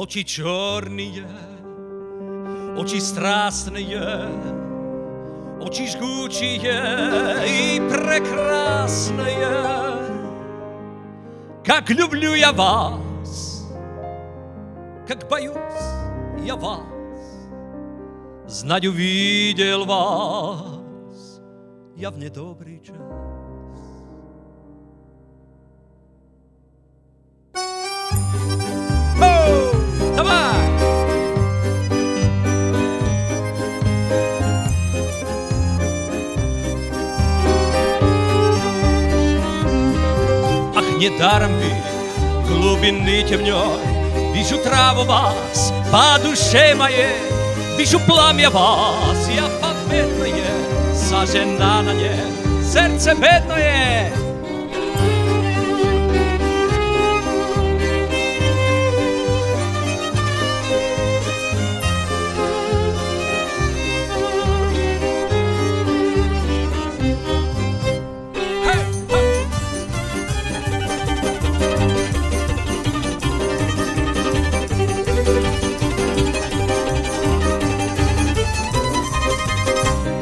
oči 0.10 0.24
čornie, 0.26 1.28
oči 2.78 3.00
strásnie, 3.02 4.02
oči 5.62 5.86
žgúčie 5.92 6.80
i 7.46 7.80
прекрасные. 7.86 9.54
Как 11.66 11.90
люблю 11.90 12.34
я 12.34 12.54
вас, 12.54 13.66
как 15.08 15.28
боюсь 15.28 15.58
я 16.46 16.56
вас, 16.56 16.86
знать 18.48 18.86
увидел 18.86 19.86
вас 19.86 21.42
я 21.96 22.12
в 22.12 22.18
недобрый 22.18 22.82
час. 22.84 23.39
Недаром 41.01 41.53
ведь 41.59 42.47
глубины 42.47 43.23
темней 43.23 44.35
Вижу 44.35 44.59
траву 44.59 45.05
вас 45.05 45.73
по 45.91 46.23
душе 46.23 46.75
моей, 46.75 47.17
Вижу 47.79 47.99
пламя 48.01 48.51
вас, 48.51 49.29
я 49.35 49.49
победное, 49.63 50.95
Сожжена 50.95 51.83
на 51.83 51.95
ней, 51.95 52.21
сердце 52.63 53.15
бедное, 53.15 54.13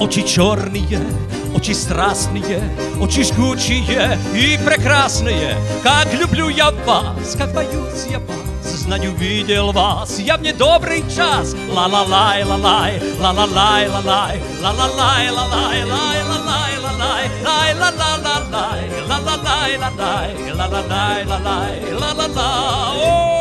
Очи 0.08 0.22
черные, 0.22 1.02
очи 1.54 1.72
страстные, 1.72 2.62
очи 2.98 3.22
жгучие 3.24 4.18
и 4.34 4.58
прекрасные. 4.64 5.54
Как 5.82 6.10
люблю 6.14 6.48
я 6.48 6.70
вас, 6.70 7.36
как 7.36 7.52
боюсь 7.52 8.06
я 8.08 8.18
вас, 8.18 8.72
знаю, 8.72 9.12
видел 9.16 9.70
вас, 9.70 10.18
я 10.18 10.38
в 10.38 10.40
недобрый 10.40 11.04
час. 11.14 11.54
Ла-ла-лай, 11.74 12.42
ла-лай, 12.42 13.02
ла-ла-лай, 13.20 13.86
ла-лай, 13.90 14.40
ла-ла-лай, 14.62 15.30
ла-лай, 15.30 15.84
лай, 15.84 16.22
ла-лай, 16.24 17.30
лай, 17.44 17.74
ла-ла-ла-лай, 17.74 18.90
ла-ла-лай, 19.06 19.76
ла-лай, 19.76 20.52
ла-ла-лай, 20.54 21.24
ла-лай, 21.26 21.92
ла-ла-ла. 21.92 23.37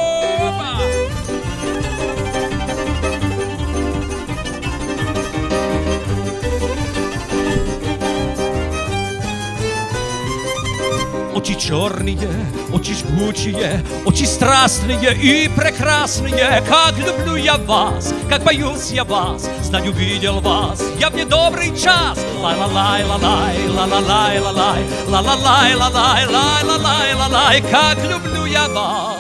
Очи 11.48 11.56
черные, 11.56 12.30
очи 12.74 12.94
жгучие, 12.94 13.82
очи 14.04 14.26
страстные 14.26 15.14
и 15.16 15.48
прекрасные. 15.48 16.62
Как 16.68 16.98
люблю 16.98 17.38
я 17.38 17.56
вас, 17.56 18.14
как 18.28 18.44
боюсь 18.44 18.92
я 18.92 19.06
вас, 19.06 19.50
знаю, 19.62 19.94
видел 19.94 20.42
вас, 20.42 20.84
я 21.00 21.10
в 21.10 21.16
недобрый 21.16 21.70
час. 21.70 22.20
Лай-ла-лай, 22.42 23.06
ла-лай, 23.06 23.66
ла-ла-лай, 23.70 24.40
ла-лай, 24.40 24.84
ла-ла-лай, 25.08 25.74
ла-лай, 25.76 26.26
лай-ла-лай, 26.26 27.14
ла-лай, 27.16 27.62
как 27.72 27.98
люблю 28.04 28.44
я 28.44 28.68
вас, 28.68 29.16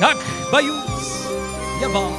как 0.00 0.16
боюсь 0.50 1.28
я 1.80 1.88
вас, 1.90 2.10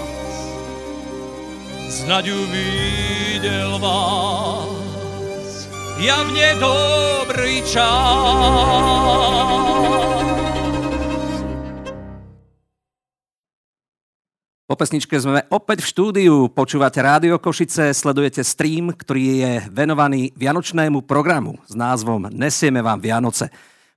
знаю, 1.89 2.33
видел 2.45 3.77
вас 3.79 4.76
ja 5.97 6.21
v 6.25 6.29
nedobrý 6.33 7.65
čas. 7.65 7.87
Po 14.67 14.75
pesničke 14.75 15.15
sme 15.15 15.47
opäť 15.47 15.79
v 15.79 15.89
štúdiu. 15.95 16.35
Počúvate 16.51 16.99
Rádio 16.99 17.39
Košice, 17.39 17.95
sledujete 17.95 18.43
stream, 18.43 18.91
ktorý 18.91 19.23
je 19.39 19.51
venovaný 19.71 20.35
vianočnému 20.35 21.07
programu 21.07 21.55
s 21.63 21.71
názvom 21.71 22.27
Nesieme 22.35 22.83
vám 22.83 22.99
Vianoce. 22.99 23.47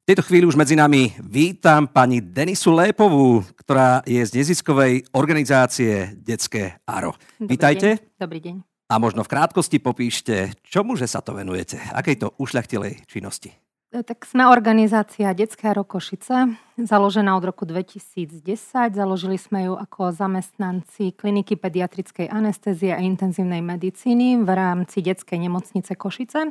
V 0.06 0.14
tejto 0.14 0.22
chvíli 0.22 0.46
už 0.46 0.54
medzi 0.54 0.78
nami 0.78 1.10
vítam 1.26 1.90
pani 1.90 2.22
Denisu 2.22 2.70
Lépovú, 2.70 3.42
ktorá 3.58 4.06
je 4.06 4.22
z 4.22 4.30
neziskovej 4.30 5.10
organizácie 5.10 6.14
Detské 6.14 6.78
Aro. 6.86 7.18
Dobrý 7.42 7.50
Vítajte. 7.50 7.88
Deň. 7.98 8.22
Dobrý 8.22 8.38
deň. 8.38 8.69
A 8.90 8.98
možno 8.98 9.22
v 9.22 9.30
krátkosti 9.30 9.78
popíšte, 9.78 10.50
čomuže 10.66 11.06
sa 11.06 11.22
to 11.22 11.38
venujete? 11.38 11.78
Akej 11.94 12.26
to 12.26 12.34
ušľachtilej 12.42 13.06
činnosti? 13.06 13.54
E, 13.94 14.02
tak 14.02 14.26
sme 14.26 14.50
organizácia 14.50 15.30
Detská 15.30 15.70
Rokošice, 15.78 16.58
založená 16.74 17.38
od 17.38 17.46
roku 17.46 17.62
2010. 17.62 18.42
Založili 18.90 19.38
sme 19.38 19.70
ju 19.70 19.78
ako 19.78 20.10
zamestnanci 20.10 21.14
kliniky 21.14 21.54
pediatrickej 21.54 22.34
anestézie 22.34 22.90
a 22.90 22.98
intenzívnej 22.98 23.62
medicíny 23.62 24.42
v 24.42 24.50
rámci 24.50 25.06
detskej 25.06 25.38
nemocnice 25.38 25.94
Košice. 25.94 26.50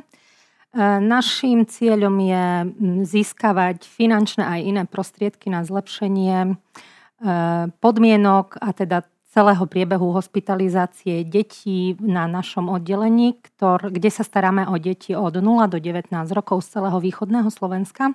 naším 0.96 1.68
cieľom 1.68 2.16
je 2.24 2.44
získavať 3.04 3.84
finančné 3.84 4.48
aj 4.48 4.60
iné 4.64 4.82
prostriedky 4.88 5.52
na 5.52 5.60
zlepšenie 5.60 6.36
e, 6.48 6.52
podmienok 7.68 8.64
a 8.64 8.72
teda 8.72 9.04
celého 9.30 9.62
priebehu 9.70 10.10
hospitalizácie 10.10 11.22
detí 11.22 11.94
na 12.02 12.26
našom 12.26 12.66
oddelení, 12.66 13.38
ktor, 13.38 13.94
kde 13.94 14.10
sa 14.10 14.26
staráme 14.26 14.66
o 14.66 14.74
deti 14.74 15.14
od 15.14 15.38
0 15.38 15.70
do 15.70 15.78
19 15.78 16.10
rokov 16.34 16.66
z 16.66 16.78
celého 16.78 16.98
východného 16.98 17.46
Slovenska. 17.46 18.10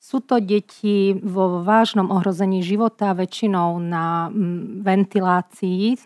Sú 0.00 0.22
to 0.22 0.38
deti 0.38 1.12
vo 1.18 1.60
vážnom 1.66 2.08
ohrození 2.08 2.62
života, 2.62 3.12
väčšinou 3.12 3.82
na 3.82 4.30
ventilácii, 4.80 5.98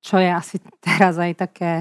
čo 0.00 0.16
je 0.16 0.30
asi 0.30 0.56
teraz 0.80 1.18
aj 1.18 1.32
také 1.44 1.72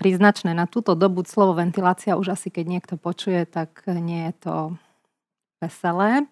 príznačné 0.00 0.56
na 0.56 0.66
túto 0.66 0.96
dobu. 0.98 1.22
Slovo 1.22 1.54
ventilácia 1.54 2.18
už 2.18 2.34
asi 2.34 2.48
keď 2.50 2.64
niekto 2.66 2.94
počuje, 2.98 3.44
tak 3.46 3.86
nie 3.86 4.32
je 4.32 4.34
to 4.40 4.54
veselé. 5.62 6.26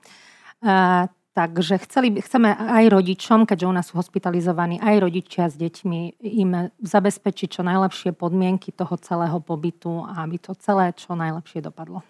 Takže 1.39 1.79
chceli, 1.87 2.19
chceme 2.19 2.51
aj 2.51 2.91
rodičom, 2.91 3.47
keďže 3.47 3.71
u 3.71 3.75
nás 3.79 3.87
sú 3.87 3.95
hospitalizovaní, 3.95 4.83
aj 4.83 5.07
rodičia 5.07 5.47
s 5.47 5.55
deťmi, 5.55 6.19
im 6.19 6.75
zabezpečiť 6.83 7.49
čo 7.55 7.63
najlepšie 7.63 8.11
podmienky 8.11 8.75
toho 8.75 8.99
celého 8.99 9.39
pobytu 9.39 10.03
a 10.03 10.27
aby 10.27 10.43
to 10.43 10.59
celé 10.59 10.91
čo 10.99 11.15
najlepšie 11.15 11.63
dopadlo. 11.63 12.03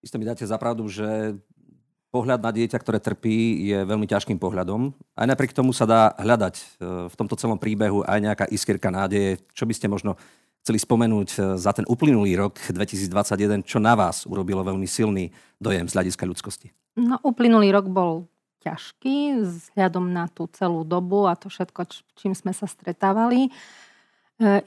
Isto 0.00 0.16
mi 0.16 0.24
dáte 0.24 0.48
zapravdu, 0.48 0.88
že 0.88 1.36
pohľad 2.08 2.40
na 2.40 2.56
dieťa, 2.56 2.80
ktoré 2.80 3.04
trpí, 3.04 3.68
je 3.68 3.84
veľmi 3.84 4.08
ťažkým 4.08 4.40
pohľadom. 4.40 4.96
Aj 5.12 5.28
napriek 5.28 5.52
tomu 5.52 5.76
sa 5.76 5.84
dá 5.84 6.16
hľadať 6.16 6.54
e, 6.56 6.64
v 7.12 7.14
tomto 7.20 7.36
celom 7.36 7.60
príbehu 7.60 8.00
aj 8.08 8.16
nejaká 8.16 8.44
iskierka 8.48 8.88
nádeje. 8.88 9.44
Čo 9.52 9.68
by 9.68 9.76
ste 9.76 9.92
možno 9.92 10.16
chceli 10.64 10.80
spomenúť 10.80 11.28
e, 11.36 11.38
za 11.60 11.76
ten 11.76 11.84
uplynulý 11.84 12.32
rok 12.40 12.56
2021, 12.72 13.60
čo 13.60 13.76
na 13.76 13.92
vás 13.92 14.24
urobilo 14.24 14.64
veľmi 14.64 14.88
silný 14.88 15.28
dojem 15.60 15.84
z 15.84 16.00
hľadiska 16.00 16.24
ľudskosti? 16.24 16.72
No, 16.96 17.20
uplynulý 17.20 17.76
rok 17.76 17.84
bol 17.92 18.24
ťažký 18.60 19.40
vzhľadom 19.40 20.12
na 20.12 20.28
tú 20.28 20.44
celú 20.52 20.84
dobu 20.84 21.24
a 21.24 21.34
to 21.34 21.48
všetko, 21.48 21.88
čím 22.16 22.36
sme 22.36 22.52
sa 22.52 22.68
stretávali. 22.68 23.48
E, 23.48 23.50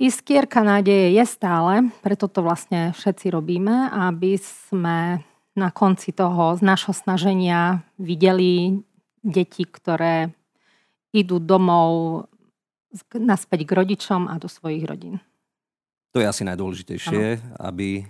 iskierka 0.02 0.66
nádeje 0.66 1.14
je 1.18 1.26
stále, 1.30 1.94
preto 2.02 2.26
to 2.26 2.42
vlastne 2.42 2.94
všetci 2.94 3.30
robíme, 3.30 3.94
aby 3.94 4.38
sme 4.42 5.22
na 5.54 5.70
konci 5.70 6.10
toho 6.10 6.58
z 6.58 6.62
našho 6.66 6.94
snaženia 6.94 7.86
videli 8.02 8.82
deti, 9.22 9.64
ktoré 9.64 10.34
idú 11.14 11.38
domov 11.38 12.26
naspäť 13.14 13.66
k 13.66 13.72
rodičom 13.78 14.30
a 14.30 14.38
do 14.42 14.50
svojich 14.50 14.86
rodín. 14.86 15.22
To 16.14 16.22
je 16.22 16.30
asi 16.30 16.46
najdôležitejšie, 16.46 17.26
ano. 17.42 17.58
aby 17.58 18.06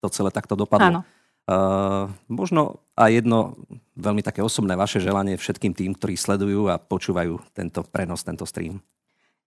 to 0.00 0.08
celé 0.12 0.32
takto 0.32 0.56
dopadlo. 0.56 0.84
Áno. 0.84 1.00
Uh, 1.44 2.08
možno 2.24 2.80
aj 2.96 3.20
jedno 3.20 3.60
veľmi 4.00 4.24
také 4.24 4.40
osobné 4.40 4.72
vaše 4.80 4.96
želanie 4.96 5.36
všetkým 5.36 5.76
tým, 5.76 5.92
ktorí 5.92 6.16
sledujú 6.16 6.72
a 6.72 6.80
počúvajú 6.80 7.36
tento 7.52 7.84
prenos, 7.84 8.24
tento 8.24 8.48
stream. 8.48 8.80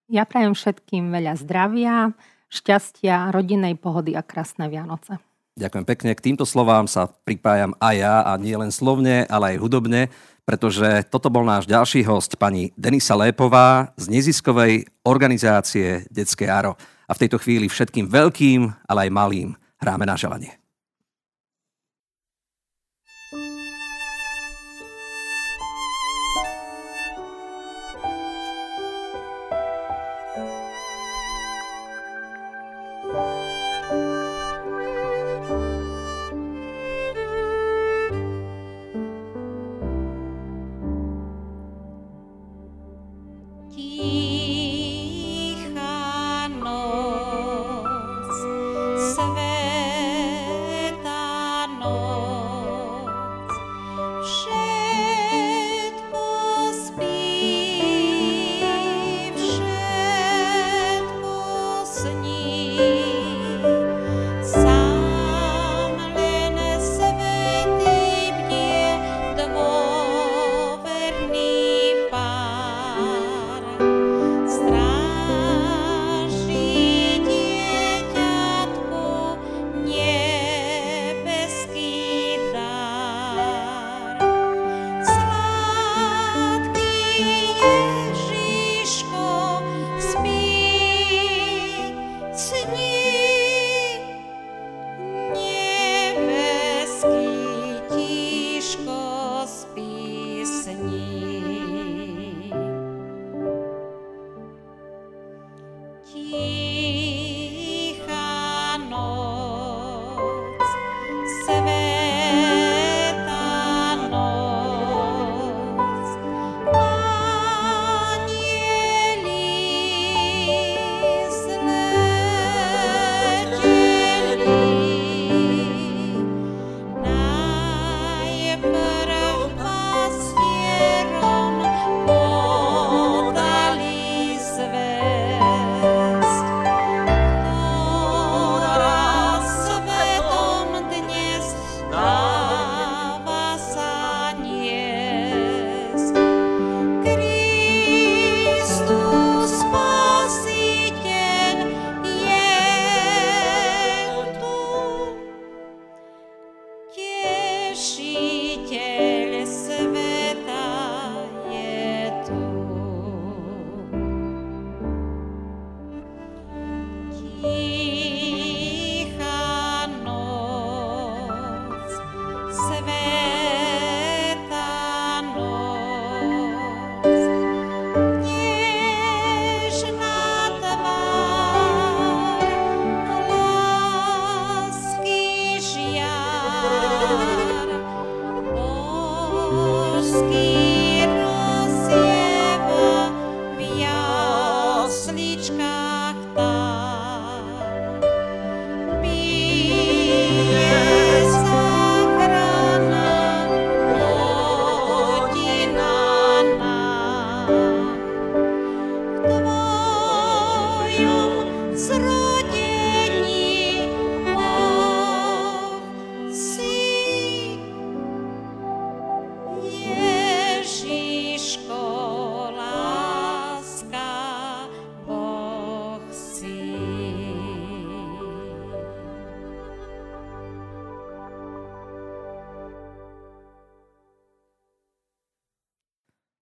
Ja 0.07 0.23
prajem 0.23 0.53
všetkým 0.53 1.09
veľa 1.09 1.33
zdravia, 1.41 2.13
šťastia, 2.47 3.33
rodinnej 3.33 3.75
pohody 3.75 4.13
a 4.15 4.21
krásne 4.21 4.69
Vianoce. 4.69 5.19
Ďakujem 5.57 5.85
pekne. 5.89 6.11
K 6.13 6.21
týmto 6.31 6.45
slovám 6.45 6.85
sa 6.85 7.09
pripájam 7.25 7.73
aj 7.81 7.95
ja 7.97 8.15
a 8.29 8.37
nie 8.37 8.53
len 8.53 8.69
slovne, 8.69 9.25
ale 9.25 9.57
aj 9.57 9.61
hudobne, 9.65 10.13
pretože 10.45 11.01
toto 11.09 11.33
bol 11.33 11.41
náš 11.43 11.65
ďalší 11.65 12.05
host, 12.05 12.37
pani 12.37 12.71
Denisa 12.77 13.17
Lépová 13.17 13.91
z 13.97 14.05
neziskovej 14.07 14.85
organizácie 15.01 16.05
Detské 16.13 16.45
Aro. 16.45 16.77
A 17.09 17.11
v 17.17 17.21
tejto 17.25 17.41
chvíli 17.41 17.65
všetkým 17.67 18.05
veľkým, 18.05 18.69
ale 18.85 19.09
aj 19.09 19.11
malým 19.11 19.49
hráme 19.81 20.05
na 20.05 20.13
želanie. 20.13 20.61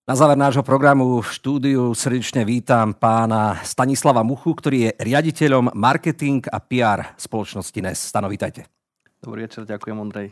Na 0.05 0.13
záver 0.13 0.37
nášho 0.37 0.61
programu 0.61 1.17
v 1.17 1.33
štúdiu 1.33 1.89
srdečne 1.97 2.45
vítam 2.45 2.93
pána 2.93 3.57
Stanislava 3.65 4.21
Muchu, 4.21 4.53
ktorý 4.53 4.77
je 4.85 4.91
riaditeľom 5.01 5.73
marketing 5.73 6.45
a 6.45 6.61
PR 6.61 7.17
spoločnosti 7.17 7.73
NES. 7.73 8.13
Stano, 8.13 8.29
vítajte. 8.29 8.69
Dobrý 9.17 9.49
večer, 9.49 9.65
ďakujem 9.65 9.97
Ondrej. 9.97 10.29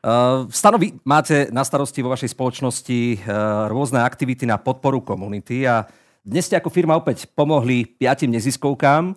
Uh, 0.00 0.48
Stano, 0.48 0.80
vy 0.80 0.96
máte 1.04 1.52
na 1.52 1.60
starosti 1.60 2.00
vo 2.00 2.08
vašej 2.08 2.32
spoločnosti 2.32 3.20
uh, 3.20 3.68
rôzne 3.68 4.00
aktivity 4.00 4.48
na 4.48 4.56
podporu 4.56 5.04
komunity 5.04 5.68
a 5.68 5.84
dnes 6.24 6.48
ste 6.48 6.56
ako 6.56 6.72
firma 6.72 6.96
opäť 6.96 7.28
pomohli 7.36 7.84
piatim 7.84 8.32
neziskovkám. 8.32 9.12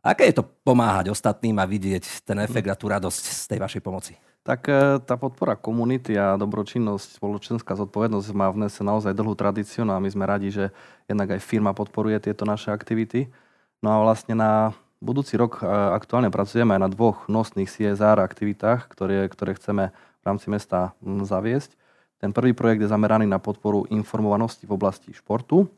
Aké 0.00 0.32
je 0.32 0.40
to 0.40 0.48
pomáhať 0.64 1.12
ostatným 1.12 1.60
a 1.60 1.68
vidieť 1.68 2.24
ten 2.24 2.40
efekt 2.40 2.72
a 2.72 2.80
tú 2.80 2.88
radosť 2.88 3.24
z 3.28 3.44
tej 3.52 3.58
vašej 3.60 3.84
pomoci? 3.84 4.16
Tak 4.44 4.68
e, 4.68 5.00
tá 5.00 5.16
podpora 5.16 5.56
komunity 5.56 6.20
a 6.20 6.36
dobročinnosť, 6.36 7.16
spoločenská 7.16 7.80
zodpovednosť 7.80 8.28
má 8.36 8.52
v 8.52 8.68
Nese 8.68 8.84
naozaj 8.84 9.16
dlhú 9.16 9.32
tradíciu 9.32 9.88
no 9.88 9.96
a 9.96 10.02
my 10.04 10.12
sme 10.12 10.28
radi, 10.28 10.52
že 10.52 10.68
jednak 11.08 11.32
aj 11.32 11.40
firma 11.40 11.72
podporuje 11.72 12.20
tieto 12.20 12.44
naše 12.44 12.68
aktivity. 12.68 13.32
No 13.80 13.96
a 13.96 14.04
vlastne 14.04 14.36
na 14.36 14.76
budúci 15.00 15.40
rok 15.40 15.64
e, 15.64 15.68
aktuálne 15.96 16.28
pracujeme 16.28 16.76
aj 16.76 16.80
na 16.84 16.92
dvoch 16.92 17.24
nosných 17.24 17.72
CSR 17.72 18.20
aktivitách, 18.20 18.84
ktoré, 18.92 19.24
ktoré 19.32 19.56
chceme 19.56 19.96
v 19.96 20.24
rámci 20.28 20.52
mesta 20.52 20.92
zaviesť. 21.00 21.72
Ten 22.20 22.36
prvý 22.36 22.52
projekt 22.52 22.84
je 22.84 22.92
zameraný 22.92 23.24
na 23.24 23.40
podporu 23.40 23.88
informovanosti 23.88 24.68
v 24.68 24.76
oblasti 24.76 25.16
športu, 25.16 25.72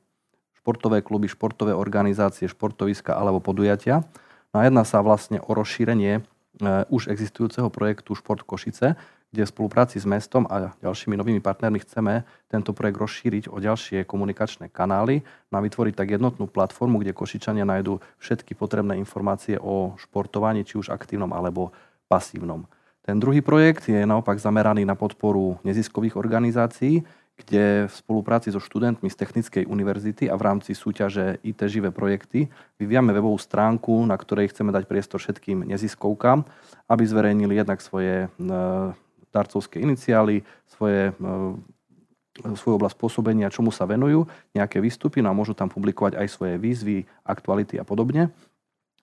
športové 0.58 1.06
kluby, 1.06 1.30
športové 1.30 1.70
organizácie, 1.70 2.50
športoviska 2.50 3.14
alebo 3.14 3.38
podujatia. 3.38 4.02
No 4.50 4.58
a 4.58 4.66
jedná 4.66 4.82
sa 4.82 5.06
vlastne 5.06 5.38
o 5.38 5.54
rozšírenie 5.54 6.26
už 6.88 7.12
existujúceho 7.12 7.68
projektu 7.68 8.16
Šport 8.16 8.40
Košice, 8.42 8.96
kde 9.34 9.42
v 9.44 9.52
spolupráci 9.52 10.00
s 10.00 10.06
mestom 10.08 10.48
a 10.48 10.72
ďalšími 10.80 11.18
novými 11.18 11.44
partnermi 11.44 11.82
chceme 11.82 12.24
tento 12.48 12.72
projekt 12.72 12.96
rozšíriť 12.96 13.44
o 13.52 13.60
ďalšie 13.60 14.06
komunikačné 14.08 14.72
kanály 14.72 15.20
a 15.52 15.58
vytvoriť 15.60 15.94
tak 15.96 16.08
jednotnú 16.16 16.48
platformu, 16.48 17.02
kde 17.02 17.16
Košičania 17.16 17.68
nájdú 17.68 18.00
všetky 18.20 18.56
potrebné 18.56 18.96
informácie 18.96 19.60
o 19.60 19.96
športovaní, 20.00 20.64
či 20.64 20.80
už 20.80 20.92
aktívnom 20.92 21.32
alebo 21.36 21.74
pasívnom. 22.08 22.64
Ten 23.06 23.22
druhý 23.22 23.38
projekt 23.38 23.86
je 23.86 24.02
naopak 24.02 24.40
zameraný 24.40 24.82
na 24.82 24.98
podporu 24.98 25.62
neziskových 25.62 26.18
organizácií, 26.18 27.06
kde 27.36 27.84
v 27.86 27.94
spolupráci 27.94 28.48
so 28.48 28.56
študentmi 28.56 29.12
z 29.12 29.16
Technickej 29.16 29.64
univerzity 29.68 30.32
a 30.32 30.34
v 30.40 30.42
rámci 30.48 30.72
súťaže 30.72 31.36
IT 31.44 31.68
živé 31.68 31.92
projekty 31.92 32.48
vyvíjame 32.80 33.12
webovú 33.12 33.36
stránku, 33.36 34.08
na 34.08 34.16
ktorej 34.16 34.50
chceme 34.56 34.72
dať 34.72 34.88
priestor 34.88 35.20
všetkým 35.20 35.68
neziskovkám, 35.68 36.48
aby 36.88 37.02
zverejnili 37.04 37.60
jednak 37.60 37.84
svoje 37.84 38.26
e, 38.26 38.28
darcovské 39.36 39.84
iniciály, 39.84 40.48
svoje 40.64 41.12
e, 41.12 41.24
svoju 42.36 42.76
oblasť 42.76 42.96
pôsobenia, 43.00 43.52
čomu 43.52 43.72
sa 43.72 43.88
venujú, 43.88 44.28
nejaké 44.52 44.80
výstupy, 44.84 45.24
no 45.24 45.32
a 45.32 45.36
môžu 45.36 45.56
tam 45.56 45.72
publikovať 45.72 46.20
aj 46.20 46.26
svoje 46.28 46.54
výzvy, 46.60 47.08
aktuality 47.24 47.80
a 47.80 47.84
podobne. 47.86 48.28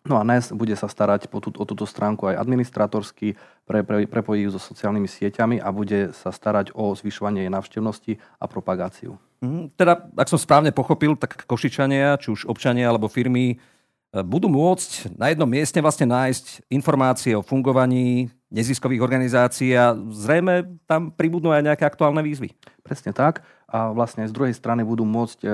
No 0.04 0.20
a 0.20 0.28
NES 0.28 0.52
bude 0.52 0.76
sa 0.76 0.92
starať 0.92 1.32
po 1.32 1.40
tú, 1.40 1.56
o 1.56 1.64
túto 1.64 1.88
stránku 1.88 2.28
aj 2.28 2.36
administratorsky, 2.36 3.40
pre, 3.64 3.88
pre, 3.88 4.04
prepojí 4.04 4.44
ju 4.44 4.52
so 4.52 4.60
sociálnymi 4.60 5.08
sieťami 5.08 5.64
a 5.64 5.72
bude 5.72 6.12
sa 6.12 6.36
starať 6.36 6.76
o 6.76 6.92
zvyšovanie 6.92 7.48
jej 7.48 7.52
návštevnosti 7.52 8.14
a 8.36 8.46
propagáciu. 8.52 9.16
Mm, 9.40 9.72
teda, 9.80 10.04
ak 10.20 10.28
som 10.28 10.36
správne 10.36 10.76
pochopil, 10.76 11.16
tak 11.16 11.48
Košičania, 11.48 12.20
či 12.20 12.36
už 12.36 12.52
občania 12.52 12.92
alebo 12.92 13.08
firmy, 13.08 13.56
e, 13.56 13.58
budú 14.28 14.52
môcť 14.52 15.16
na 15.16 15.32
jednom 15.32 15.48
mieste 15.48 15.80
vlastne 15.80 16.12
nájsť 16.12 16.68
informácie 16.68 17.32
o 17.40 17.44
fungovaní 17.44 18.28
neziskových 18.54 19.02
organizácií 19.02 19.74
a 19.74 19.98
zrejme 20.14 20.78
tam 20.86 21.10
pribudnú 21.10 21.50
aj 21.50 21.74
nejaké 21.74 21.84
aktuálne 21.90 22.22
výzvy. 22.22 22.54
Presne 22.86 23.10
tak 23.10 23.42
a 23.66 23.90
vlastne 23.90 24.30
z 24.30 24.32
druhej 24.32 24.54
strany 24.54 24.86
budú 24.86 25.02
môcť 25.02 25.40
e, 25.42 25.48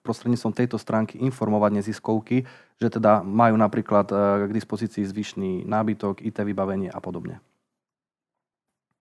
prostredníctvom 0.00 0.56
tejto 0.56 0.80
stránky 0.80 1.20
informovať 1.20 1.76
neziskovky, 1.76 2.48
že 2.80 2.88
teda 2.88 3.20
majú 3.20 3.60
napríklad 3.60 4.08
e, 4.08 4.16
k 4.48 4.50
dispozícii 4.56 5.04
zvyšný 5.04 5.68
nábytok, 5.68 6.24
IT 6.24 6.40
vybavenie 6.40 6.88
a 6.88 6.96
podobne. 7.04 7.44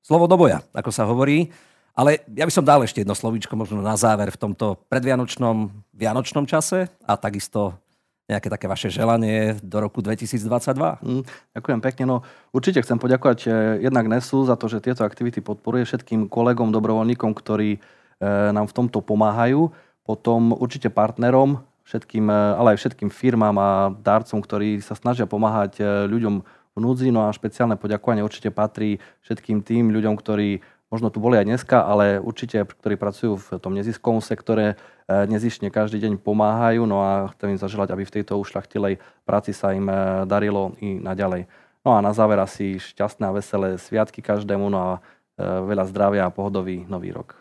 Slovo 0.03 0.27
do 0.27 0.35
boja, 0.35 0.59
ako 0.75 0.91
sa 0.91 1.07
hovorí. 1.07 1.55
Ale 1.95 2.27
ja 2.27 2.43
by 2.43 2.51
som 2.51 2.67
dal 2.67 2.83
ešte 2.83 3.07
jedno 3.07 3.15
slovíčko 3.15 3.55
možno 3.55 3.79
na 3.79 3.95
záver 3.95 4.27
v 4.27 4.35
tomto 4.35 4.75
predvianočnom, 4.91 5.71
vianočnom 5.95 6.43
čase 6.43 6.91
a 7.07 7.15
takisto 7.15 7.79
nejaké 8.25 8.49
také 8.49 8.65
vaše 8.65 8.89
želanie 8.89 9.57
do 9.61 9.77
roku 9.81 10.01
2022? 10.01 11.01
Mm, 11.01 11.23
ďakujem 11.53 11.79
pekne. 11.81 12.03
No, 12.09 12.15
určite 12.49 12.81
chcem 12.81 12.97
poďakovať 12.97 13.39
e, 13.45 13.49
jednak 13.85 14.09
NESu 14.09 14.49
za 14.49 14.57
to, 14.57 14.65
že 14.65 14.81
tieto 14.81 15.05
aktivity 15.05 15.45
podporuje 15.45 15.85
všetkým 15.85 16.25
kolegom, 16.25 16.73
dobrovoľníkom, 16.73 17.37
ktorí 17.37 17.77
E, 18.15 18.51
nám 18.51 18.71
v 18.71 18.75
tomto 18.75 19.03
pomáhajú. 19.03 19.71
Potom 20.05 20.55
určite 20.55 20.87
partnerom, 20.87 21.65
všetkým, 21.83 22.31
e, 22.31 22.35
ale 22.55 22.75
aj 22.75 22.79
všetkým 22.79 23.09
firmám 23.11 23.55
a 23.59 23.69
darcom, 23.91 24.39
ktorí 24.39 24.79
sa 24.79 24.95
snažia 24.95 25.27
pomáhať 25.27 25.83
ľuďom 26.07 26.35
v 26.75 26.77
núdzi. 26.79 27.11
No 27.11 27.27
a 27.27 27.35
špeciálne 27.35 27.75
poďakovanie 27.75 28.23
určite 28.23 28.51
patrí 28.55 29.03
všetkým 29.27 29.63
tým 29.65 29.91
ľuďom, 29.91 30.15
ktorí 30.15 30.63
možno 30.87 31.11
tu 31.11 31.19
boli 31.19 31.35
aj 31.35 31.49
dneska, 31.49 31.83
ale 31.83 32.21
určite, 32.23 32.63
ktorí 32.63 32.95
pracujú 32.95 33.35
v 33.35 33.47
tom 33.59 33.75
neziskovom 33.75 34.23
sektore, 34.23 34.79
nezišne 35.07 35.69
každý 35.69 36.01
deň 36.01 36.21
pomáhajú. 36.21 36.85
No 36.89 37.01
a 37.01 37.29
chcem 37.37 37.53
im 37.53 37.61
zaželať, 37.61 37.93
aby 37.93 38.03
v 38.05 38.15
tejto 38.21 38.37
ušľachtilej 38.41 38.97
práci 39.25 39.53
sa 39.53 39.73
im 39.73 39.85
darilo 40.25 40.73
i 40.81 40.97
naďalej. 40.97 41.45
No 41.85 41.93
a 41.93 42.01
na 42.01 42.11
záver 42.17 42.41
asi 42.41 42.81
šťastné 42.81 43.29
a 43.29 43.35
veselé 43.35 43.77
sviatky 43.77 44.25
každému, 44.25 44.73
no 44.73 44.77
a 44.81 44.91
veľa 45.39 45.85
zdravia 45.91 46.25
a 46.25 46.33
pohodový 46.33 46.87
nový 46.87 47.11
rok. 47.13 47.35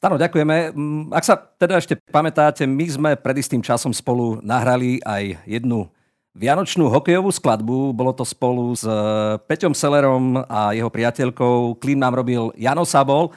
Stano, 0.00 0.16
ďakujeme. 0.16 0.72
Mm, 0.72 1.12
ak 1.12 1.24
sa 1.28 1.36
teda 1.36 1.76
ešte 1.76 2.00
pamätáte, 2.08 2.64
my 2.64 2.86
sme 2.88 3.10
pred 3.20 3.36
istým 3.36 3.60
časom 3.60 3.92
spolu 3.92 4.40
nahrali 4.40 4.96
aj 5.04 5.44
jednu 5.44 5.92
vianočnú 6.32 6.88
hokejovú 6.88 7.28
skladbu. 7.28 7.92
Bolo 7.92 8.16
to 8.16 8.24
spolu 8.24 8.72
s 8.72 8.88
Peťom 9.44 9.76
Sellerom 9.76 10.40
a 10.48 10.72
jeho 10.72 10.88
priateľkou. 10.88 11.76
Klím 11.76 12.00
nám 12.00 12.16
robil 12.16 12.48
Jano 12.56 12.88
Sabol. 12.88 13.28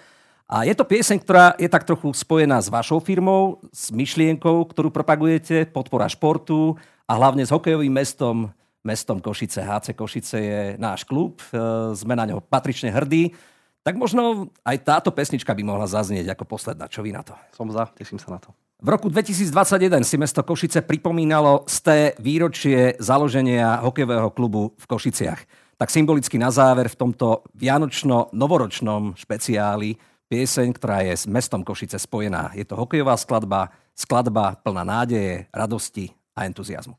A 0.53 0.69
je 0.69 0.77
to 0.77 0.85
pieseň, 0.85 1.17
ktorá 1.25 1.57
je 1.57 1.65
tak 1.65 1.81
trochu 1.81 2.13
spojená 2.13 2.61
s 2.61 2.69
vašou 2.69 3.01
firmou, 3.01 3.57
s 3.73 3.89
myšlienkou, 3.89 4.69
ktorú 4.69 4.93
propagujete, 4.93 5.65
podpora 5.65 6.05
športu 6.05 6.77
a 7.09 7.17
hlavne 7.17 7.41
s 7.41 7.49
hokejovým 7.49 7.89
mestom, 7.89 8.53
mestom 8.85 9.17
Košice. 9.17 9.65
HC 9.65 9.97
Košice 9.97 10.37
je 10.37 10.61
náš 10.77 11.09
klub, 11.09 11.41
e, 11.49 11.57
sme 11.97 12.13
na 12.13 12.29
ňo 12.29 12.37
patrične 12.45 12.93
hrdí. 12.93 13.33
Tak 13.81 13.97
možno 13.97 14.53
aj 14.61 14.77
táto 14.85 15.09
pesnička 15.09 15.57
by 15.57 15.65
mohla 15.65 15.89
zaznieť 15.89 16.37
ako 16.37 16.45
posledná. 16.45 16.85
Čo 16.85 17.01
vy 17.01 17.17
na 17.17 17.25
to? 17.25 17.33
Som 17.57 17.73
za, 17.73 17.89
teším 17.89 18.21
sa 18.21 18.37
na 18.37 18.37
to. 18.37 18.53
V 18.77 18.93
roku 18.93 19.09
2021 19.09 20.05
si 20.05 20.21
mesto 20.21 20.45
Košice 20.45 20.85
pripomínalo 20.85 21.65
z 21.65 21.77
té 21.81 21.99
výročie 22.21 22.93
založenia 23.01 23.81
hokejového 23.81 24.29
klubu 24.29 24.77
v 24.77 24.85
Košiciach. 24.85 25.65
tak 25.81 25.89
symbolicky 25.89 26.37
na 26.37 26.53
záver 26.53 26.87
v 26.87 26.95
tomto 26.95 27.43
vianočno-novoročnom 27.57 29.17
špeciáli 29.17 30.12
pieseň, 30.33 30.73
ktorá 30.73 31.05
je 31.05 31.13
s 31.13 31.29
mestom 31.29 31.61
Košice 31.61 32.01
spojená. 32.01 32.49
Je 32.57 32.65
to 32.65 32.73
hokejová 32.73 33.13
skladba, 33.21 33.69
skladba 33.93 34.57
plná 34.65 34.81
nádeje, 34.81 35.45
radosti 35.53 36.09
a 36.33 36.49
entuziasmu. 36.49 36.97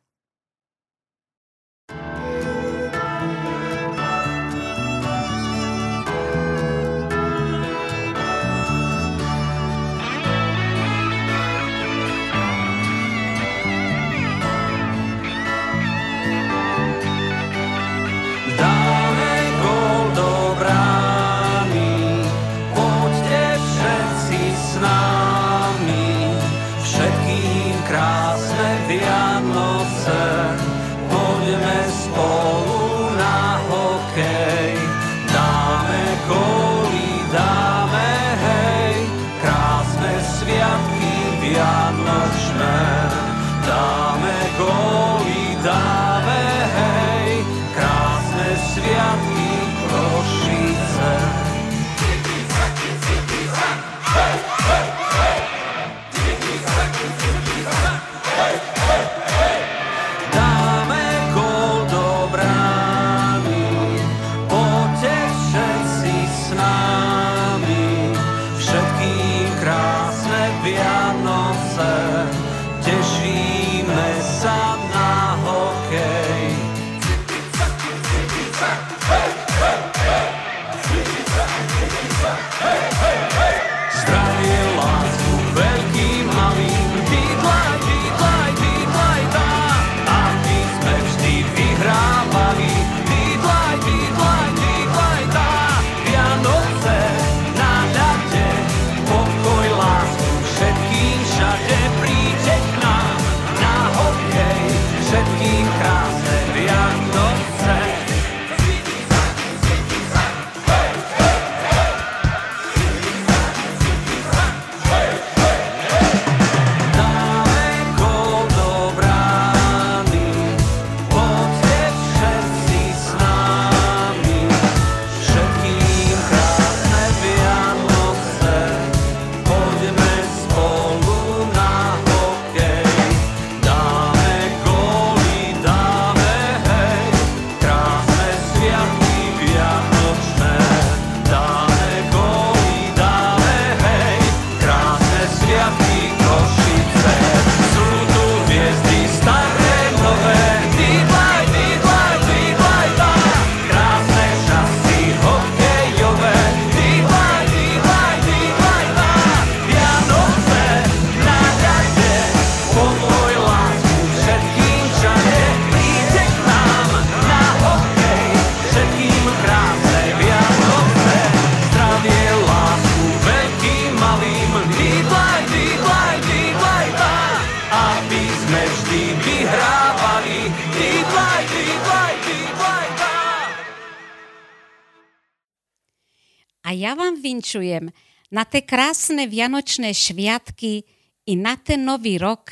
Vyvinčujem 187.54 187.94
na 188.34 188.42
tie 188.42 188.66
krásne 188.66 189.30
vianočné 189.30 189.94
šviatky 189.94 190.82
i 191.30 191.32
na 191.38 191.54
ten 191.54 191.86
nový 191.86 192.18
rok, 192.18 192.50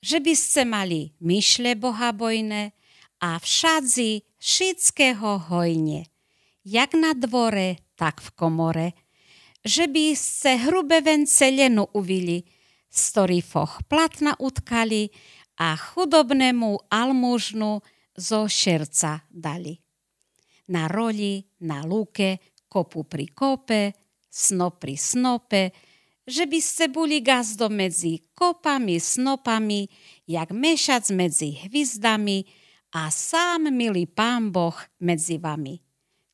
že 0.00 0.20
by 0.20 0.32
ste 0.32 0.64
mali 0.64 1.12
myšle 1.20 1.76
bohabojné 1.76 2.72
a 3.20 3.36
všadzi 3.36 4.24
všetkého 4.40 5.52
hojne, 5.52 6.08
jak 6.64 6.96
na 6.96 7.12
dvore, 7.12 7.84
tak 8.00 8.24
v 8.24 8.28
komore, 8.32 8.88
že 9.64 9.88
by 9.88 10.16
ste 10.16 10.60
hrube 10.68 11.00
vence 11.04 11.44
lenu 11.52 11.84
uvili, 11.92 12.44
z 12.94 13.42
foch 13.42 13.82
platna 13.90 14.38
utkali 14.38 15.10
a 15.58 15.74
chudobnému 15.74 16.88
almužnu 16.88 17.82
zo 18.14 18.46
šerca 18.46 19.26
dali. 19.28 19.74
Na 20.70 20.86
roli, 20.86 21.42
na 21.66 21.82
lúke, 21.82 22.38
kopu 22.70 23.02
pri 23.04 23.26
kope, 23.34 24.03
snop 24.34 24.82
pri 24.82 24.98
snope, 24.98 25.70
že 26.26 26.50
by 26.50 26.58
ste 26.58 26.90
boli 26.90 27.22
gazdo 27.22 27.70
medzi 27.70 28.26
kopami, 28.34 28.98
snopami, 28.98 29.86
jak 30.26 30.50
mešac 30.50 31.06
medzi 31.14 31.62
hvizdami 31.62 32.42
a 32.98 33.14
sám 33.14 33.70
milý 33.70 34.10
pán 34.10 34.50
Boh 34.50 34.74
medzi 34.98 35.38
vami. 35.38 35.78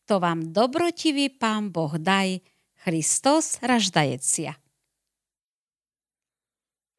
To 0.09 0.17
vám 0.17 0.57
dobrotivý 0.57 1.29
pán 1.37 1.69
Boh 1.69 2.01
daj, 2.01 2.41
Christos 2.81 3.61
raždajecia. 3.61 4.57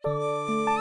thank 0.01 0.69
you 0.69 0.80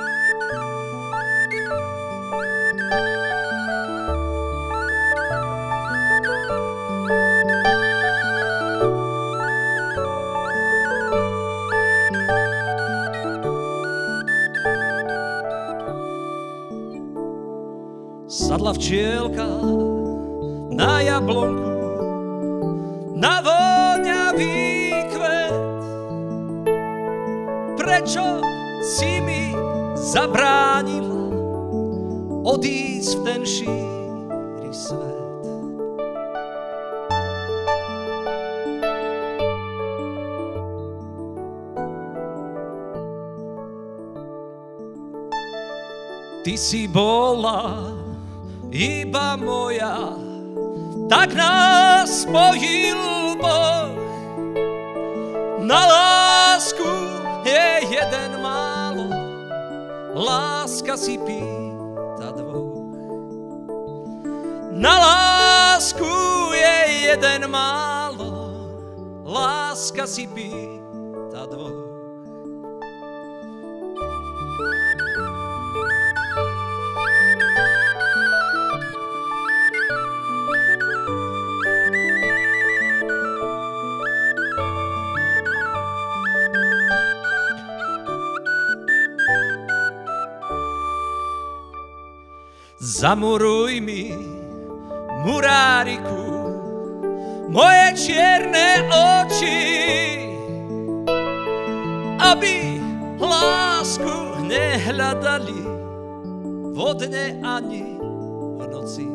ten 33.40 33.46
šíry 33.46 34.68
svet? 34.72 35.44
Ty 46.44 46.54
si 46.56 46.88
bola 46.88 47.92
iba 48.72 49.36
moja, 49.36 50.16
tak 51.08 51.32
nás 51.36 52.24
spojil 52.24 53.00
Boh. 53.40 53.92
Na 55.64 55.80
lásku 55.84 56.88
je 57.44 57.88
jeden 57.88 58.40
málo, 58.40 59.08
láska 60.16 60.96
si 60.96 61.16
pýta 61.20 61.59
Na 64.80 64.96
lásku 64.96 66.08
je 66.56 67.04
jeden 67.12 67.52
málo, 67.52 68.32
láska 69.28 70.08
si 70.08 70.24
pýta 70.24 71.44
dvoch. 71.44 71.84
Zamuruj 92.80 93.80
mi, 93.84 94.39
muráriku, 95.24 96.22
moje 97.50 97.86
čierne 97.98 98.86
oči, 98.88 99.60
aby 102.20 102.78
lásku 103.18 104.14
nehľadali 104.46 105.60
vodne 106.72 107.26
ani 107.42 107.84
v 108.56 108.62
noci. 108.70 109.06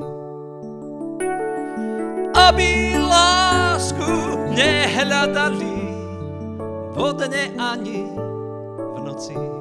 Aby 2.35 2.99
lásku 2.99 4.11
nehľadali 4.51 5.75
vodne 6.93 7.43
ani 7.55 7.99
v 8.75 8.97
noci. 9.01 9.54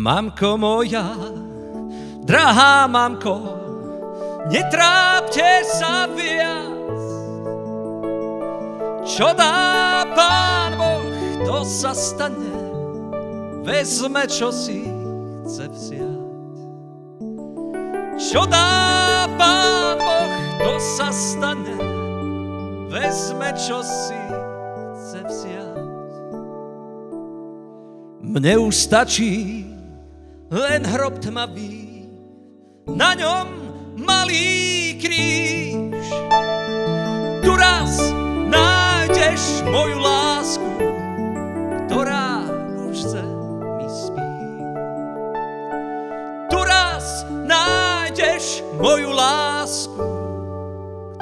Mamko 0.00 0.56
moja, 0.56 1.12
drahá 2.24 2.88
mamko, 2.88 3.36
netrápte 4.48 5.60
sa 5.76 6.08
viac. 6.08 6.72
Čo 9.04 9.36
dá 9.36 10.08
Pán 10.16 10.80
Boh, 10.80 11.04
to 11.44 11.68
sa 11.68 11.92
stane, 11.92 12.48
vezme, 13.60 14.24
čo 14.24 14.48
si 14.48 14.88
chce 15.44 15.68
vziať. 15.68 16.56
Čo 18.16 18.48
dá 18.48 19.28
Pán 19.36 20.00
Boh, 20.00 20.32
to 20.64 20.80
sa 20.80 21.12
stane, 21.12 21.76
vezme, 22.88 23.52
čo 23.52 23.84
si 23.84 24.16
chce 24.96 25.20
vziať. 25.28 25.76
Mne 28.24 28.64
už 28.64 28.72
stačí 28.80 29.69
len 30.50 30.82
hrob 30.82 31.22
tmavý, 31.22 32.10
na 32.90 33.14
ňom 33.14 33.48
malý 34.02 34.98
kríž. 34.98 36.10
Tu 37.46 37.52
raz 37.54 38.10
nájdeš 38.50 39.62
moju 39.70 39.98
lásku, 40.02 40.70
ktorá 41.86 42.50
už 42.82 42.98
mi 43.78 43.86
spí. 43.86 44.30
Tu 46.50 46.58
raz 46.66 47.22
nájdeš 47.46 48.66
moju 48.74 49.14
lásku, 49.14 50.10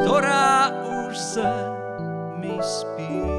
ktorá 0.00 0.72
už 1.04 1.20
mi 2.40 2.56
spí. 2.64 3.37